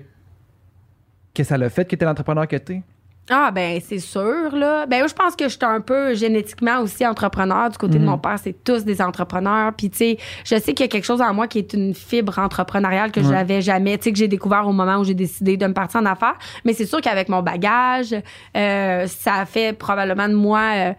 [1.32, 2.82] que ça l'a fait que t'es l'entrepreneur que t'es?
[3.30, 4.84] Ah, ben, c'est sûr, là.
[4.86, 7.70] Ben, je pense que je suis un peu génétiquement aussi entrepreneur.
[7.70, 9.72] Du côté de mon père, c'est tous des entrepreneurs.
[9.74, 11.94] Puis, tu sais, je sais qu'il y a quelque chose en moi qui est une
[11.94, 13.34] fibre entrepreneuriale que je Ouais.
[13.34, 16.00] n'avais jamais, tu sais, que j'ai découvert au moment où j'ai décidé de me partir
[16.00, 16.36] en affaires.
[16.64, 18.12] Mais c'est sûr qu'avec mon bagage,
[18.56, 20.60] euh, ça a fait probablement de moi.
[20.74, 20.92] euh,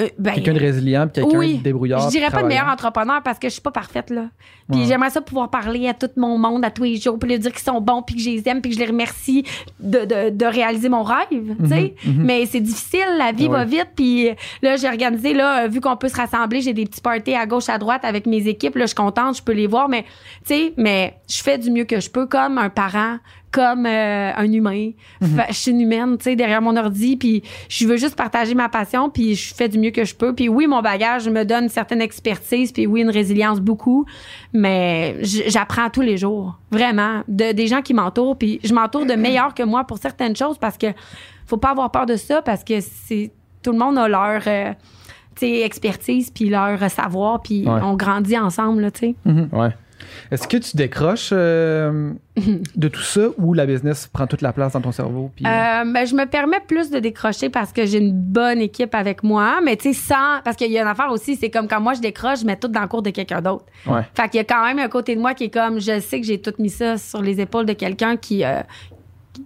[0.00, 2.00] Euh, ben, Quelqu'un de résilient, puis quelqu'un oui, de débrouillard.
[2.00, 4.26] Je dirais pas de meilleur entrepreneur parce que je suis pas parfaite là.
[4.70, 4.86] Puis Ouais.
[4.88, 7.52] j'aimerais ça pouvoir parler à tout mon monde à tous les jours, puis leur dire
[7.52, 9.44] qu'ils sont bons, puis que je les aime, puis que je les remercie
[9.78, 11.94] de, de, de réaliser mon rêve, tu sais.
[12.06, 12.24] mhm.
[12.24, 14.30] Mais c'est difficile, la vie Ah va vite, puis
[14.62, 17.46] là j'ai organisé là, euh, vu qu'on peut se rassembler, j'ai des petits parties à
[17.46, 20.02] gauche à droite avec mes équipes, là je suis contente, je peux les voir, mais
[20.46, 23.18] tu sais, mais je fais du mieux que je peux comme un parent
[23.54, 24.90] comme euh, un humain.
[25.22, 28.54] Fait- je suis une humaine, tu sais, derrière mon ordi, puis je veux juste partager
[28.56, 30.34] ma passion, puis je fais du mieux que je peux.
[30.34, 34.06] Puis oui, mon bagage me donne une certaine expertise, puis oui, une résilience beaucoup,
[34.52, 39.14] mais j'apprends tous les jours, vraiment, de des gens qui m'entourent, puis je m'entoure de
[39.14, 40.88] meilleurs que moi pour certaines choses parce que
[41.46, 43.30] faut pas avoir peur de ça parce que c'est
[43.62, 44.72] tout le monde a leur euh,
[45.42, 47.80] expertise puis leur savoir puis Ouais.
[47.82, 49.14] on grandit ensemble tu sais.
[49.52, 49.68] Ouais.
[50.30, 52.12] Est-ce que tu décroches euh,
[52.76, 55.30] de tout ça ou la business prend toute la place dans ton cerveau?
[55.34, 58.94] Puis, Euh, ben, je me permets plus de décrocher parce que j'ai une bonne équipe
[58.94, 60.40] avec moi, mais tu sais, sans.
[60.44, 62.56] Parce qu'il y a une affaire aussi, c'est comme quand moi je décroche, je mets
[62.56, 63.64] tout dans le cours de quelqu'un d'autre.
[63.86, 64.02] Ouais.
[64.14, 66.20] Fait qu'il y a quand même un côté de moi qui est comme, je sais
[66.20, 68.60] que j'ai tout mis ça sur les épaules de quelqu'un qui, euh,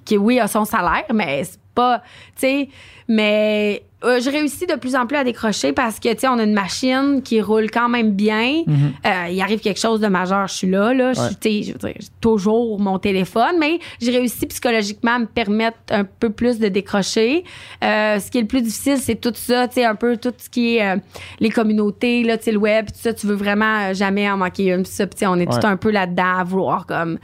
[0.05, 2.03] qui, oui, a son salaire, mais c'est pas.
[2.35, 2.69] Tu sais,
[3.09, 3.83] mais.
[4.05, 6.45] euh, je réussis de plus en plus à décrocher parce que, tu sais, on a
[6.45, 8.63] une machine qui roule quand même bien.
[8.67, 8.93] Mhm.
[9.07, 11.13] Euh, il arrive quelque chose de majeur, je suis là, là.
[11.15, 16.05] Je veux dire, j'ai toujours mon téléphone, mais j'ai réussi psychologiquement à me permettre un
[16.05, 17.43] peu plus de décrocher.
[17.83, 20.35] Euh, ce qui est le plus difficile, c'est tout ça, tu sais, un peu tout
[20.39, 20.97] ce qui est
[21.41, 24.67] les communautés, là, tu sais, le web, tout ça, tu veux vraiment jamais en manquer
[24.75, 24.83] une.
[24.85, 25.61] Puis ça, on est Ouais.
[25.61, 27.19] tout un peu là-dedans à vouloir comme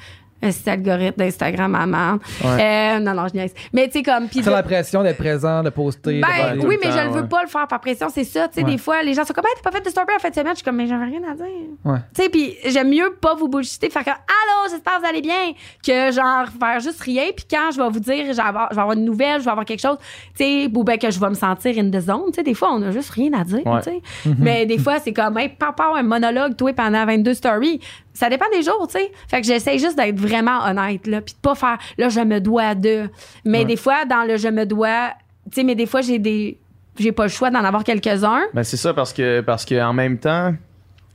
[0.53, 2.21] cet algorithme d'Instagram à merde.
[2.45, 3.55] Euh, non, non, je niaise.
[3.73, 4.25] Mais tu sais, comme.
[4.25, 6.21] as de- l'impression d'être présent, de poster.
[6.21, 8.49] ben, oui, mais temps, je ne veux pas le faire par pression, c'est ça.
[8.49, 8.71] Tu sais, Ouais.
[8.73, 10.35] des fois, les gens sont comme, hey, t'as pas fait de story en fin de
[10.35, 10.53] semaine?
[10.53, 11.45] Je suis comme, mais j'avais rien à dire.
[11.85, 11.99] Ouais.
[12.15, 15.23] Tu sais, puis j'aime mieux pas vous bullshiter, faire comme, allô, j'espère que vous allez
[15.23, 15.53] bien,
[15.85, 17.25] que genre faire juste rien.
[17.37, 19.81] Puis quand je vais vous dire, je vais avoir, une nouvelle, je vais avoir quelque
[19.83, 19.97] chose,
[20.37, 22.25] tu sais, ou ben que je vais me sentir in the zone.
[22.29, 24.03] Tu sais, des fois, on a juste rien à dire, tu sais.
[24.39, 27.81] Mais des fois, c'est comme, hey, papa, un monologue, toi, pendant 22 stories.
[28.15, 29.11] Ça dépend des jours, tu sais.
[29.29, 32.41] Fait que j'essaie juste d'être vraiment honnête, là, puis de pas faire, là, je me
[32.41, 33.11] dois de.
[33.45, 33.65] Mais Ouais.
[33.65, 35.11] des fois, dans le je me dois,
[35.51, 36.59] tu sais, mais des fois, j'ai des.
[36.97, 38.43] J'ai pas le choix d'en avoir quelques-uns.
[38.55, 40.55] Ben c'est ça parce que parce que en même temps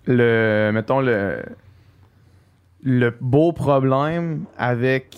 [0.06, 1.42] le mettons le
[2.84, 5.16] le beau problème avec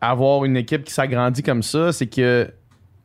[0.00, 2.50] avoir une équipe qui s'agrandit comme ça, c'est que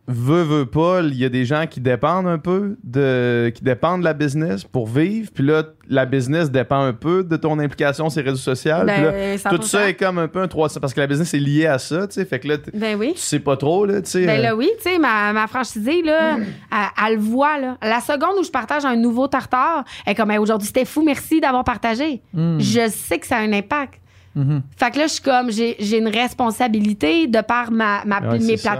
[0.09, 3.99] veut veut pas, il y a des gens qui dépendent un peu de qui dépendent
[4.01, 8.09] de la business pour vivre, puis là la business dépend un peu de ton implication
[8.09, 9.61] sur les réseaux sociaux, là, Ben, tout 100%.
[9.63, 12.07] ça est comme un peu un 300 parce que la business est liée à ça,
[12.07, 13.13] tu sais, fait que là Ben oui.
[13.15, 14.25] tu sais pas trop là, tu sais.
[14.25, 16.45] Ben euh, là, oui, tu sais, ma, ma franchisée, là, elle,
[17.07, 17.77] elle le voit, là.
[17.81, 21.03] La seconde où je partage un nouveau tartare, elle est comme, Hey, aujourd'hui, c'était fou,
[21.03, 22.21] merci d'avoir partagé.
[22.33, 22.59] Mm.
[22.59, 23.95] Je sais que ça a un impact.
[24.35, 24.61] Mhm.
[24.77, 28.57] Fait que là, je suis comme, j'ai une responsabilité de par ma, ma- Ouais, mes
[28.57, 28.71] ça.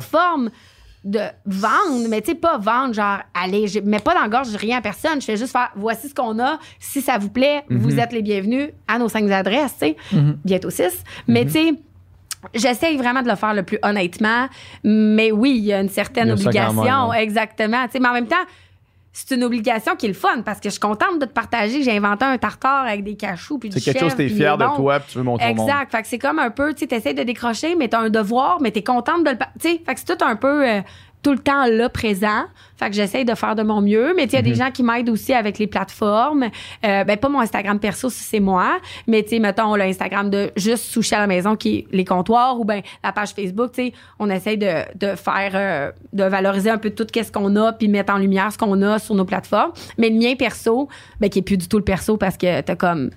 [1.09, 4.55] De vendre, mais tu sais, pas vendre, genre, allez, je mets pas dans la gorge
[4.55, 5.19] rien à personne.
[5.19, 6.59] Je fais juste faire, voici ce qu'on a.
[6.79, 9.97] Si ça vous plaît, vous êtes les bienvenus à nos cinq adresses, tu sais.
[10.11, 10.37] Mhm.
[10.45, 11.03] Bientôt six.
[11.27, 11.73] Mais tu sais,
[12.53, 14.47] J'essaye vraiment de le faire le plus honnêtement,
[14.85, 17.21] mais oui, il y a une certaine a obligation, même, ouais.
[17.21, 17.85] exactement.
[17.93, 18.37] Mais en même temps,
[19.27, 21.79] c'est une obligation qui est le fun parce que je suis contente de te partager.
[21.79, 24.29] que J'ai inventé un tartare avec des cachous puis du c'est quelque chose chèvre, que
[24.29, 25.67] t'es fier de toi, puis tu veux montrer au monde.
[25.69, 25.91] Exact.
[25.91, 28.61] Fait que c'est comme un peu, tu sais, t'essayes de décrocher, mais t'as un devoir,
[28.61, 29.37] mais t'es contente de le.
[29.37, 30.81] Tu sais, fait que c'est tout un peu euh,
[31.21, 32.43] tout le temps là, présent.
[32.77, 34.13] Fait que j'essaye de faire de mon mieux.
[34.15, 34.65] Mais tu sais, il y a des Mhm.
[34.65, 36.43] gens qui m'aident aussi avec les plateformes.
[36.85, 38.77] Euh, ben, pas mon Instagram perso, si c'est moi.
[39.05, 42.57] Mais tu sais, mettons, l'Instagram de juste sushi à la maison qui est les comptoirs
[42.59, 46.69] ou ben la page Facebook, tu sais, on essaye de, de faire, euh, de valoriser
[46.69, 49.25] un peu tout qu'est-ce qu'on a puis mettre en lumière ce qu'on a sur nos
[49.25, 49.71] plateformes.
[49.97, 50.87] Mais le mien perso,
[51.19, 53.09] ben, qui est plus du tout le perso parce que t'as comme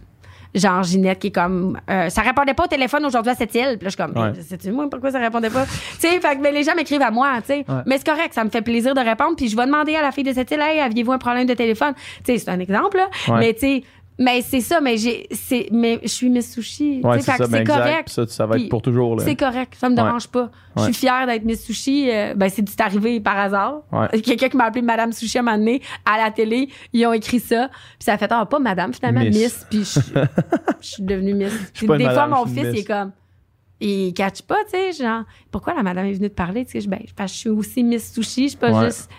[0.54, 3.78] genre Ginette qui est comme euh, ça répondait pas au téléphone aujourd'hui à cette île
[3.78, 4.32] puis là je suis comme Ouais.
[4.42, 5.64] sais-tu moi pourquoi ça répondait pas?
[6.00, 7.82] Tu sais fait que mais les gens m'écrivent à moi tu sais Ouais.
[7.86, 10.12] mais c'est correct ça me fait plaisir de répondre puis je vais demander à la
[10.12, 11.94] fille de cette île hey aviez-vous un problème de téléphone?
[12.24, 13.38] Tu sais c'est un exemple là Ouais.
[13.40, 13.82] mais tu sais
[14.22, 17.64] mais c'est ça mais j'ai c'est mais je suis Miss Sushi Ouais, c'est ça, ben
[17.66, 20.02] correct Ça, ça va être pour toujours c'est correct, ça me Ouais.
[20.02, 20.50] dérange pas.
[20.76, 22.10] Je suis fière d'être Miss Sushi.
[22.10, 23.82] euh, ben, c'est arrivé par hasard.
[24.24, 27.12] Quelqu'un qui m'a appelé Madame Sushi à un moment donné, à la télé, ils ont
[27.12, 27.68] écrit ça.
[27.68, 29.36] Puis ça a fait, ah, pas Madame, finalement, Miss.
[29.38, 29.66] Miss.
[29.68, 30.00] Puis je,
[30.80, 31.52] je suis devenue Miss.
[31.80, 33.12] Des fois, mon fils, il est comme,
[33.80, 36.64] il catch pas, tu sais, genre, pourquoi la madame est venue te parler?
[36.64, 38.86] Tu sais, je, ben, parce que je suis aussi Miss Sushi, je suis pas Ouais.
[38.86, 39.10] juste.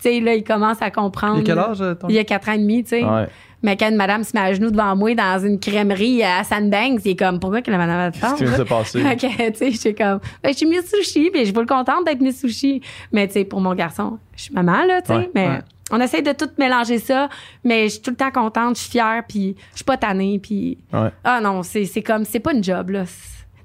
[0.00, 1.36] Tu sais, là, il commence à comprendre.
[1.38, 3.04] Il a quel âge, euh, ton Il y a quatre ans et demi, tu sais.
[3.04, 3.28] Ouais.
[3.62, 7.00] Mais quand une madame se met à genoux devant moi dans une crèmerie à Sandbanks,
[7.02, 8.48] c'est comme, pourquoi que la madame te Qu'est-ce qui parle?
[8.48, 9.00] vient de se passer?
[9.02, 11.66] Fait que, tu sais, j'étais comme, ben, je suis Miss Sushi, puis je suis pas
[11.66, 12.80] contente d'être Miss Sushi.
[13.12, 15.58] Mais, tu sais, pour mon garçon, je suis maman, là, tu sais, Ouais, mais ouais.
[15.90, 17.28] on essaie de tout mélanger ça,
[17.64, 20.38] mais je suis tout le temps contente, je suis fière, puis je suis pas tannée,
[20.40, 21.10] puis Ouais.
[21.24, 23.04] ah non, c'est c'est comme, c'est pas une job, là.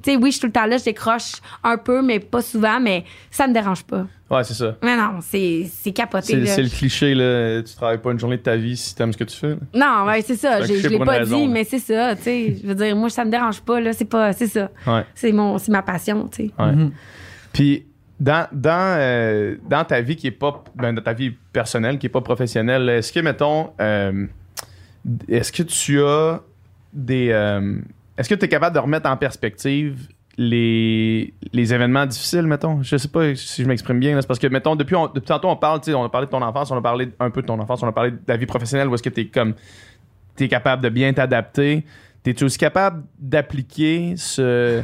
[0.01, 1.33] Tu sais, oui, je suis tout le temps là, je décroche
[1.63, 4.05] un peu, mais pas souvent, mais ça me dérange pas.
[4.33, 4.75] Ouais, c'est ça.
[4.81, 6.45] Mais non, c'est c'est capoté.
[6.45, 7.61] C'est le cliché, là.
[7.61, 9.49] Tu travailles pas une journée de ta vie si t'aimes ce que tu fais.
[9.49, 9.57] là.
[9.73, 10.61] Non, ouais, c'est ça.
[10.63, 11.51] Je l'ai pas raison, dit, là.
[11.53, 12.15] mais c'est ça.
[12.15, 13.79] Tu sais, je veux dire, moi, ça me dérange pas.
[13.79, 14.69] Là, c'est pas, c'est ça.
[14.87, 15.03] Ouais.
[15.15, 16.27] C'est mon, c'est ma passion.
[16.27, 16.51] Tu sais.
[16.57, 16.71] Ouais.
[16.71, 16.91] Mhm.
[17.51, 17.85] Puis,
[18.19, 20.63] dans, dans, euh, dans ta vie qui est pas.
[20.75, 23.71] Ben, dans ta vie personnelle qui est pas professionnelle, est-ce que, mettons.
[23.79, 24.25] euh,
[25.27, 26.41] est-ce que tu as
[26.93, 27.29] des.
[27.31, 27.77] euh,
[28.17, 30.07] est-ce que tu es capable de remettre en perspective
[30.37, 32.81] les, événements difficiles, mettons?
[32.81, 34.19] Je sais pas si je m'exprime bien.
[34.19, 34.95] C'est parce que, mettons, depuis,
[35.25, 37.47] tantôt, on parle, on a parlé de ton enfance, on a parlé un peu de
[37.47, 39.53] ton enfance, on a parlé de ta vie professionnelle, où est-ce que tu es comme.
[40.35, 41.85] Tu es capable de bien t'adapter.
[42.25, 44.81] Es-tu aussi capable d'appliquer ce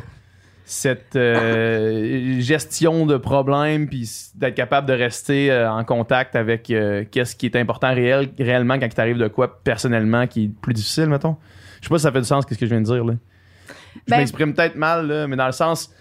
[0.69, 7.03] cette euh, gestion de problèmes puis d'être capable de rester euh, en contact avec euh,
[7.09, 10.73] qu'est-ce qui est important réel, réellement quand il t'arrive de quoi personnellement qui est plus
[10.73, 11.37] difficile, mettons?
[11.81, 13.13] Je sais pas si ça fait du sens qu'est-ce que je viens de dire là.
[14.07, 15.93] Je Ben- m'exprime peut-être mal là, mais dans le sens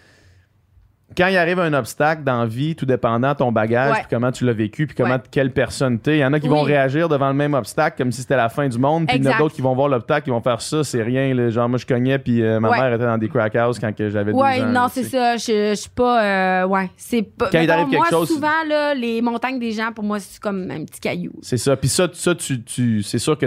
[1.17, 3.99] quand il arrive un obstacle dans la vie, tout dépendant de ton bagage, Ouais.
[4.01, 5.21] puis comment tu l'as vécu, puis comment Ouais.
[5.31, 6.19] quelle personne t'es.
[6.19, 8.51] Il y en a qui vont réagir devant le même obstacle comme si c'était la
[8.51, 10.43] fin du monde, puis il y en a d'autres qui vont voir l'obstacle, qui vont
[10.43, 11.33] faire ça, c'est rien.
[11.35, 11.49] là.
[11.49, 12.79] Genre moi je cognais, puis euh, ma Ouais.
[12.81, 14.45] mère était dans des crack houses quand j'avais 12 ans.
[14.45, 15.39] Ouais, non, c'est ça.
[15.39, 16.23] Je, je suis pas.
[16.63, 17.49] euh, ouais, c'est pas.
[17.51, 20.39] Quand il t'arrive quelque moi, chose- souvent, là, les montagnes des gens, pour moi, c'est
[20.41, 21.33] comme un petit caillou.
[21.41, 21.75] C'est ça.
[21.75, 23.47] Puis ça, ça tu, tu, c'est sûr que,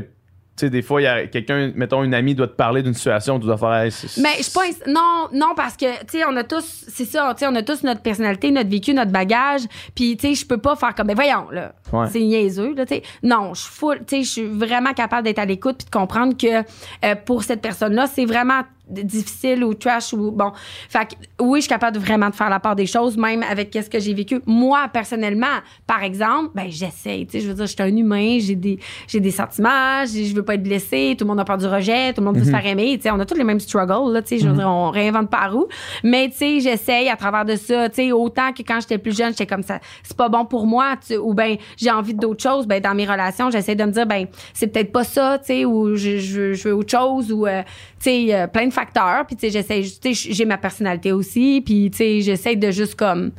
[0.57, 2.93] tu sais, des fois, il y a quelqu'un, mettons, une amie doit te parler d'une
[2.93, 3.73] situation, tu dois faire.
[3.73, 6.85] Hey, Mais je ins- Non, non, parce que, tu sais, on a tous.
[6.87, 9.61] C'est ça, tu sais, on a tous notre personnalité, notre vécu, notre bagage.
[9.95, 11.07] Puis, tu sais, je peux pas faire comme.
[11.07, 11.73] Ben, voyons, là.
[11.93, 12.07] Ouais.
[12.11, 13.03] C'est niaiseux, là, tu sais.
[13.23, 13.99] Non, je suis full.
[14.05, 16.63] Tu sais, je suis vraiment capable d'être à l'écoute puis de comprendre que
[17.05, 18.61] euh, pour cette personne-là, c'est vraiment
[18.91, 20.51] difficile ou trash ou bon.
[20.89, 23.43] Fait que, oui, je suis capable de vraiment de faire la part des choses, même
[23.43, 24.41] avec qu'est-ce que j'ai vécu.
[24.45, 25.47] Moi, personnellement,
[25.87, 27.25] par exemple, ben, j'essaye.
[27.25, 30.33] Tu sais, je veux dire, je suis un humain, j'ai des, j'ai des sentiments, je
[30.35, 32.45] veux pas être blessée, tout le monde a peur du rejet, tout le monde veut
[32.45, 32.97] se faire aimer.
[32.97, 34.89] Tu sais, on a tous les mêmes struggles, là, tu sais, je veux dire, on
[34.91, 35.67] réinvente pas roue.
[36.03, 39.15] Mais, tu sais, j'essaye à travers de ça, tu sais, autant que quand j'étais plus
[39.15, 42.41] jeune, j'étais comme ça, c'est pas bon pour moi, tu ou ben, j'ai envie d'autre
[42.43, 45.45] chose, ben, dans mes relations, j'essaie de me dire, ben, c'est peut-être pas ça, tu
[45.47, 47.61] sais, ou je, je, veux- je veux autre chose, ou, euh,
[48.03, 49.25] sais, euh, plein de facteurs.
[49.25, 52.71] Puis, tu sais, j'essaie, tu sais, j'ai ma personnalité aussi, puis, tu sais, j'essaie de
[52.71, 53.31] juste comme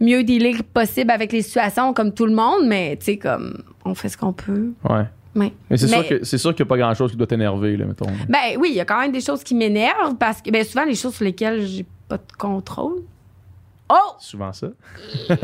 [0.00, 3.94] mieux dealer possible avec les situations comme tout le monde, mais, tu sais, comme, on
[3.94, 4.72] fait ce qu'on peut.
[4.88, 5.04] Ouais.
[5.34, 7.76] Mais c'est sûr que c'est sûr qu'il n'y a pas grand chose qui doit t'énerver,
[7.76, 8.06] là, mettons.
[8.28, 10.84] Ben oui, il y a quand même des choses qui m'énervent parce que ben souvent
[10.84, 13.02] les choses sur lesquelles j'ai pas de contrôle.
[13.90, 14.68] Oh Souvent ça.
[15.30, 15.34] Ah,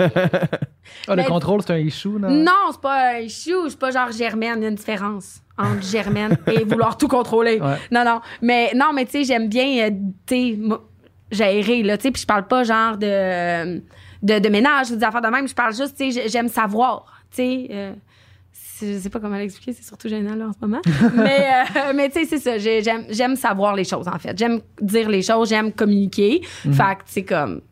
[1.10, 2.30] le Mais- contrôle, c'est un issue, non?
[2.30, 5.82] non, c'est pas un issue, c'est pas genre Germaine, il y a une différence entre
[5.82, 7.60] Germaine et vouloir tout contrôler.
[7.60, 7.76] Ouais.
[7.90, 9.90] Non non, mais non mais tu sais j'aime bien euh,
[10.26, 10.58] tu
[11.30, 13.78] gérer là, tu sais puis je parle pas genre de
[14.22, 17.06] de, de ménage ou des affaires de même, je parle juste tu sais j'aime savoir,
[17.30, 17.92] tu sais euh,
[18.80, 20.82] je sais pas comment l'expliquer, c'est surtout gênant là en ce moment.
[21.14, 21.46] mais
[21.76, 24.36] euh, mais tu sais c'est ça, j'ai- j'aime j'aime savoir les choses en fait.
[24.36, 26.42] J'aime dire les choses, j'aime communiquer.
[26.64, 26.72] Mhm.
[26.74, 27.62] Fait que c'est comme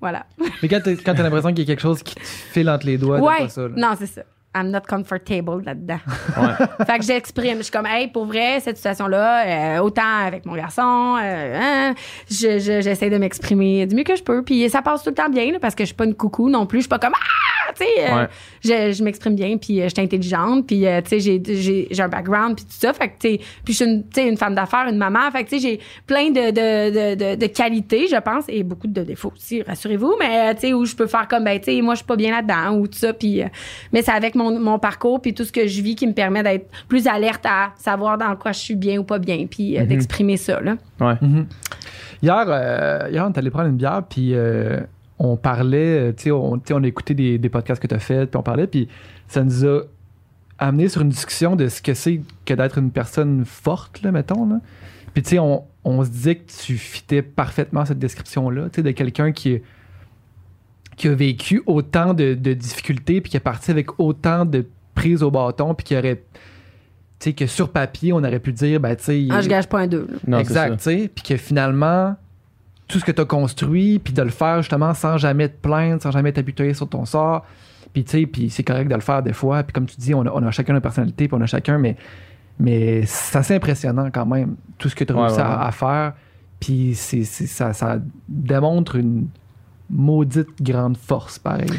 [0.00, 0.26] voilà.
[0.62, 2.86] Mais quand t'as quand t'as l'impression qu'il y a quelque chose qui te file entre
[2.86, 3.38] les doigts, ouais.
[3.40, 3.62] pas ça.
[3.62, 3.68] là.
[3.76, 4.22] Non, c'est ça.
[4.52, 6.00] I'm not comfortable là-dedans.
[6.36, 6.66] Ouais.
[6.86, 7.58] fait que j'exprime.
[7.58, 11.94] Je suis comme, hey, pour vrai, cette situation-là, euh, autant avec mon garçon, euh, hein,
[12.28, 14.42] je- je- j'essaie de m'exprimer du mieux que je peux.
[14.42, 16.48] Puis ça passe tout le temps bien, là, parce que je suis pas une coucou
[16.50, 16.78] non plus.
[16.78, 18.28] Je suis pas comme, ah, tu sais, euh, Ouais.
[18.62, 21.88] je, je m'exprime bien, puis euh, je suis intelligente, puis euh, tu sais, j'ai- j'ai
[21.90, 22.92] j'ai un background, puis tout ça.
[22.92, 25.30] Fait que, tu sais, puis je suis une, une femme d'affaires, une maman.
[25.30, 28.62] Fait que, tu sais, j'ai plein de, de, de, de, de qualités, je pense, et
[28.62, 30.16] beaucoup de défauts aussi, rassurez-vous.
[30.18, 32.06] Mais, euh, tu sais, où je peux faire comme, ben, tu sais, moi, je suis
[32.06, 33.12] pas bien là-dedans, ou tout ça.
[33.12, 33.46] Puis, euh,
[33.92, 36.42] mais c'est avec mon, mon parcours, puis tout ce que je vis qui me permet
[36.42, 39.84] d'être plus alerte à savoir dans quoi je suis bien ou pas bien, puis euh,
[39.84, 40.76] d'exprimer ça, là.
[41.00, 41.14] Ouais.
[41.20, 41.46] Mhm.
[42.22, 44.80] Hier, euh, hier, on est allé prendre une bière, puis euh,
[45.22, 47.98] on parlait, euh, tu sais, on, on a écouté des, des podcasts que tu as
[47.98, 48.88] fait, puis on parlait, puis
[49.28, 49.82] ça nous a
[50.58, 54.48] amené sur une discussion de ce que c'est que d'être une personne forte, là, mettons.
[54.48, 54.60] Là.
[55.12, 58.82] Puis, tu sais, on, on se disait que tu fitais parfaitement cette description-là, tu sais,
[58.82, 59.60] de quelqu'un qui,
[60.96, 65.22] qui a vécu autant de, de difficultés, puis qui est parti avec autant de prises
[65.22, 66.22] au bâton, puis qui aurait.
[67.18, 69.28] Tu sais, que sur papier, on aurait pu dire, ben, tu sais.
[69.30, 70.16] Ah, je gage pas un deux, là.
[70.26, 71.10] Non, exact, tu sais.
[71.14, 72.16] Puis que finalement,
[72.90, 76.02] tout ce que tu as construit, puis de le faire justement sans jamais te plaindre,
[76.02, 77.44] sans jamais t'appuyer sur ton sort.
[77.92, 79.62] Puis tu sais, puis c'est correct de le faire des fois.
[79.62, 81.78] Puis comme tu dis, on a, on a chacun notre personnalité, puis on a chacun,
[81.78, 81.96] mais,
[82.58, 85.70] mais c'est assez impressionnant quand même, tout ce que tu as Ouais, réussi ouais, à,
[85.72, 86.12] faire.
[86.60, 87.98] Puis c'est, c'est- ça, ça
[88.28, 89.28] démontre une
[89.88, 91.70] maudite grande force, pareil.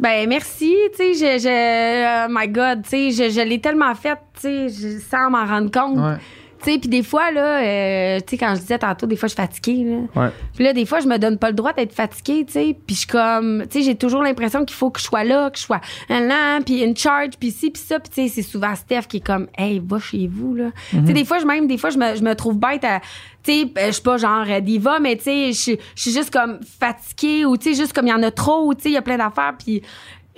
[0.00, 3.94] Ben merci, tu sais, je, je oh my God, tu sais, je, je l'ai tellement
[3.94, 5.98] fait, tu sais, je- sans m'en rendre compte.
[5.98, 6.16] Ouais.
[6.62, 9.28] Tu sais, puis des fois, là, euh, tu sais, quand je disais tantôt, des fois,
[9.28, 10.22] je suis fatiguée, là.
[10.22, 10.30] Ouais.
[10.54, 12.76] Puis là, des fois, je me donne pas le droit d'être fatiguée, tu sais.
[12.86, 15.50] Puis je suis comme, tu sais, j'ai toujours l'impression qu'il faut que je sois là,
[15.50, 18.00] que je sois là, puis une charge, puis ci, puis ça.
[18.00, 20.70] Puis tu sais, c'est souvent Steph qui est comme, hey, va chez vous, là.
[20.90, 23.00] Tu sais, des fois, je, même, des fois, je me, je me trouve bête à,
[23.44, 25.58] tu sais, euh, je suis pas genre diva, mais tu sais, je
[25.96, 28.74] suis- juste comme fatiguée ou tu sais, juste comme il y en a trop, ou
[28.74, 29.54] tu sais, il y a plein d'affaires.
[29.58, 29.82] Puis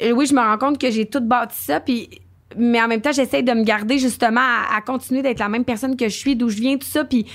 [0.02, 2.08] euh, oui, je me rends compte que j'ai tout bâti ça, puis
[2.56, 5.96] mais en même temps, j'essaie de me garder justement à, continuer d'être la même personne
[5.96, 7.26] que je suis, d'où je viens, tout ça, puis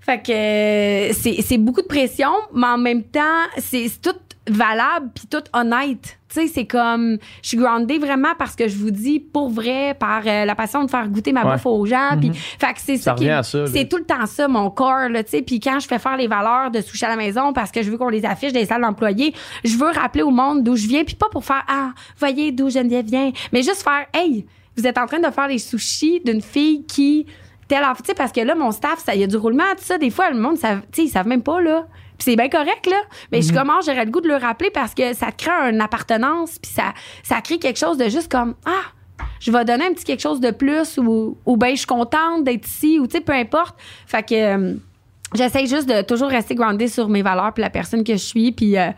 [0.00, 4.16] fait que euh, c'est beaucoup de pression, mais en même temps, c'est tout
[4.48, 6.18] valable puis tout honnête.
[6.32, 9.94] Tu sais, c'est comme je suis groundée vraiment parce que je vous dis pour vrai
[9.98, 11.52] par euh, la passion de faire goûter ma Ouais.
[11.52, 14.70] bouffe aux gens puis fait que c'est Ça ça, c'est tout le temps ça mon
[14.70, 17.16] corps là, tu sais, puis quand je fais faire les valeurs de sushi à la
[17.16, 19.34] maison parce que je veux qu'on les affiche dans les salles d'employés,
[19.64, 22.70] je veux rappeler au monde d'où je viens puis pas pour faire ah, voyez d'où
[22.70, 24.46] Geneviève vient, mais juste faire hey,
[24.76, 27.26] vous êtes en train de faire les sushis d'une fille qui
[27.68, 29.62] telle affaire, tu sais, parce que là, mon staff, ça, il y a du roulement,
[29.78, 29.96] tout ça.
[29.96, 31.86] Des fois, le monde, ça, tu sais, ils savent même pas, là.
[32.20, 33.00] Puis c'est bien correct, là.
[33.32, 36.58] Mais je commence, j'aurais le goût de le rappeler parce que ça crée une appartenance,
[36.58, 36.92] puis ça,
[37.22, 40.38] ça crée quelque chose de juste comme, ah, je vais donner un petit quelque chose
[40.38, 43.74] de plus ou, ou ben, je suis contente d'être ici ou, tu sais, peu importe.
[44.06, 44.74] Fait que, euh,
[45.34, 48.50] J'essaie juste de toujours rester groundée sur mes valeurs puis la personne que je suis
[48.52, 48.88] puis euh,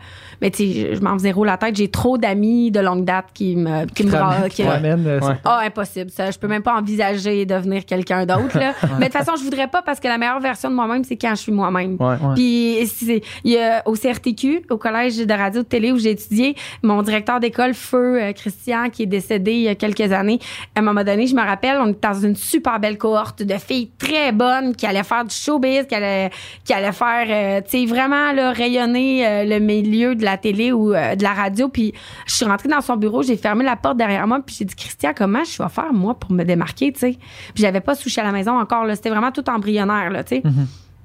[0.41, 3.25] mais tu sais je m'en faisais zéro la tête j'ai trop d'amis de longue date
[3.33, 5.35] qui me qui me Qui te bra- ramène- qui- qui te ramène, euh, Ouais.
[5.45, 6.31] ah, impossible, ça.
[6.31, 8.73] Je peux même pas envisager devenir quelqu'un d'autre, là.
[8.99, 11.15] Mais de toute façon, je voudrais pas parce que la meilleure version de moi-même, c'est
[11.17, 11.97] quand je suis moi-même.
[11.99, 12.07] Ouais.
[12.21, 12.33] Ouais.
[12.35, 16.11] Puis, c'est- il y a au CRTQ, au collège de radio de télé où j'ai
[16.11, 20.39] étudié, mon directeur d'école, Feu euh, Christian, qui est décédé il y a quelques années,
[20.75, 23.53] à un moment donné, je me rappelle, on était dans une super belle cohorte de
[23.55, 26.22] filles très bonnes qui allaient faire du showbiz, qui allaient,
[26.63, 30.71] qui allaient faire, euh, tu sais, vraiment, là, rayonner euh, le milieu de la télé
[30.71, 31.69] ou euh, de la radio.
[31.69, 31.93] Puis,
[32.25, 34.75] je suis rentrée dans son bureau, j'ai fermé la porte derrière moi, puis j'ai dit,
[34.75, 37.17] Christian, comment je vais faire, moi, pour me démarquer, tu sais?
[37.53, 38.95] Puis, j'avais pas sushi à la maison encore, là.
[38.95, 40.43] C'était vraiment tout embryonnaire, là, tu sais.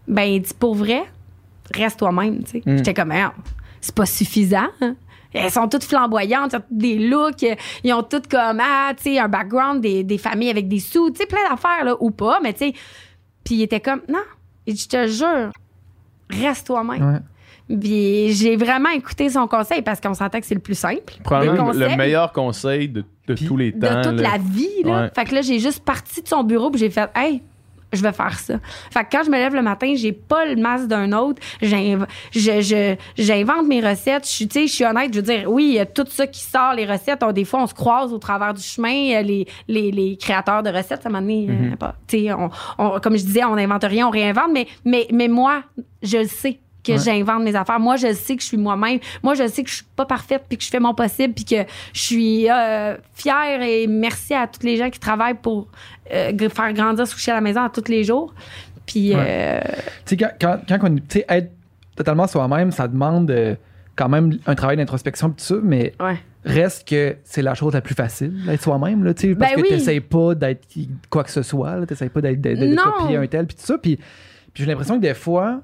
[0.07, 1.03] Ben, il dit, pour vrai,
[1.75, 2.63] reste toi-même, tu sais.
[2.65, 2.77] Mm.
[2.79, 3.33] J'étais comme, Merde,
[3.81, 4.69] c'est pas suffisant.
[4.81, 4.97] hein?
[5.35, 7.55] Elles sont toutes flamboyantes, ils ont toutes des looks, euh,
[7.85, 11.11] ils ont toutes comme, ah, tu sais, un background, des, des familles avec des sous,
[11.11, 12.73] tu sais, plein d'affaires, là, ou pas, mais tu sais.
[13.45, 14.23] Puis il était comme, non,
[14.69, 15.51] il dit, je te jure,
[16.31, 17.03] reste toi-même.
[17.15, 17.79] Ouais.
[17.79, 21.15] Puis j'ai vraiment écouté son conseil parce qu'on sentait que c'est le plus simple.
[21.25, 24.03] Probablement le meilleur conseil de, de Puis tous les de temps.
[24.03, 24.33] toute là.
[24.33, 24.83] la vie.
[24.85, 25.03] Là.
[25.03, 25.11] Ouais.
[25.15, 27.43] Fait que là, j'ai juste parti de son bureau puis j'ai fait Hey,
[27.93, 28.55] je vais faire ça.
[28.91, 31.41] Fait que quand je me lève le matin, j'ai pas le masque d'un autre.
[31.63, 34.25] J'inv- je- je- J'invente mes recettes.
[34.27, 35.13] Je suis, tu sais, je suis honnête.
[35.13, 37.23] Je veux dire, oui, il y a tout ça qui sort, les recettes.
[37.23, 39.15] On- des fois, on se croise au travers du chemin.
[39.17, 41.47] euh, Les, les, les créateurs de recettes, ça m'a donné.
[41.47, 41.93] Mm-hmm.
[42.07, 44.51] tu sais, on, on- comme je disais, on n'invente rien, on réinvente.
[44.53, 45.63] Mais, mais, mais moi,
[46.03, 46.61] je le sais
[46.93, 47.05] que Ouais.
[47.05, 47.79] j'invente mes affaires.
[47.81, 48.99] Moi, je sais que je suis moi-même.
[49.23, 51.45] Moi, je sais que je suis pas parfaite puis que je fais mon possible puis
[51.45, 55.69] que je suis euh, fière et merci à tous les gens qui travaillent pour
[56.13, 58.35] euh, faire grandir Sushi à la maison à tous les jours.
[58.87, 59.61] Puis euh,
[60.07, 61.51] Tu sais, quand, quand, quand on, tu sais, être
[61.97, 63.55] totalement soi-même, ça demande euh,
[63.97, 66.17] quand même un travail d'introspection tout ça, mais ouais.
[66.45, 69.57] reste que c'est la chose la plus facile, d'être soi-même, là, tu sais, parce Ben
[69.57, 69.69] que oui.
[69.77, 70.63] t'essayes pas d'être
[71.11, 72.83] quoi que ce soit, t'essayes pas d'être, de, de- de Non.
[72.99, 73.99] copier un tel, puis tout ça, puis
[74.55, 75.61] j'ai l'impression que des fois,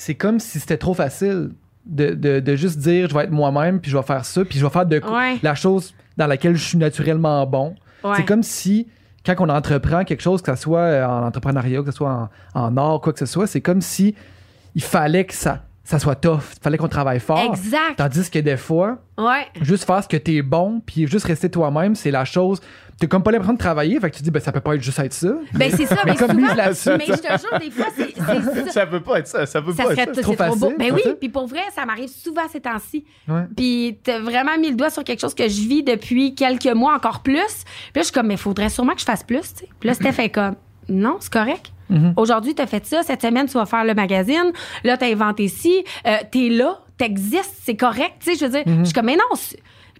[0.00, 1.50] c'est comme si c'était trop facile
[1.84, 4.58] de, de, de juste dire, je vais être moi-même, puis je vais faire ça, puis
[4.58, 5.36] je vais faire de Ouais.
[5.42, 7.74] la chose dans laquelle je suis naturellement bon.
[8.04, 8.12] Ouais.
[8.16, 8.86] C'est comme si,
[9.26, 12.60] quand on entreprend quelque chose, que ce soit euh, en entrepreneuriat, que ce soit en,
[12.60, 14.14] en art, quoi que ce soit, c'est comme si
[14.74, 16.42] il fallait que ça, ça soit tough.
[16.58, 17.40] Il fallait qu'on travaille fort.
[17.52, 17.96] Exact.
[17.96, 19.46] Tandis que des fois, Ouais.
[19.62, 22.60] juste faire ce que t'es bon, puis juste rester toi-même, c'est la chose.
[23.00, 24.74] T'as comme pas l'impression de travailler, fait que tu te dis, ben ça peut pas
[24.74, 25.28] être juste être ça.
[25.54, 25.96] Ben c'est ça.
[26.04, 26.34] Mais mais souvent,
[26.98, 28.07] mais je te jure, des fois, c'est
[28.66, 28.70] ça.
[28.72, 29.46] Ça peut pas être ça.
[29.46, 30.22] Ça peut Ça pas serait être ça.
[30.22, 30.60] c'est trop trop, beau.
[30.70, 31.14] facile, Ben oui, ça?
[31.14, 33.04] puis pour vrai, ça m'arrive souvent ces temps-ci.
[33.28, 33.42] Ouais.
[33.56, 36.94] Puis t'as vraiment mis le doigt sur quelque chose que je vis depuis quelques mois
[36.94, 37.34] encore plus.
[37.34, 39.68] Puis là, je suis comme, mais faudrait sûrement que je fasse plus, tu sais.
[39.80, 40.56] Puis là, Steph fait comme,
[40.88, 41.72] non, c'est correct.
[41.90, 42.14] Mhm.
[42.16, 43.02] Aujourd'hui, t'as fait ça.
[43.02, 44.52] Cette semaine, tu vas faire le magazine.
[44.84, 45.84] Là, t'as inventé ci.
[46.06, 46.80] Euh, t'es là.
[46.98, 47.54] T'existes.
[47.62, 48.14] C'est correct.
[48.20, 49.38] Tu sais, je veux dire, je suis comme, mais non.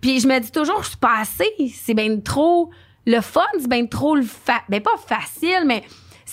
[0.01, 1.49] Puis je me dis toujours, je suis pas assez.
[1.75, 2.71] C'est bien trop
[3.07, 3.41] le fun.
[3.59, 4.61] C'est bien trop le fa...
[4.69, 5.83] Ben, pas facile, mais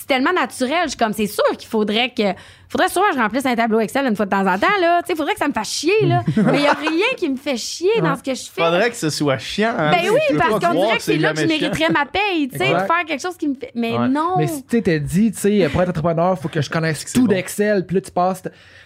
[0.06, 0.88] tellement naturel.
[0.88, 2.32] Je comme, c'est sûr qu'il faudrait que.
[2.68, 5.00] Faudrait sûrement que je remplisse un tableau Excel une fois de temps en temps, là.
[5.02, 6.22] Tu sais, faudrait que ça me fasse chier, là.
[6.36, 8.62] mais il y a rien qui me fait chier dans ce que je fais.
[8.62, 9.72] Faudrait que ce soit chiant.
[9.78, 9.90] hein.
[9.92, 12.64] Ben oui, parce qu'on dirait que c'est là que je mériterais ma paye, tu sais,
[12.72, 13.70] de faire quelque chose qui me fait.
[13.74, 14.08] Mais Ouais.
[14.08, 14.34] non.
[14.38, 17.22] Mais si tu t'es dit, tu sais, pour être entrepreneur, faut que je connaisse tout
[17.22, 17.26] bon.
[17.28, 18.42] d'Excel, puis là, tu passes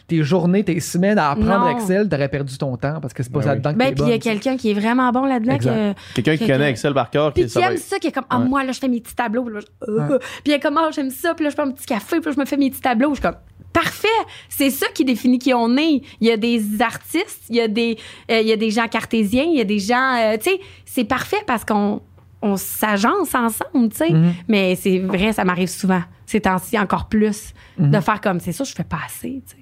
[0.07, 1.77] tes journées, tes semaines à apprendre Non.
[1.79, 3.59] Excel, t'aurais perdu ton temps parce que c'est pas Ben ça oui.
[3.59, 5.57] dedans que Ben, t'es puis il y a quelqu'un qui est vraiment bon là-dedans.
[5.59, 8.39] Que- Quelqu'un qui connaît Excel par cœur, Puis qui ça aime qui est comme, ah,
[8.39, 9.45] moi, là, je fais mes petits tableaux.
[9.45, 9.55] Puis,
[9.89, 11.35] euh, il est comme, ah, j'aime ça.
[11.35, 12.17] Puis là, je prends un petit café.
[12.21, 13.11] Puis là, je me fais mes petits tableaux.
[13.11, 13.37] Je suis comme,
[13.73, 14.09] parfait.
[14.49, 16.03] C'est ça qui définit qui on est.
[16.21, 17.97] Il y a des artistes, il y a des,
[18.31, 20.61] euh, il y a des gens cartésiens, il y a des gens, euh, tu sais,
[20.85, 22.03] c'est parfait parce qu'on
[22.43, 24.11] on s'agence ensemble, tu sais.
[24.11, 24.35] Mhm.
[24.49, 28.65] Mais c'est vrai, ça m'arrive souvent, ces temps-ci encore plus, de faire comme, c'est ça,
[28.65, 29.60] je fais pas assez, tu sais.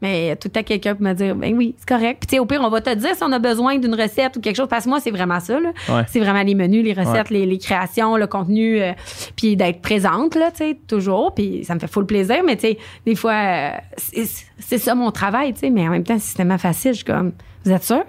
[0.00, 2.20] Mais tout le temps, quelqu'un peut me dire, ben oui, c'est correct.
[2.20, 4.36] Puis, tu sais, au pire, on va te dire si on a besoin d'une recette
[4.36, 4.68] ou quelque chose.
[4.68, 5.70] Parce que moi, c'est vraiment ça, là.
[5.88, 6.02] Ouais.
[6.08, 8.92] C'est vraiment les menus, les recettes, les, les créations, le contenu, euh,
[9.36, 11.34] puis d'être présente, là, tu sais, toujours.
[11.34, 12.42] Puis ça me fait full plaisir.
[12.44, 13.70] Mais, tu sais, des fois, euh,
[14.58, 15.70] c'est ça mon travail, tu sais.
[15.70, 17.32] Mais en même temps, c'est tellement facile, je suis comme,
[17.64, 18.04] vous êtes sûr?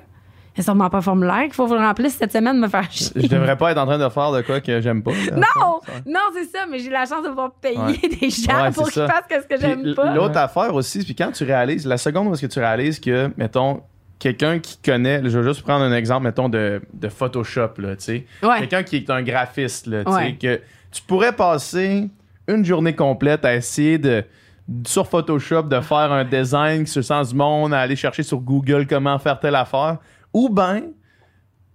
[0.57, 3.11] A sûrement pas formulaire qu'il faut je remplisse cette semaine de me faire chier.
[3.15, 5.11] Je devrais pas être en train de faire de quoi que j'aime pas.
[5.33, 5.79] Non!
[6.05, 7.97] Non, c'est ça, mais j'ai la chance de pouvoir payer Ouais.
[8.21, 10.13] des gens Ouais, pour c'est qu'ils fassent ce que j'aime pas.
[10.13, 13.31] L'autre affaire aussi, puis quand tu réalises, la seconde où est-ce que tu réalises que,
[13.37, 13.81] mettons,
[14.17, 18.03] quelqu'un qui connaît, je vais juste prendre un exemple, mettons, de, de Photoshop, là, tu
[18.03, 18.25] sais.
[18.43, 18.59] Ouais.
[18.59, 20.61] Quelqu'un qui est un graphiste, là, tu sais, que
[20.91, 22.09] tu pourrais passer
[22.49, 24.25] une journée complète à essayer de
[24.85, 28.37] sur Photoshop de faire un design sur le sens du monde, à aller chercher sur
[28.39, 29.97] Google comment faire telle affaire,
[30.33, 30.81] ou ben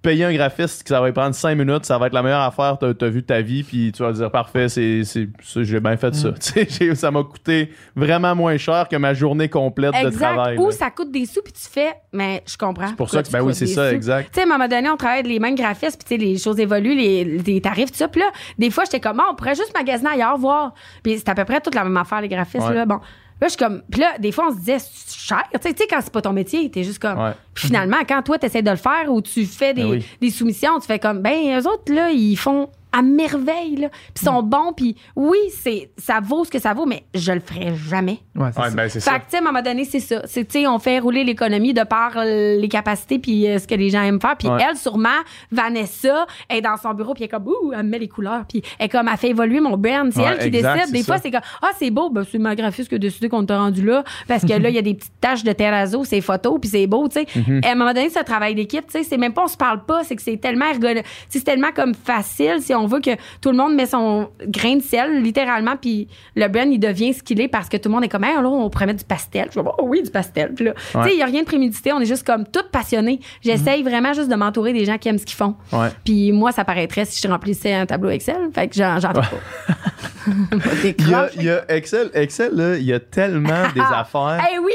[0.02, 2.76] payer un graphiste que ça va prendre 5 minutes, ça va être la meilleure affaire
[2.78, 5.00] que tu as vu de ta vie, puis tu vas dire parfait, c'est,
[5.62, 6.30] j'ai bien fait ça.
[6.38, 10.18] Tu j'ai- ça m'a coûté vraiment moins cher que ma journée complète de Exact.
[10.34, 10.58] travail.
[10.58, 10.72] Ou là.
[10.72, 12.88] ça coûte des sous, puis tu fais, mais je comprends.
[12.88, 14.34] C'est pour ça que, ben oui, c'est ça, Tu exact.
[14.34, 16.60] sais, à un moment donné, on travaille avec les mêmes graphistes, puis tu les choses
[16.60, 18.08] évoluent, les, les tarifs, tout ça.
[18.08, 18.26] Puis là,
[18.58, 20.74] des fois, j'étais comme, Ah, on pourrait juste magasiner ailleurs, voir.
[21.02, 22.74] Puis c'est à peu près toute la même affaire, les graphistes, Ouais.
[22.74, 22.84] là.
[22.84, 23.00] Bon.
[23.40, 23.82] Là, je suis comme.
[23.90, 25.42] Puis là, des fois, on se disait, c'est cher.
[25.52, 27.18] Tu sais, quand c'est pas ton métier, t'es juste comme.
[27.18, 27.32] Ouais.
[27.52, 30.06] Puis finalement, quand toi, t'essaies de le faire ou tu fais des, Ben oui.
[30.20, 33.88] des soumissions, tu fais comme, ben, eux autres, là, ils font à merveille, là.
[34.14, 34.48] Puis ils sont Mm.
[34.48, 38.20] bons, puis oui, c'est, ça vaut ce que ça vaut, mais je le ferai jamais.
[38.36, 38.74] Ouais, c'est Ouais, ça.
[38.76, 39.18] ben, c'est Fait ça.
[39.18, 40.22] que, tu sais, à un moment donné, c'est ça.
[40.26, 43.74] C'est, tu sais, on fait rouler l'économie de par les capacités puis euh, ce que
[43.74, 44.36] les gens aiment faire.
[44.36, 44.62] Puis Ouais.
[44.68, 45.08] elle, sûrement,
[45.50, 48.44] Vanessa, est dans son bureau puis elle est comme, ouh, elle me met les couleurs.
[48.48, 50.10] Puis elle est comme, elle fait évoluer mon brand.
[50.12, 50.92] C'est Ouais, elle qui exact, décide.
[50.92, 51.22] Des c'est fois, ça.
[51.22, 52.10] c'est comme, ah, c'est beau.
[52.10, 54.04] Ben, c'est ma graphiste qui a décidé qu'on t'a rendu là.
[54.28, 56.86] Parce que là, il y a des petites taches de terrazzo, ces photos, puis c'est
[56.86, 57.24] beau, tu sais.
[57.38, 57.64] Mm-hmm.
[57.64, 59.04] Et À un moment donné, c'est un travail d'équipe, tu sais.
[59.04, 60.04] C'est même pas, on se parle pas.
[60.04, 60.66] C'est que c'est tellement
[61.28, 64.82] C'est tellement comme facile si on veut que tout le monde met son grain de
[64.82, 68.04] sel, littéralement, puis le brand, il devient ce qu'il est parce que tout le monde
[68.04, 69.48] est comme, hey, là, on pourrait mettre du pastel.
[69.52, 70.52] Je vais oh oui, du pastel.
[70.54, 71.92] Puis là, tu sais, il y a rien de prémédité.
[71.92, 73.20] On est juste comme tout passionnés.
[73.42, 75.54] J'essaye vraiment juste de m'entourer des gens qui aiment ce qu'ils font.
[75.72, 75.88] Ouais.
[76.04, 78.36] Puis moi, ça paraîtrait si je remplissais un tableau Excel.
[78.54, 79.22] Fait que j'en, pas.
[80.84, 81.32] Il y a, croches.
[81.36, 84.42] il y a Excel, Excel, là, il y a tellement des affaires.
[84.52, 84.72] Eh oui!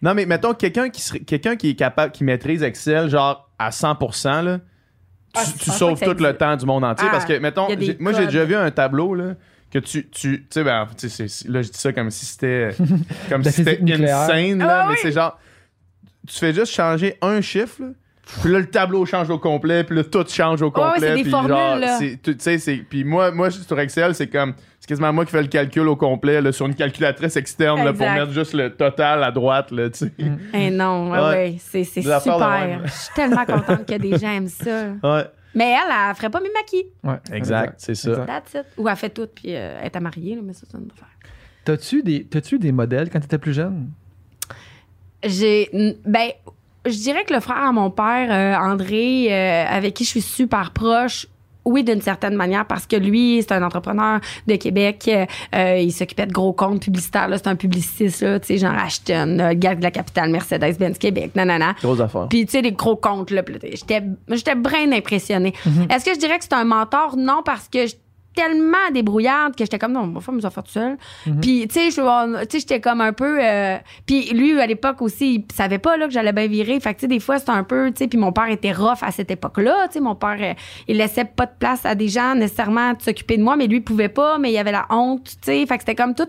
[0.00, 4.44] Non, mais mettons quelqu'un qui quelqu'un qui est capable, qui maîtrise Excel, genre à 100%,
[4.44, 4.58] là,
[5.34, 7.06] Ah, tu pense sauves tout le temps du monde entier.
[7.08, 9.14] Ah, parce que, mettons, il y a des j'ai- moi, j'ai déjà vu un tableau,
[9.14, 9.34] là,
[9.70, 12.26] que tu, tu, tu sais, ben, tu sais, c'est- là, je dis ça comme si
[12.26, 12.70] c'était,
[13.30, 14.18] comme si c'était nucléaire.
[14.18, 14.98] insane, là, Ah mais oui.
[15.02, 15.38] c'est genre,
[16.28, 17.88] tu fais juste changer un chiffre, là,
[18.40, 21.00] puis là, le tableau change au complet, puis là, tout change au ouais, complet.
[21.00, 21.98] c'est des puis formules, genre, là.
[21.98, 25.24] c'est- tu tu sais, c'est, puis moi, moi, sur Excel, c'est comme, c'est quasiment moi
[25.24, 28.54] qui fais le calcul au complet, là, sur une calculatrice externe, là, pour mettre juste
[28.54, 30.12] le total à droite, là, tu sais.
[30.54, 31.24] Eh non, ouais, Ouais.
[31.30, 32.20] ouais, c'est, super.
[32.84, 34.88] Je suis tellement contente que des gens aiment ça.
[35.02, 35.24] Ouais.
[35.54, 36.86] Mais elle, elle ferait pas mes maquis.
[37.04, 38.10] Ouais, Exact, c'est ça.
[38.12, 38.26] Exact.
[38.26, 38.66] That's it.
[38.78, 40.88] Ou elle fait tout, puis euh, elle est à marier, là, mais ça, c'est une
[40.90, 41.08] affaire.
[41.64, 43.90] T'as-tu des, t'as-tu des modèles quand t'étais plus jeune?
[45.24, 45.68] J'ai.
[46.06, 46.30] Ben,
[46.86, 50.22] je dirais que le frère à mon père, euh, André, euh, avec qui je suis
[50.22, 51.26] super proche,
[51.64, 54.18] oui, d'une certaine manière, parce que lui, c'est un entrepreneur
[54.48, 55.04] de Québec.
[55.06, 57.28] euh, euh, il s'occupait de gros comptes publicitaires.
[57.28, 57.38] là.
[57.38, 61.74] C'est un publiciste, là, tu sais, genre Ashton, gars de la capitale Mercedes-Benz Québec, nanana.
[61.80, 62.26] Grosse affaire.
[62.28, 63.42] Puis, tu sais, les gros comptes, là.
[63.62, 65.54] J'étais, j'étais bien impressionnée.
[65.88, 67.16] Est-ce que je dirais que c'est un mentor?
[67.16, 67.94] Non, parce que je
[68.34, 70.96] tellement débrouillarde que j'étais comme non, on va faire mes affaires tout seul.
[71.40, 73.76] Puis tu sais, je on- tu sais, j'étais comme un peu euh,
[74.06, 76.78] puis lui à l'époque aussi, il savait pas là que j'allais bien virer.
[76.80, 78.72] Fait que tu sais des fois c'était un peu tu sais puis mon père était
[78.72, 80.54] rough à cette époque-là, tu sais mon père euh,
[80.88, 83.76] il laissait pas de place à des gens nécessairement de s'occuper de moi, mais lui
[83.78, 85.66] il pouvait pas, mais il avait la honte, tu sais.
[85.66, 86.28] Fait que c'était comme tout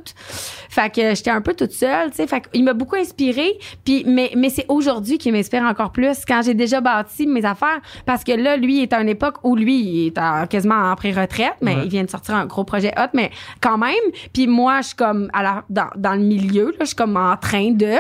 [0.69, 2.27] fait que j'étais un peu toute seule, tu sais.
[2.27, 3.57] Fait qu'il m'a beaucoup inspiré.
[3.85, 7.80] Puis, mais, mais c'est aujourd'hui qu'il m'inspire encore plus quand j'ai déjà bâti mes affaires.
[8.05, 10.91] Parce que là, lui, il est à une époque où lui, il est en- quasiment
[10.91, 11.88] en pré-retraite, mais Ouais.
[11.93, 13.93] Vient de sortir un gros projet hot, mais quand même.
[14.33, 17.15] Puis moi, je suis comme à la, dans, dans le milieu, là, je suis comme
[17.17, 17.95] en train de.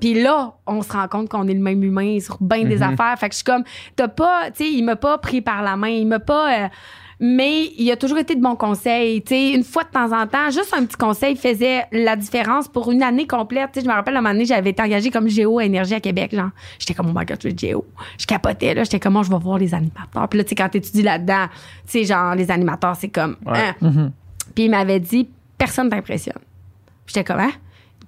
[0.00, 3.18] Puis là, on se rend compte qu'on est le même humain sur bien des affaires.
[3.18, 3.64] Fait que je suis comme,
[3.94, 6.64] t'as pas, tu sais, il m'a pas pris par la main, il m'a pas.
[6.64, 6.68] euh,
[7.18, 9.22] mais il a toujours été de bons conseils.
[9.30, 13.02] Une fois de temps en temps, juste un petit conseil faisait la différence pour une
[13.02, 13.70] année complète.
[13.80, 16.34] Je me rappelle, à un moment donné, j'avais été engagée comme géo Énergie à Québec.
[16.34, 17.86] Genre, j'étais comme, oh my god, je suis géo.
[18.18, 18.84] Je capotais, là.
[18.84, 20.28] J'étais comme, moi, je vais voir les animateurs.
[20.28, 21.46] Puis là, tu sais, quand t'étudies là-dedans,
[21.86, 23.58] tu sais, genre, les animateurs, c'est comme, Ouais.
[23.58, 23.74] hein.
[23.80, 24.12] Mhm.
[24.54, 26.38] Puis il m'avait dit, personne t'impressionne.
[27.06, 27.52] J'étais comme, hein?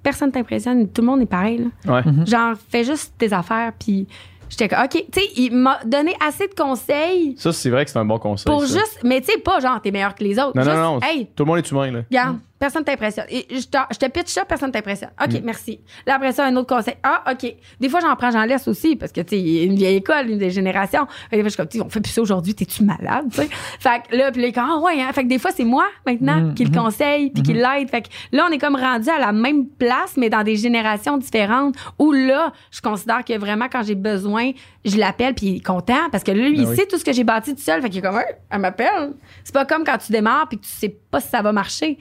[0.02, 0.86] Personne t'impressionne.
[0.88, 1.94] Tout le monde est pareil, là.
[2.04, 2.26] Ouais.
[2.26, 3.72] Genre, fais juste tes affaires.
[3.78, 4.06] Puis
[4.48, 4.90] j'étais comme, OK.
[5.12, 8.18] Tu sais, il m'a donné assez de conseils Ça, c'est vrai que c'est un bon
[8.18, 8.46] conseil.
[8.46, 8.78] pour ça.
[8.78, 10.56] juste, mais tu sais, pas genre, t'es meilleur que les autres.
[10.56, 11.00] Non, Juste, non, non.
[11.02, 12.00] Hey, Tout le monde est humain, là.
[12.10, 13.26] regarde, personne t'impressionne.
[13.30, 15.10] Et je te, je te pitch ça, personne t'impressionne.
[15.22, 15.44] OK, Mm.
[15.44, 15.80] merci.
[16.06, 16.94] Là, après ça, un autre conseil.
[17.02, 17.54] Ah, OK.
[17.80, 20.38] Des fois, j'en prends, j'en laisse aussi, parce que, tu sais, une vieille école, une
[20.38, 21.06] des générations.
[21.30, 23.48] Fait que je suis comme, on fait plus ça aujourd'hui, t'es-tu malade, tu sais?
[23.78, 25.12] Fait que là, puis là, ah, ouais, hein.
[25.12, 26.76] Fait que des fois, c'est moi, maintenant, Mm, qui le mhm.
[26.76, 27.88] conseille, puis qui l'aide.
[27.90, 31.16] Fait que là, on est comme rendu à la même place, mais dans des générations
[31.18, 34.50] différentes, où là, je considère que vraiment, quand j'ai besoin,
[34.84, 36.76] je l'appelle, puis il est content, parce que lui, Ben il oui.
[36.76, 37.80] sait tout ce que j'ai bâti tout seul.
[37.82, 39.12] Fait qu'il est comme, Hey, elle m'appelle.
[39.44, 41.98] C'est pas comme quand tu démarres, puis que tu sais pas si ça va marcher.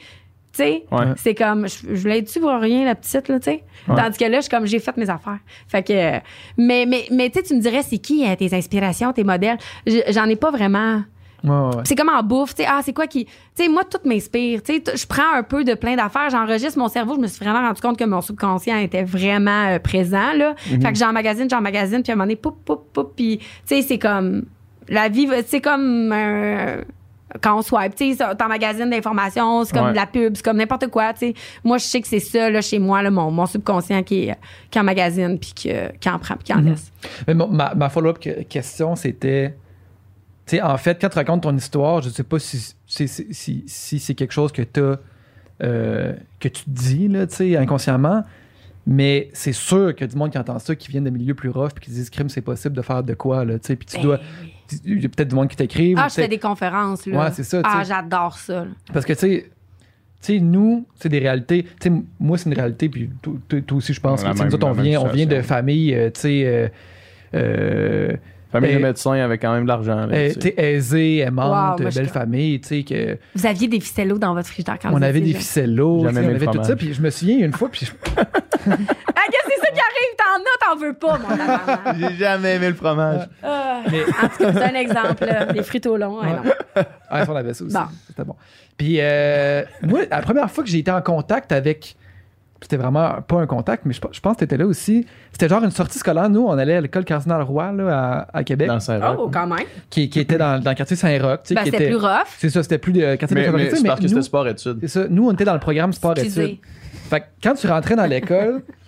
[0.57, 1.05] Tu sais, Ouais.
[1.17, 3.63] c'est comme, je, je l'aide-tu pour rien, la petite, là, tu sais?
[3.87, 3.95] Ouais.
[3.95, 5.37] Tandis que là, je suis comme, j'ai fait mes affaires.
[5.67, 5.93] Fait que,
[6.57, 9.57] mais, mais, mais tu sais, tu me dirais, c'est qui euh, tes inspirations, tes modèles?
[10.09, 11.03] J'en ai pas vraiment.
[11.43, 11.69] Ouais.
[11.83, 13.25] C'est comme en bouffe, tu sais, ah, c'est quoi qui.
[13.25, 14.63] Tu sais, moi, tout m'inspire.
[14.63, 17.45] Tu sais, je prends un peu de plein d'affaires, j'enregistre mon cerveau, je me suis
[17.45, 20.55] vraiment rendu compte que mon subconscient était vraiment euh, présent, là.
[20.57, 23.81] Fait que j'emmagasine, j'emmagasine, puis à un moment donné, poup, poup, poup, puis, tu sais,
[23.83, 24.45] c'est comme.
[24.89, 26.11] La vie, c'est comme.
[26.11, 26.77] un-
[27.41, 29.91] quand on swipe, tu sais, ça, t'emmagasines d'informations, c'est comme Ouais.
[29.91, 31.33] de la pub, c'est comme n'importe quoi, tu sais.
[31.63, 34.37] Moi, je sais que c'est ça, là, chez moi, là, mon, mon subconscient qui, est-
[34.71, 36.69] qui emmagasine, puis qui, qui en prend, puis qui en Mhm.
[36.69, 36.91] laisse.
[37.27, 39.55] Mais mon- ma, ma follow-up que- question, c'était.
[40.45, 43.63] Tu sais, en fait, quand tu racontes ton histoire, je sais pas si, si, si,
[43.67, 44.95] si- c'est quelque chose que, t'as,
[45.63, 48.23] euh, que tu dis, là, tu sais, inconsciemment.
[48.89, 51.35] Mais c'est sûr qu'il y a du monde qui entend ça, qui viennent de milieux
[51.35, 53.75] plus rough, puis qui disent crime, c'est possible de faire de quoi, là, tu sais.
[53.75, 54.19] Puis tu Ben dois.
[54.85, 55.97] Il y a peut-être du monde qui t'écrive.
[55.99, 57.17] Ah, ou je fais des conférences, là.
[57.25, 58.71] Ouais, c'est ça, Ah, j'adore ça, là.
[58.93, 59.45] Parce que, tu sais,
[60.21, 61.63] tu sais, nous, c'est des réalités.
[61.79, 64.23] Tu sais, moi, c'est une réalité, puis toi, aussi, je pense.
[64.23, 66.71] Que, tu sais, même- nous autres, on vient, on vient de familles, euh, tu sais.
[68.61, 70.07] Famille de médecins avec quand même de l'argent.
[70.11, 70.33] sais.
[70.39, 74.33] t'es aisée, aimante, Wow, moi, belle famille, tu sais, que Vous aviez des ficellos dans
[74.33, 76.59] votre frigidaire quand on vous avait étiez des ficellos, on aimé le avait tout ça,
[76.61, 76.75] fromage.
[76.77, 78.25] puis je me souviens une fois, puis je- Ah,
[78.65, 80.15] qu'est-ce que c'est ça qui arrive?
[80.17, 81.99] T'en as, t'en veux pas, mon.
[82.09, 83.27] J'ai jamais aimé le fromage.
[83.43, 83.81] Ah.
[83.91, 85.51] mais En tout cas, c'est un exemple, là.
[85.53, 86.19] Les frites au long.
[86.19, 86.83] ouais, non.
[87.09, 87.81] ah, on avait ça aussi, Bon.
[88.07, 88.35] c'était bon.
[88.77, 91.95] Puis euh, moi, la première fois que j'ai été en contact avec
[92.61, 95.05] c'était vraiment pas un contact, mais je, je pense que t'étais là aussi.
[95.31, 96.29] C'était genre une sortie scolaire.
[96.29, 99.17] Nous, on allait à l'école Cardinal Roy là, à, à Québec, Dans Saint-Roch.
[99.19, 99.65] Oh, quand même.
[99.89, 101.39] qui, qui était dans, dans le quartier Saint-Roch.
[101.43, 102.27] tu sais, Ben, qui c'était était- plus rough.
[102.37, 104.77] C'est ça, c'était plus de quartier mais, mais c'est mais parce que nous- c'était sport-études.
[104.81, 105.05] C'est ça.
[105.09, 106.57] Nous, on était dans le programme sport-études.
[107.09, 108.61] Fait que quand tu rentrais dans l'école,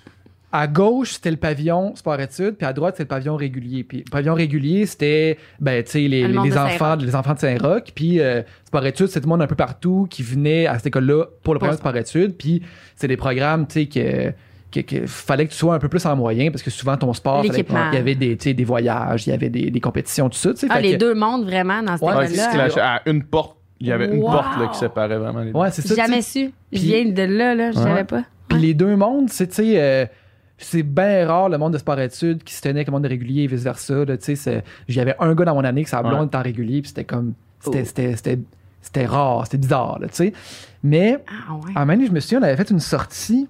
[0.52, 3.84] à gauche, c'était le pavillon sport-études, puis à droite, c'était le pavillon régulier.
[3.84, 7.92] Puis le pavillon régulier, c'était, ben, tu sais, les, les enfants, les enfants de Saint-Roch.
[7.94, 11.26] Puis euh, sport-études, c'était tout le monde un peu partout qui venait à cette école-là
[11.44, 12.36] pour le programme sport-études.
[12.36, 12.64] Puis
[12.96, 14.34] c'est des programmes, tu sais, que
[14.72, 17.12] que, que fallait que tu sois un peu plus en moyen parce que souvent ton
[17.14, 20.30] sport il y avait des tu sais, des voyages il y avait des, des compétitions
[20.30, 22.52] tout ça tu sais Ah, les que- deux mondes, vraiment, dans cette Ouais, école-là.
[22.54, 23.58] clashait à une porte.
[23.80, 24.30] Il y avait une Wow.
[24.30, 25.58] porte là, qui séparait vraiment les deux.
[25.58, 26.52] ouais c'est jamais su.
[26.72, 27.72] Je viens de là, là.
[27.72, 27.84] Je Ouais.
[27.84, 28.24] savais pas.
[28.48, 30.06] Puis les deux mondes, c'est, tu sais, euh,
[30.62, 33.44] c'est bien rare le monde de sport-études qui se tenait avec le monde de régulier
[33.44, 34.04] et vice-versa.
[34.88, 37.34] J'avais un gars dans mon année que sa blonde était en régulier, puis c'était comme.
[37.60, 37.86] C'était, Oh.
[37.86, 38.40] c'était, c'était,
[38.82, 40.34] c'était rare, c'était bizarre, tu sais.
[40.84, 41.72] Mais Ah, ouais.
[41.76, 43.48] un moment donné, je me souviens, on avait fait une sortie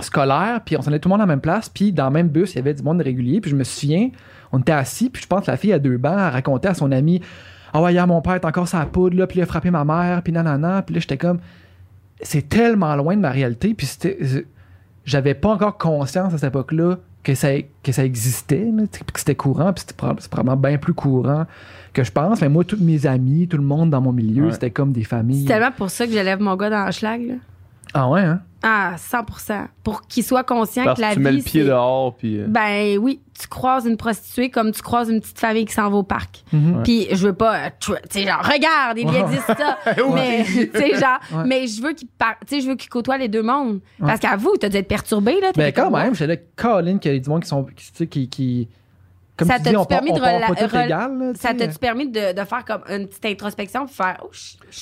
[0.00, 2.10] scolaire, puis on s'en allait tout le monde à la même place, puis dans le
[2.12, 4.10] même bus, il y avait du monde de régulier, puis je me souviens,
[4.52, 6.74] on était assis, puis je pense que la fille à deux bancs, elle racontait à
[6.74, 7.20] son ami
[7.72, 9.84] Ah ouais, hier, mon père est encore sa poudre, là, puis il a frappé ma
[9.84, 11.38] mère, puis nanana, puis là, j'étais comme
[12.20, 14.18] C'est tellement loin de ma réalité, puis c'était.
[15.06, 17.48] J'avais pas encore conscience à cette époque-là que ça,
[17.82, 18.68] que ça existait,
[19.12, 21.46] que c'était courant, puis c'est probablement bien plus courant
[21.94, 22.40] que je pense.
[22.42, 24.52] Mais moi, tous mes amis, tout le monde dans mon milieu, Ouais.
[24.52, 25.42] c'était comme des familles.
[25.46, 27.34] C'est tellement pour ça que je lève mon gars dans le schlag, là.
[27.98, 28.40] Ah ouais, hein?
[28.62, 31.24] Ah, 100% Pour qu'il soit conscient Parce que la que tu vie.
[31.24, 32.40] mets le pied c'est- dehors, puis.
[32.40, 35.88] euh, Ben oui, tu croises une prostituée comme tu croises une petite famille qui s'en
[35.88, 36.42] va au parc.
[36.52, 36.82] Mhm.
[36.82, 39.78] Puis je veux pas, euh, tu sais, genre, regarde, il dire ça.
[40.14, 41.44] mais, tu sais, genre, Ouais.
[41.46, 43.80] mais je veux qu'il par- tu sais, je veux qu'il côtoie les deux mondes.
[44.00, 44.06] Ouais.
[44.08, 45.52] Parce qu'à vous, t'as dû être perturbé, là.
[45.54, 47.64] Ben t'étais quand comme, même, là, Colin, qu'il y a du monde qui sont.
[47.64, 48.68] Qui, tu sais, qui, qui-
[49.36, 50.86] comme Ça tu t'a-tu dis, on part, permis on de part rela- pas tout rel-
[50.86, 51.56] égal, là, tu Ça sais.
[51.56, 54.28] t'a-tu permis de, de faire comme une petite introspection pour faire, oh,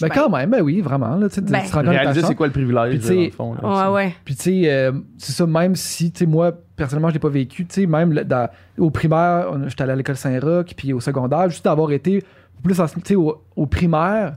[0.01, 1.17] Ben quand même, ben oui, vraiment.
[1.17, 1.61] Là, tu Ben.
[1.61, 3.55] te rends compte de ta Réaliser c'est quoi le privilège, Puis, dans le fond.
[3.55, 4.15] là, Ouais, ouais.
[4.25, 7.29] Puis tu sais, euh, c'est ça, même si, tu sais, moi, personnellement, je l'ai pas
[7.29, 8.49] vécu, tu sais, même dans-
[8.79, 12.23] au primaire, j'étais allé à l'école Saint-Roch, puis au secondaire, juste d'avoir été
[12.63, 14.37] plus, tu sais, au, au primaire,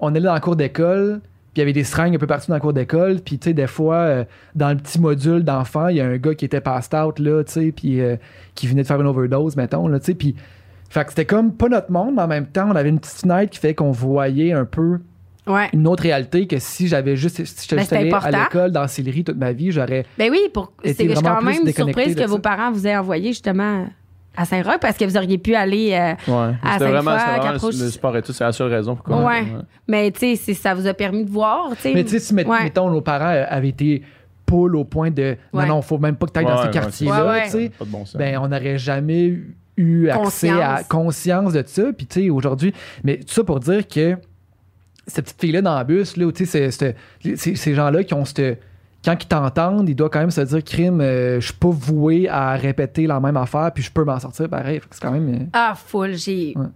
[0.00, 1.20] on allait dans la cour d'école,
[1.56, 3.48] puis il y avait des seringues un peu partout dans la cour d'école, puis tu
[3.48, 4.24] sais, des fois, euh,
[4.54, 7.42] dans le petit module d'enfants, il y a un gars qui était passed out, là,
[7.44, 8.16] tu sais, puis euh,
[8.54, 10.36] qui venait de faire une overdose, mettons, là, tu sais, puis...
[10.90, 13.22] Fait que c'était comme pas notre monde, mais en même temps, on avait une petite
[13.22, 15.00] fenêtre qui fait qu'on voyait un peu
[15.46, 15.68] Ouais.
[15.72, 18.72] une autre réalité que si j'avais juste, si j'étais Ben, juste c'est allé à l'école
[18.72, 22.38] dans Sillery toute ma vie, j'aurais Ben oui, pour, c'est, quand même surprise que vos
[22.38, 23.86] parents vous aient envoyé justement
[24.36, 25.92] à Saint-Roch parce que vous auriez pu aller.
[25.92, 26.54] euh, Ouais.
[26.62, 29.24] À qu'approche- le, sport et tout, c'est la seule raison pourquoi.
[29.24, 29.44] Ouais.
[29.88, 31.70] mais tu sais, ça vous a permis de voir.
[31.76, 31.94] tu sais.
[31.94, 32.64] Mais tu sais, si met- Ouais.
[32.64, 34.02] mettons, nos parents euh, avaient été
[34.44, 35.62] poules au point de Ouais.
[35.66, 37.44] non, non, faut même pas que tu ailles dans ces quartiers-là, ouais, ouais.
[37.46, 37.68] tu sais.
[37.78, 38.16] Pas de bon sens.
[38.16, 39.34] Ben, on n'aurait jamais
[39.76, 40.60] eu accès Conscience.
[40.80, 41.82] à conscience de ça.
[41.96, 42.72] Puis, tu sais, aujourd'hui,
[43.04, 44.16] mais tout ça pour dire que
[45.06, 48.60] cette petite fille-là dans le bus, là, où, tu sais, ces gens-là qui ont cette.
[49.06, 52.28] Quand ils t'entendent, ils doivent quand même se dire, crime, euh, je suis pas voué
[52.28, 54.80] à répéter la même affaire, puis je peux m'en sortir pareil.
[54.80, 55.28] Fait que c'est quand même.
[55.32, 56.14] euh, Ah, full.
[56.14, 56.66] J'ai Ouais.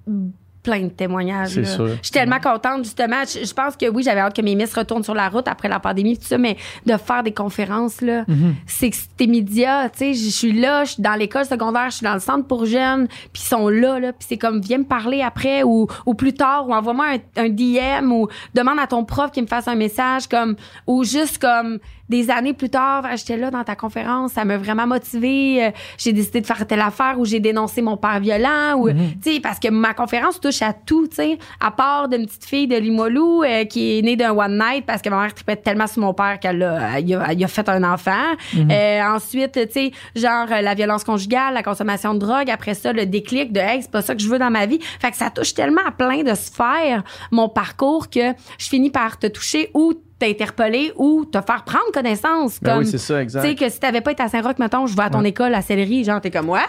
[0.62, 1.54] plein de témoignages.
[1.54, 1.66] C'est là.
[1.66, 1.88] sûr.
[1.88, 3.22] Je suis tellement contente, justement.
[3.26, 5.68] Je, je pense que oui, j'avais hâte que mes miss retournent sur la route après
[5.68, 8.54] la pandémie, tout ça, mais de faire des conférences, là, Mhm.
[8.66, 9.88] c'est que c'est immédiat.
[9.88, 12.46] Tu sais, je suis là, je suis dans l'école secondaire, je suis dans le centre
[12.46, 15.86] pour jeunes, puis ils sont là, là, puis c'est comme, viens me parler après ou,
[16.04, 19.48] ou plus tard, ou envoie-moi un, un DM ou demande à ton prof qu'il me
[19.48, 21.78] fasse un message, comme, ou juste comme
[22.10, 26.12] des années plus tard, j'étais là dans ta conférence, ça m'a vraiment motivée, euh, j'ai
[26.12, 29.60] décidé de faire telle affaire ou j'ai dénoncé mon père violent ou, tu sais, parce
[29.60, 33.44] que ma conférence touche à tout, tu sais, à part d'une petite fille de Limoilou
[33.44, 36.12] euh, qui est née d'un one night parce que ma mère tripait tellement sur mon
[36.12, 38.10] père qu'elle a, il a, fait un enfant.
[38.56, 43.06] Euh, ensuite, tu sais, genre la violence conjugale, la consommation de drogue, après ça, le
[43.06, 44.80] déclic de, hey, c'est pas ça que je veux dans ma vie.
[45.00, 49.18] Fait que ça touche tellement à plein de sphères, mon parcours, que je finis par
[49.18, 52.60] te toucher ou t'interpeller ou te faire prendre connaissance.
[52.60, 53.42] Ben comme, oui, c'est ça, tu exact.
[53.42, 55.62] sais, que si t'avais pas été à Saint-Roch, mettons, je vais à ton école à
[55.62, 56.60] Céleri, genre, t'es comme, what?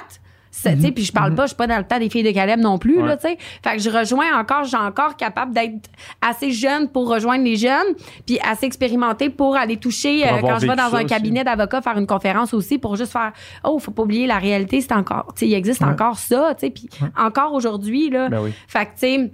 [0.53, 2.23] Ça, tu sais, Puis je parle pas, je suis pas dans le temps des filles
[2.23, 3.01] de Caleb non plus.
[3.01, 3.07] Ouais.
[3.07, 3.37] là, tu sais.
[3.63, 5.89] Fait que je rejoins encore, j'ai encore capable d'être
[6.21, 7.95] assez jeune pour rejoindre les jeunes,
[8.25, 11.05] puis assez expérimentée pour aller toucher Pour euh, quand je vais dans un aussi.
[11.05, 13.31] cabinet d'avocats faire une conférence aussi pour juste faire,
[13.63, 16.65] oh, faut pas oublier la réalité, c'est encore, tu sais, il existe encore ça, tu
[16.65, 18.27] sais, puis encore aujourd'hui, là.
[18.27, 18.51] Ben oui.
[18.67, 19.31] Fait que, tu sais,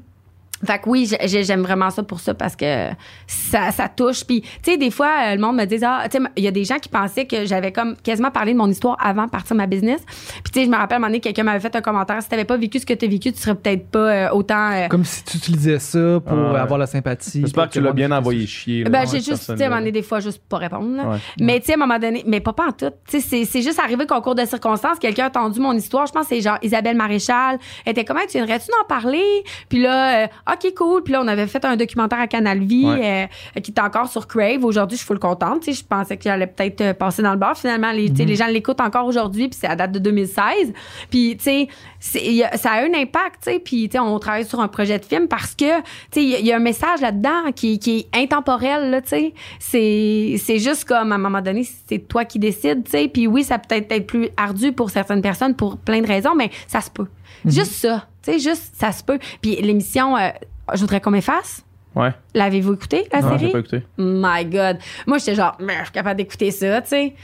[0.65, 2.89] fait que oui, j'ai- j'aime vraiment ça pour ça parce que
[3.27, 4.23] ça, ça touche.
[4.25, 6.47] Puis, tu sais, des fois, euh, le monde me dit, ah, tu sais, il y
[6.47, 9.29] a des gens qui pensaient que j'avais comme quasiment parlé de mon histoire avant de
[9.29, 10.01] partir ma business.
[10.07, 12.21] Puis, tu sais, je me rappelle à un moment donné, quelqu'un m'avait fait un commentaire,
[12.21, 14.71] si t'avais pas vécu ce que t'as vécu, tu serais peut-être pas euh, autant.
[14.71, 16.59] euh, Comme si tu utilisais ça pour Ah ouais.
[16.59, 17.41] avoir la sympathie.
[17.41, 18.83] J'espère que tu l'as bien envoyé chier.
[18.83, 20.95] là, Ben, j'ai juste, tu sais, à un moment donné, des fois, juste pas répondre.
[20.97, 21.09] là.
[21.09, 21.17] Ouais.
[21.39, 22.91] Mais, tu sais, à un moment donné, mais pas, pas en tout.
[23.07, 26.05] Tu sais, c'est- c'est juste arrivé qu'au cours de circonstances, quelqu'un a entendu mon histoire.
[26.07, 27.59] Je pense que c'est genre Isabelle Maréchal.
[27.85, 29.43] Elle était comment, tu viendrais-tu en parler?
[29.69, 31.03] Puis là, euh, OK, cool.
[31.03, 33.27] Puis là, on avait fait un documentaire à Canal Vie Ouais.
[33.55, 34.63] euh, qui est encore sur Crave.
[34.63, 35.61] Aujourd'hui, je suis full contente.
[35.61, 37.57] Tu sais, je pensais que j'allais peut-être euh, passer dans le bar.
[37.57, 40.73] Finalement, les, tu sais, les gens l'écoutent encore aujourd'hui, puis c'est à date de 2016.
[41.09, 41.67] Puis, tu
[41.99, 43.59] sais, ça a un impact, tu sais.
[43.59, 46.29] Puis, tu sais, on travaille sur un projet de film parce que, tu sais, il
[46.29, 49.33] y a- il y, a un message là-dedans qui, qui est intemporel, là, tu sais.
[49.59, 53.07] C'est, c'est juste comme, à un moment donné, c'est toi qui décides, tu sais.
[53.07, 56.35] Puis oui, ça peut être être plus ardu pour certaines personnes pour plein de raisons,
[56.35, 57.07] mais ça se peut.
[57.45, 59.19] Juste ça, tu sais, juste ça se peut.
[59.41, 60.29] Puis l'émission, euh,
[60.73, 61.63] je voudrais qu'on m'efface.
[61.95, 62.11] Ouais.
[62.35, 63.51] L'avez-vous écouté, la Non, série?
[63.51, 63.83] pas écouté.
[63.97, 64.77] My God.
[65.07, 67.15] Moi, j'étais genre, mais je suis capable d'écouter ça, tu sais.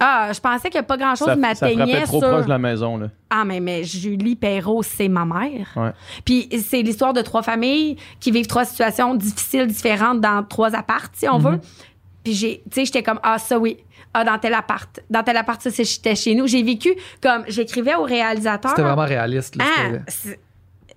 [0.00, 2.28] Ah, je pensais que pas grand-chose Ça, ça frappait m'atteignait trop sur...
[2.28, 3.06] proche de la maison, là.
[3.30, 5.68] Ah, mais, mais Julie Perrault, c'est ma mère.
[5.76, 5.92] Ouais.
[6.24, 11.08] Puis c'est l'histoire de trois familles qui vivent trois situations difficiles, différentes dans trois apparts,
[11.14, 11.60] si on veut.
[12.24, 13.76] Puis j'ai, tu sais, j'étais comme, ah, ça oui.
[14.14, 15.00] Ah, dans tel appart.
[15.10, 16.46] Dans tel appart, ça, c'est- j'étais chez nous.
[16.46, 18.70] J'ai vécu comme, j'écrivais au réalisateur.
[18.70, 19.56] C'était vraiment réaliste.
[19.56, 19.88] Là, Ah,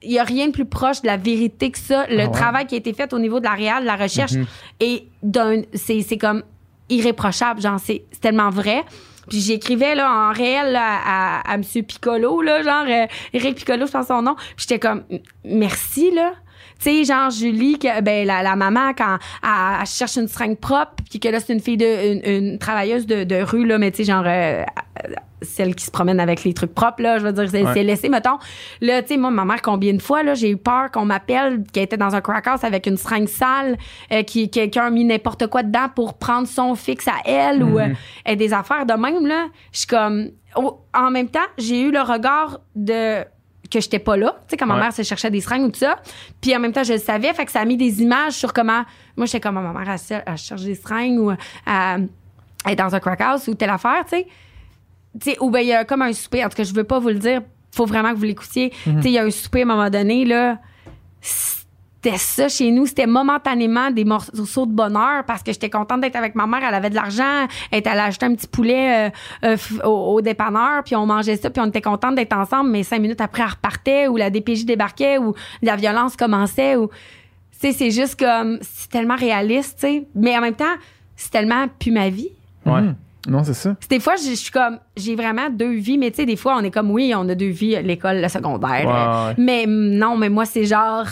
[0.03, 2.05] il n'y a rien de plus proche de la vérité que ça.
[2.07, 2.31] Le Ah ouais.
[2.31, 4.33] travail qui a été fait au niveau de la réal, de la recherche,
[4.79, 6.43] et d'un, c'est, c'est comme
[6.89, 7.61] irréprochable.
[7.61, 8.83] Genre, c'est, c'est tellement vrai.
[9.27, 11.63] Puis j'écrivais là, en réel là, à, à M.
[11.85, 14.35] Piccolo, là, genre euh, Eric Piccolo, je pense son nom.
[14.55, 15.03] Puis j'étais comme
[15.43, 16.33] merci là.
[16.79, 19.49] Tu sais, genre Julie, que, ben, la, la maman, quand elle,
[19.81, 23.05] elle cherche une seringue propre, puis que là, c'est une fille de une, une travailleuse
[23.05, 24.63] de, de rue, là, mais tu sais, genre euh,
[25.41, 27.83] celle qui se promène avec les trucs propres, là, je veux dire, c'est Ouais.
[27.83, 28.37] laissé, mettons.
[28.81, 31.63] Là, tu sais, moi, ma mère, combien de fois, là, j'ai eu peur qu'on m'appelle,
[31.71, 33.77] qu'elle était dans un crack house avec une seringue sale,
[34.11, 37.77] euh, qui quelqu'un a mis n'importe quoi dedans pour prendre son fixe à elle, ou
[37.79, 37.89] euh,
[38.27, 39.45] euh, des affaires de même, là.
[39.71, 40.29] Je suis comme...
[40.55, 43.23] oh, en même temps, j'ai eu le regard de
[43.71, 44.81] que j'étais pas là, tu sais, quand ma Ouais.
[44.81, 45.97] mère se cherchait des seringues ou tout ça.
[46.41, 48.53] Puis en même temps, je le savais, fait que ça a mis des images sur
[48.53, 48.83] comment...
[49.15, 51.37] Moi, j'étais comme, ma mère, elle, elle cherche des seringues ou elle,
[52.65, 54.27] elle est dans un crack house ou telle affaire, tu sais.
[55.19, 56.83] Tu sais, ou ben il y a comme un souper, en tout cas, je veux
[56.83, 57.41] pas vous le dire,
[57.71, 58.69] faut vraiment que vous l'écoutiez.
[58.69, 60.59] Tu sais, il y a un souper à un moment donné, là,
[62.07, 62.85] c'était ça chez nous.
[62.85, 66.61] C'était momentanément des morceaux de bonheur parce que j'étais contente d'être avec ma mère.
[66.67, 67.47] Elle avait de l'argent.
[67.71, 69.09] Elle était allée acheter un petit poulet
[69.43, 72.69] euh, euh, au, au dépanneur, puis on mangeait ça, puis on était contente d'être ensemble.
[72.69, 76.89] Mais cinq minutes après, elle repartait, ou la DPJ débarquait, ou la violence commençait, ou...
[77.59, 78.59] Tu sais, c'est juste comme...
[78.61, 80.07] C'est tellement réaliste, tu sais.
[80.13, 80.65] Mais en même temps,
[81.15, 82.29] c'est tellement plus ma vie.
[82.65, 82.81] Ouais.
[82.81, 82.95] Mhm.
[83.27, 83.75] Non, c'est ça.
[83.89, 86.55] Des fois, je je suis comme, j'ai vraiment deux vies, mais tu sais, des fois,
[86.57, 88.85] on est comme, oui, on a deux vies, l'école, le secondaire.
[88.85, 89.35] Ouais, ouais.
[89.37, 91.05] Mais non, mais moi, c'est genre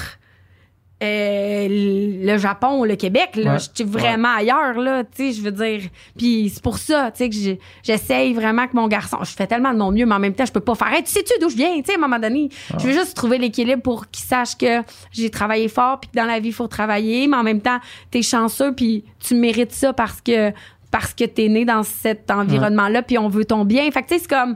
[1.04, 3.54] euh, le Japon, le Québec, là.
[3.54, 3.60] Ouais.
[3.60, 5.82] Je suis vraiment ailleurs, là, tu sais, je veux dire.
[6.18, 9.74] Puis c'est pour ça, tu sais, que j'essaye vraiment que mon garçon, je fais tellement
[9.74, 11.50] de mon mieux, mais en même temps, je peux pas faire, Hey, tu sais-tu d'où
[11.50, 12.50] je viens, tu sais, à un moment donné.
[12.80, 16.26] Je veux juste trouver l'équilibre pour qu'il sache que j'ai travaillé fort, puis que dans
[16.26, 19.92] la vie, il faut travailler, mais en même temps, t'es chanceux, puis tu mérites ça
[19.92, 20.52] parce que
[20.92, 23.92] parce que t'es né dans cet environnement-là, puis on veut ton bien.
[23.92, 24.56] Fait que, tu sais, c'est comme,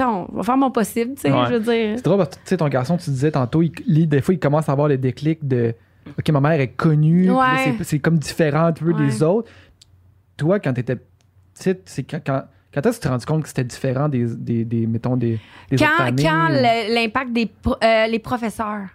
[0.00, 1.46] on va faire mon possible, tu sais, Ouais.
[1.48, 1.92] je veux dire.
[1.96, 4.34] C'est drôle parce que tu sais, ton garçon, tu disais tantôt, il, il- des fois,
[4.34, 5.74] il commence à avoir les déclics de
[6.18, 7.44] OK, ma mère est connue, Ouais.
[7.78, 9.06] c'est- c'est comme différent un peu Ouais.
[9.06, 9.50] des autres.
[10.36, 10.96] Toi, quand t'étais
[11.54, 12.42] petite, c'est quand, quand,
[12.74, 15.38] quand est-ce que tu t'es rendu compte que c'était différent des, des, des, mettons, des,
[15.70, 18.86] des autres Quand, quand ou- le- l'impact des euh, les professeurs.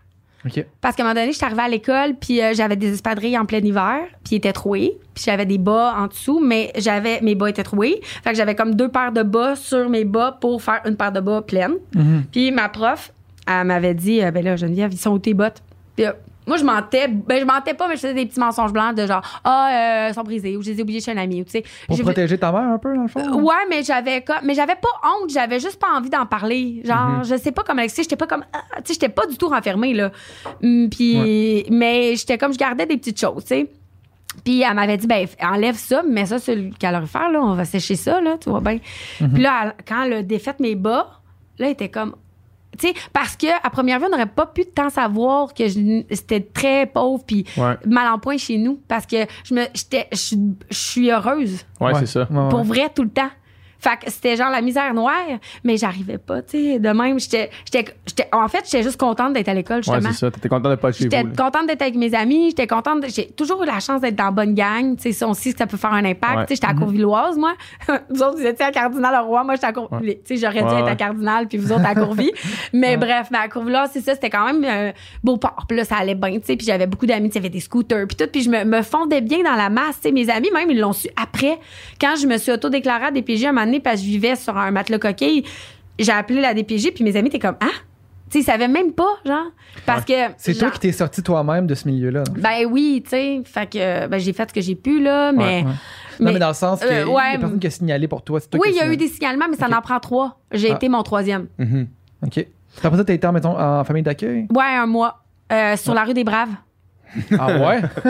[0.82, 3.46] Parce qu'à un moment donné, j'étais arrivée à l'école, puis euh, j'avais des espadrilles en
[3.46, 4.98] plein hiver, puis ils étaient troués.
[5.14, 8.00] Puis j'avais des bas en dessous, mais j'avais mes bas étaient troués.
[8.24, 11.12] Fait que j'avais comme deux paires de bas sur mes bas pour faire une paire
[11.12, 11.74] de bas pleine.
[11.94, 12.24] Mhm.
[12.32, 13.12] Puis ma prof,
[13.48, 15.62] elle m'avait dit, euh, ben là, Geneviève, ils sont où tes bottes?
[15.96, 16.14] Puis euh,
[16.50, 17.08] moi, je mentais.
[17.08, 20.08] Ben, je mentais pas, mais je faisais des petits mensonges blancs de genre, ah, euh,
[20.10, 21.64] elles sont brisées, ou je les ai oubliées chez un ami, ou tu sais.
[21.88, 23.42] Pour J'ai- protéger ta mère un peu, dans le fond?
[23.42, 26.82] Ouais, mais j'avais comme mais j'avais pas honte, j'avais juste pas envie d'en parler.
[26.84, 27.24] Genre Mhm.
[27.24, 29.48] je sais pas comment l'expliquer, j'étais pas comme ah, tu sais j'étais pas du tout
[29.48, 30.12] renfermée là.
[30.64, 33.68] Hum, Puis mais j'étais comme je gardais des petites choses, tu sais.
[34.44, 37.66] Puis elle m'avait dit ben enlève ça, mets ça sur le calorifère là, on va
[37.66, 38.80] sécher ça là, tu vois bien.
[39.22, 39.34] Mhm.
[39.34, 41.20] Puis là elle- quand elle a défait mes bas,
[41.58, 42.16] là elle était comme
[42.78, 46.04] tu sais parce que à première vue on n'aurait pas pu tant savoir que je-
[46.12, 48.80] c'était très pauvre puis Ouais, mal en point chez nous.
[48.88, 50.36] Parce que je me j'étais je
[50.72, 51.66] suis- heureuse.
[51.82, 52.26] Ouais, c'est ça.
[52.50, 53.30] Pour vrai tout le temps.
[53.80, 55.14] Fait que c'était genre la misère noire,
[55.64, 56.80] mais j'arrivais pas, tu sais.
[56.80, 57.50] De même, j'étais,
[58.34, 60.10] en fait, j'étais juste contente d'être à l'école, Ouais, justement.
[60.12, 60.32] c'est ça.
[60.32, 63.04] T'étais content de pas être chez J'étais contente d'être avec mes amis, j'étais contente.
[63.08, 64.96] j'ai toujours eu la chance d'être dans la bonne gang.
[64.98, 66.36] Tu sais, ça aussi, ça peut faire un impact.
[66.36, 66.46] Ouais.
[66.46, 67.54] Tu sais, j'étais à Courvilloise, moi.
[68.10, 69.44] vous autres, vous étiez à Cardinal-Roi.
[69.46, 69.88] Moi, j'étais à Cour...
[69.94, 70.22] Ouais.
[70.26, 70.92] Tu sais, j'aurais dû Ouais, être ouais.
[70.92, 72.32] à Cardinal, puis vous autres à Courville.
[72.74, 74.92] mais bref, mais à Courvilloise, c'est ça, c'était quand même euh,
[75.24, 75.66] beau port.
[75.68, 76.58] Puis là, ça allait bien, tu sais.
[76.58, 78.28] Puis j'avais beaucoup d'amis, tu des scooters, puis tout.
[78.32, 80.12] Puis je me, me fondais bien dans la masse, tu sais.
[80.12, 81.58] Mes amis, même, ils l'ont su après.
[82.02, 84.58] Quand je me suis auto-déclarée à DPJ un moment donné, parce que je vivais sur
[84.58, 85.44] un matelas coquille,
[85.98, 87.68] j'ai appelé la DPJ, puis mes amis étaient comme, ah!
[88.32, 89.48] Tu sais, ils savaient même pas, genre.
[89.88, 90.14] Parce que.
[90.38, 92.24] C'est toi qui t'es sorti toi-même de ce milieu-là.
[92.38, 93.42] ben oui, tu sais.
[93.44, 95.64] Fait que ben, j'ai fait ce que j'ai pu, là, mais.
[95.64, 95.72] Ouais.
[96.20, 98.08] Non, mais dans le sens que euh, il y ouais, a personne qui a signalé
[98.08, 98.40] pour toi.
[98.40, 100.38] c'est toi Oui, il y a eu des signalements, mais ça en prend trois.
[100.52, 100.76] J'ai Ah.
[100.76, 101.48] été mon troisième.
[101.58, 101.88] Mhm.
[102.24, 102.46] OK.
[102.84, 104.46] Après ça, t'as été, mettons, en famille d'accueil?
[104.54, 105.24] Ouais, un mois.
[105.52, 106.50] euh, sur la rue des Braves.
[107.40, 107.82] Ah ouais?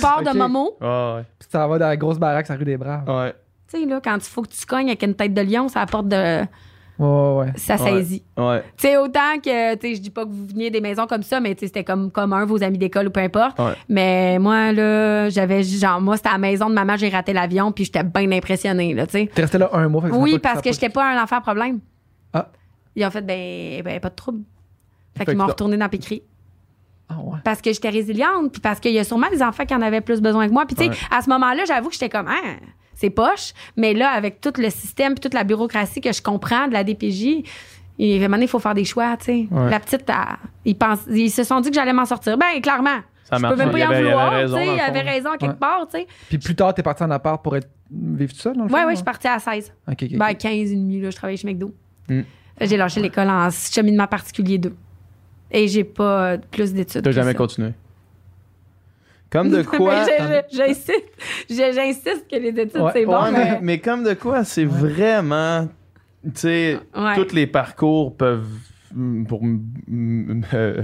[0.00, 0.32] Port Ok.
[0.32, 0.76] de Momo.
[0.80, 1.22] Ah, ouais.
[1.40, 3.02] Puis ça va dans la grosse baraque, ça rue des Braves.
[3.08, 3.34] Ouais.
[3.72, 5.80] Tu sais, là, quand il faut que tu cognes avec une tête de lion, ça
[5.82, 6.40] apporte de.
[6.98, 7.52] Ouais, ouais, ouais.
[7.56, 8.22] Ça saisit.
[8.36, 8.62] Ouais.
[8.76, 11.22] Tu sais, autant que, tu sais, je dis pas que vous veniez des maisons comme
[11.22, 13.58] ça, mais tu sais, c'était comme, comme un, vos amis d'école ou peu importe.
[13.58, 13.72] Ouais.
[13.88, 17.72] Mais moi, là, j'avais, genre, moi, c'était à la maison de maman, j'ai raté l'avion,
[17.72, 19.30] puis j'étais bien impressionnée, là, tu sais.
[19.34, 20.02] T'es resté là un mois.
[20.02, 21.80] fait que Oui, pas- parce que j'étais pas un enfant à problème.
[22.34, 22.48] Ah.
[22.96, 24.40] Ils ont fait, ben, ben pas de trouble.
[25.16, 26.22] Fait, Fait qu'ils m'ont retourné dans Pécry.
[27.08, 27.38] Ah ouais.
[27.44, 30.00] Parce que j'étais résiliente, puis parce qu'il y a sûrement des enfants qui en avaient
[30.02, 30.66] plus besoin que moi.
[30.66, 30.96] Puis, tu sais, Ouais.
[31.10, 32.56] à ce moment-là, j'avoue que j'étais comme, ah,
[33.00, 33.52] c'est poche.
[33.76, 37.42] Mais là, avec tout le système, toute la bureaucratie que je comprends de la DPJ,
[37.98, 39.48] il, à un moment donné, il faut faire des choix, tu sais.
[39.50, 39.70] Ouais.
[39.70, 42.36] La petite, elle- ils, pensent, ils se sont dit que j'allais m'en sortir.
[42.38, 42.98] Ben, clairement.
[43.24, 43.54] Ça je marche.
[43.54, 44.66] peux même pas y en avait- il avait vouloir, raison, tu sais.
[44.68, 45.56] dans Il avait raison à quelque Ouais.
[45.58, 46.06] part, tu sais.
[46.28, 48.80] Puis plus tard, t'es parti en appart pour être vivre tout seul, dans le Ouais,
[48.80, 48.86] fond?
[48.86, 49.72] ouais, je suis partie à 16.
[49.88, 50.16] OK, OK.
[50.16, 50.38] Ben, ok.
[50.38, 51.72] 15 et demi, là, je travaillais chez McDo.
[52.08, 52.20] Mm.
[52.62, 54.74] J'ai lâché l'école en cheminement particulier 2.
[55.52, 57.02] Et j'ai pas plus d'études.
[57.02, 57.38] T'as jamais ça.
[57.38, 57.70] continué?
[59.30, 60.04] Comme de quoi.
[60.52, 63.22] J'insiste que les études, Ouais, c'est bon.
[63.22, 65.68] Ouais, mais- comme de quoi, c'est vraiment.
[66.24, 67.14] Tu sais, Ouais.
[67.16, 68.44] tous les parcours peuvent.
[68.94, 69.40] mm, Pour
[70.54, 70.82] euh,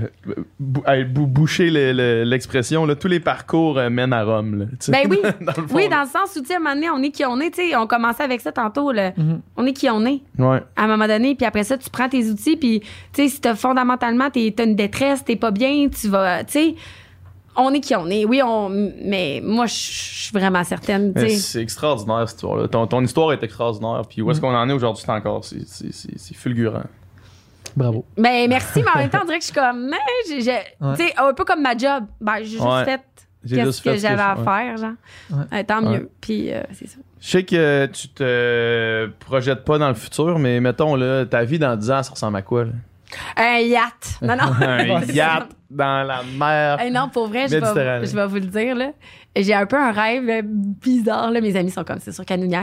[0.60, 0.82] bou-
[1.12, 4.60] bou- boucher le- le- l'expression, tous les parcours euh, mènent à Rome.
[4.60, 4.64] Là.
[4.89, 5.18] Ben oui.
[5.40, 7.02] dans le fond, Oui, dans le sens où, tu sais, à un moment donné, on
[7.02, 7.51] est qui on est.
[7.51, 8.93] Tu sais, on commençait avec ça tantôt.
[8.93, 9.12] là.
[9.16, 9.40] Mhm.
[9.56, 10.20] On est qui on est.
[10.39, 10.60] Ouais.
[10.77, 13.40] À un moment donné, puis après ça, tu prends tes outils, puis, tu sais, si
[13.40, 16.74] t'as fondamentalement, t'es- t'as une détresse, t'es pas bien, tu vas, tu sais,
[17.57, 18.24] on est qui on est.
[18.24, 21.12] Oui, on, mais moi, je suis vraiment certaine.
[21.39, 22.69] C'est extraordinaire, cette histoire-là.
[22.69, 24.03] Ton, ton histoire est extraordinaire.
[24.09, 25.45] Puis où est-ce qu'on en est aujourd'hui, c'est encore.
[25.45, 26.85] C'est, c'est, c'est, c'est fulgurant.
[27.77, 28.05] Bravo.
[28.16, 29.91] Ben, merci, mais en même temps, on dirait que je suis comme,
[30.27, 32.05] tu sais, un peu comme ma job.
[32.20, 32.85] Ben, j'ai juste Ouais.
[32.85, 33.01] fait
[33.49, 34.91] qu'est-ce fait que ce j'avais à faire, genre.
[35.31, 35.61] Ouais.
[35.61, 35.99] Euh, tant Ouais.
[35.99, 36.11] mieux.
[36.20, 36.97] Puis, euh, c'est ça.
[37.20, 41.59] Je sais que tu te projettes pas dans le futur, mais mettons, là, ta vie
[41.59, 42.65] dans 10 ans, ça ressemble à quoi?
[42.65, 42.70] Là?
[43.37, 44.19] Un yacht.
[44.23, 44.53] Non, non.
[44.61, 46.81] Un yacht dans la mer.
[46.81, 48.74] Hey, non, pour vrai, je vais, je vais vous le dire.
[48.74, 48.93] Là.
[49.35, 51.31] J'ai un peu un rêve euh, bizarre.
[51.31, 51.41] Là.
[51.41, 52.49] Mes amis sont comme c'est sûr qu'à nous.
[52.49, 52.57] Tu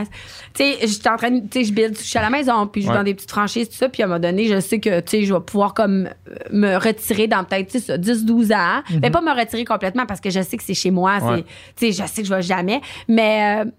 [0.54, 1.40] sais, je suis en train de.
[1.40, 2.94] Tu sais, je build, je suis à la maison, puis je Ouais.
[2.94, 3.88] dans des petites franchises, tout ça.
[3.88, 6.34] Puis à un moment donné, je sais que, tu sais, je vais pouvoir comme euh,
[6.50, 8.82] me retirer dans peut-être, tu sais, ça, 10, 12 ans.
[9.02, 11.18] Mais pas me retirer complètement parce que je sais que c'est chez moi.
[11.18, 11.44] Ouais.
[11.76, 12.80] Tu sais, je sais que je vais jamais.
[13.08, 13.70] Mais euh,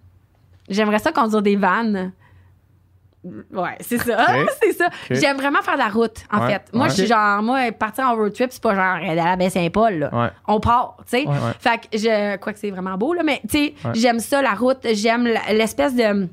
[0.69, 2.11] j'aimerais ça conduire des vannes.
[3.53, 4.27] Ouais, c'est ça.
[4.61, 4.89] C'est ça.
[5.09, 6.53] J'aime vraiment faire la route, en Ouais.
[6.53, 6.61] fait.
[6.73, 6.89] Moi, Ouais.
[6.89, 9.93] je suis genre, moi, partir en road trip, c'est pas genre aller à la Baie-Saint-Paul,
[9.99, 10.09] là.
[10.13, 10.29] Ouais.
[10.47, 11.25] On part, tu sais.
[11.59, 14.51] Fait que je, quoi que c'est vraiment beau, là, mais tu sais, j'aime ça, la
[14.51, 16.27] route, j'aime l'espèce de.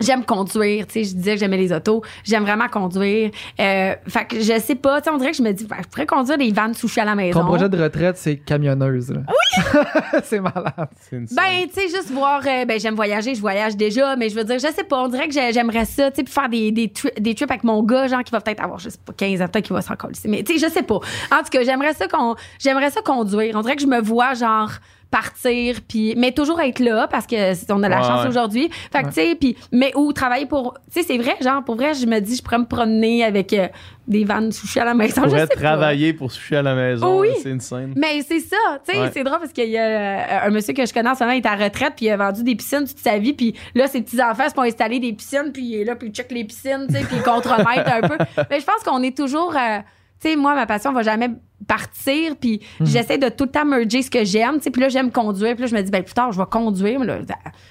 [0.00, 2.02] J'aime conduire, tu sais, je disais que j'aimais les autos.
[2.24, 3.30] J'aime vraiment conduire.
[3.60, 5.76] Euh, fait que je sais pas, tu sais, on dirait que je me dis, ben,
[5.82, 7.40] je pourrais conduire des vannes sushi à la maison.
[7.40, 9.10] Ton projet de retraite, c'est camionneuse.
[9.10, 9.20] Là.
[9.28, 9.72] Oui!
[10.24, 10.88] c'est malade.
[11.00, 14.28] C'est une Ben, tu sais, juste voir, euh, ben, j'aime voyager, je voyage déjà, mais
[14.28, 16.32] je veux dire, je sais pas, on dirait que j'ai- j'aimerais ça, tu sais, puis
[16.32, 18.90] faire des, des, tri- des trips avec mon gars, genre, qui va peut-être avoir, je
[18.90, 20.14] sais pas, 15 ans, peut-être qu'il va se recoller.
[20.26, 20.96] Mais, tu sais, je sais pas.
[20.96, 23.54] En tout cas, j'aimerais ça qu'on, j'aimerais ça conduire.
[23.56, 24.70] On dirait que je me vois, genre,
[25.10, 28.28] partir puis mais toujours être là parce que on a la Ouais, chance ouais.
[28.28, 31.62] aujourd'hui fait que tu sais puis mais ou travailler pour tu sais c'est vrai genre
[31.64, 33.68] pour vrai je me dis je pourrais me promener avec euh,
[34.08, 35.60] des vannes sushi à la maison je pourrais sais pas.
[35.60, 37.20] travailler pour sushi à la maison.
[37.20, 37.28] Oui.
[37.42, 37.92] C'est une scène.
[37.96, 38.56] Mais c'est ça,
[38.86, 39.10] tu sais, Ouais.
[39.12, 41.34] c'est drôle parce qu'il y a euh, un monsieur que je connais en ce moment,
[41.34, 43.88] il est à retraite, puis il a vendu des piscines toute sa vie, puis là,
[43.88, 46.44] ses petits-enfants se font installer des piscines, puis il est là, puis il check les
[46.44, 48.16] piscines, tu sais, puis il contremaître un peu.
[48.50, 49.54] Mais je pense qu'on est toujours...
[49.56, 49.78] euh,
[50.20, 51.30] tu sais, moi, ma passion va jamais
[51.66, 54.88] partir, puis j'essaie de tout le temps merger ce que j'aime, tu sais, puis là,
[54.88, 57.18] j'aime conduire, puis là, je me dis, ben plus tard, je vais conduire, mais là,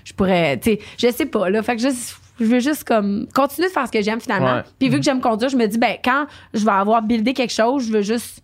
[0.04, 2.18] je pourrais, tu sais, je sais pas, là, fait que juste...
[2.38, 4.56] Je veux juste comme continuer de faire ce que j'aime finalement.
[4.56, 4.64] Ouais.
[4.78, 7.54] Puis vu que j'aime conduire, je me dis ben quand je vais avoir buildé quelque
[7.54, 8.44] chose, je veux juste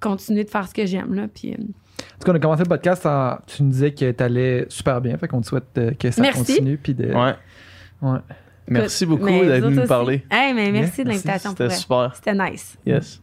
[0.00, 1.28] continuer de faire ce que j'aime là.
[1.32, 3.38] Puis euh, En tout cas, on a commencé le podcast en.
[3.46, 5.16] Tu nous disais que t'allais super bien.
[5.18, 6.56] Fait qu'on te souhaite euh, que ça Merci.
[6.56, 6.78] continue.
[6.78, 7.14] Puis de...
[7.14, 7.34] Ouais.
[8.02, 8.18] Ouais.
[8.66, 10.24] Merci beaucoup d'être venu nous parler.
[10.32, 12.12] Hey, mais merci Merci, de l'invitation C'était super.
[12.16, 12.76] C'était nice.
[12.84, 13.22] Yes.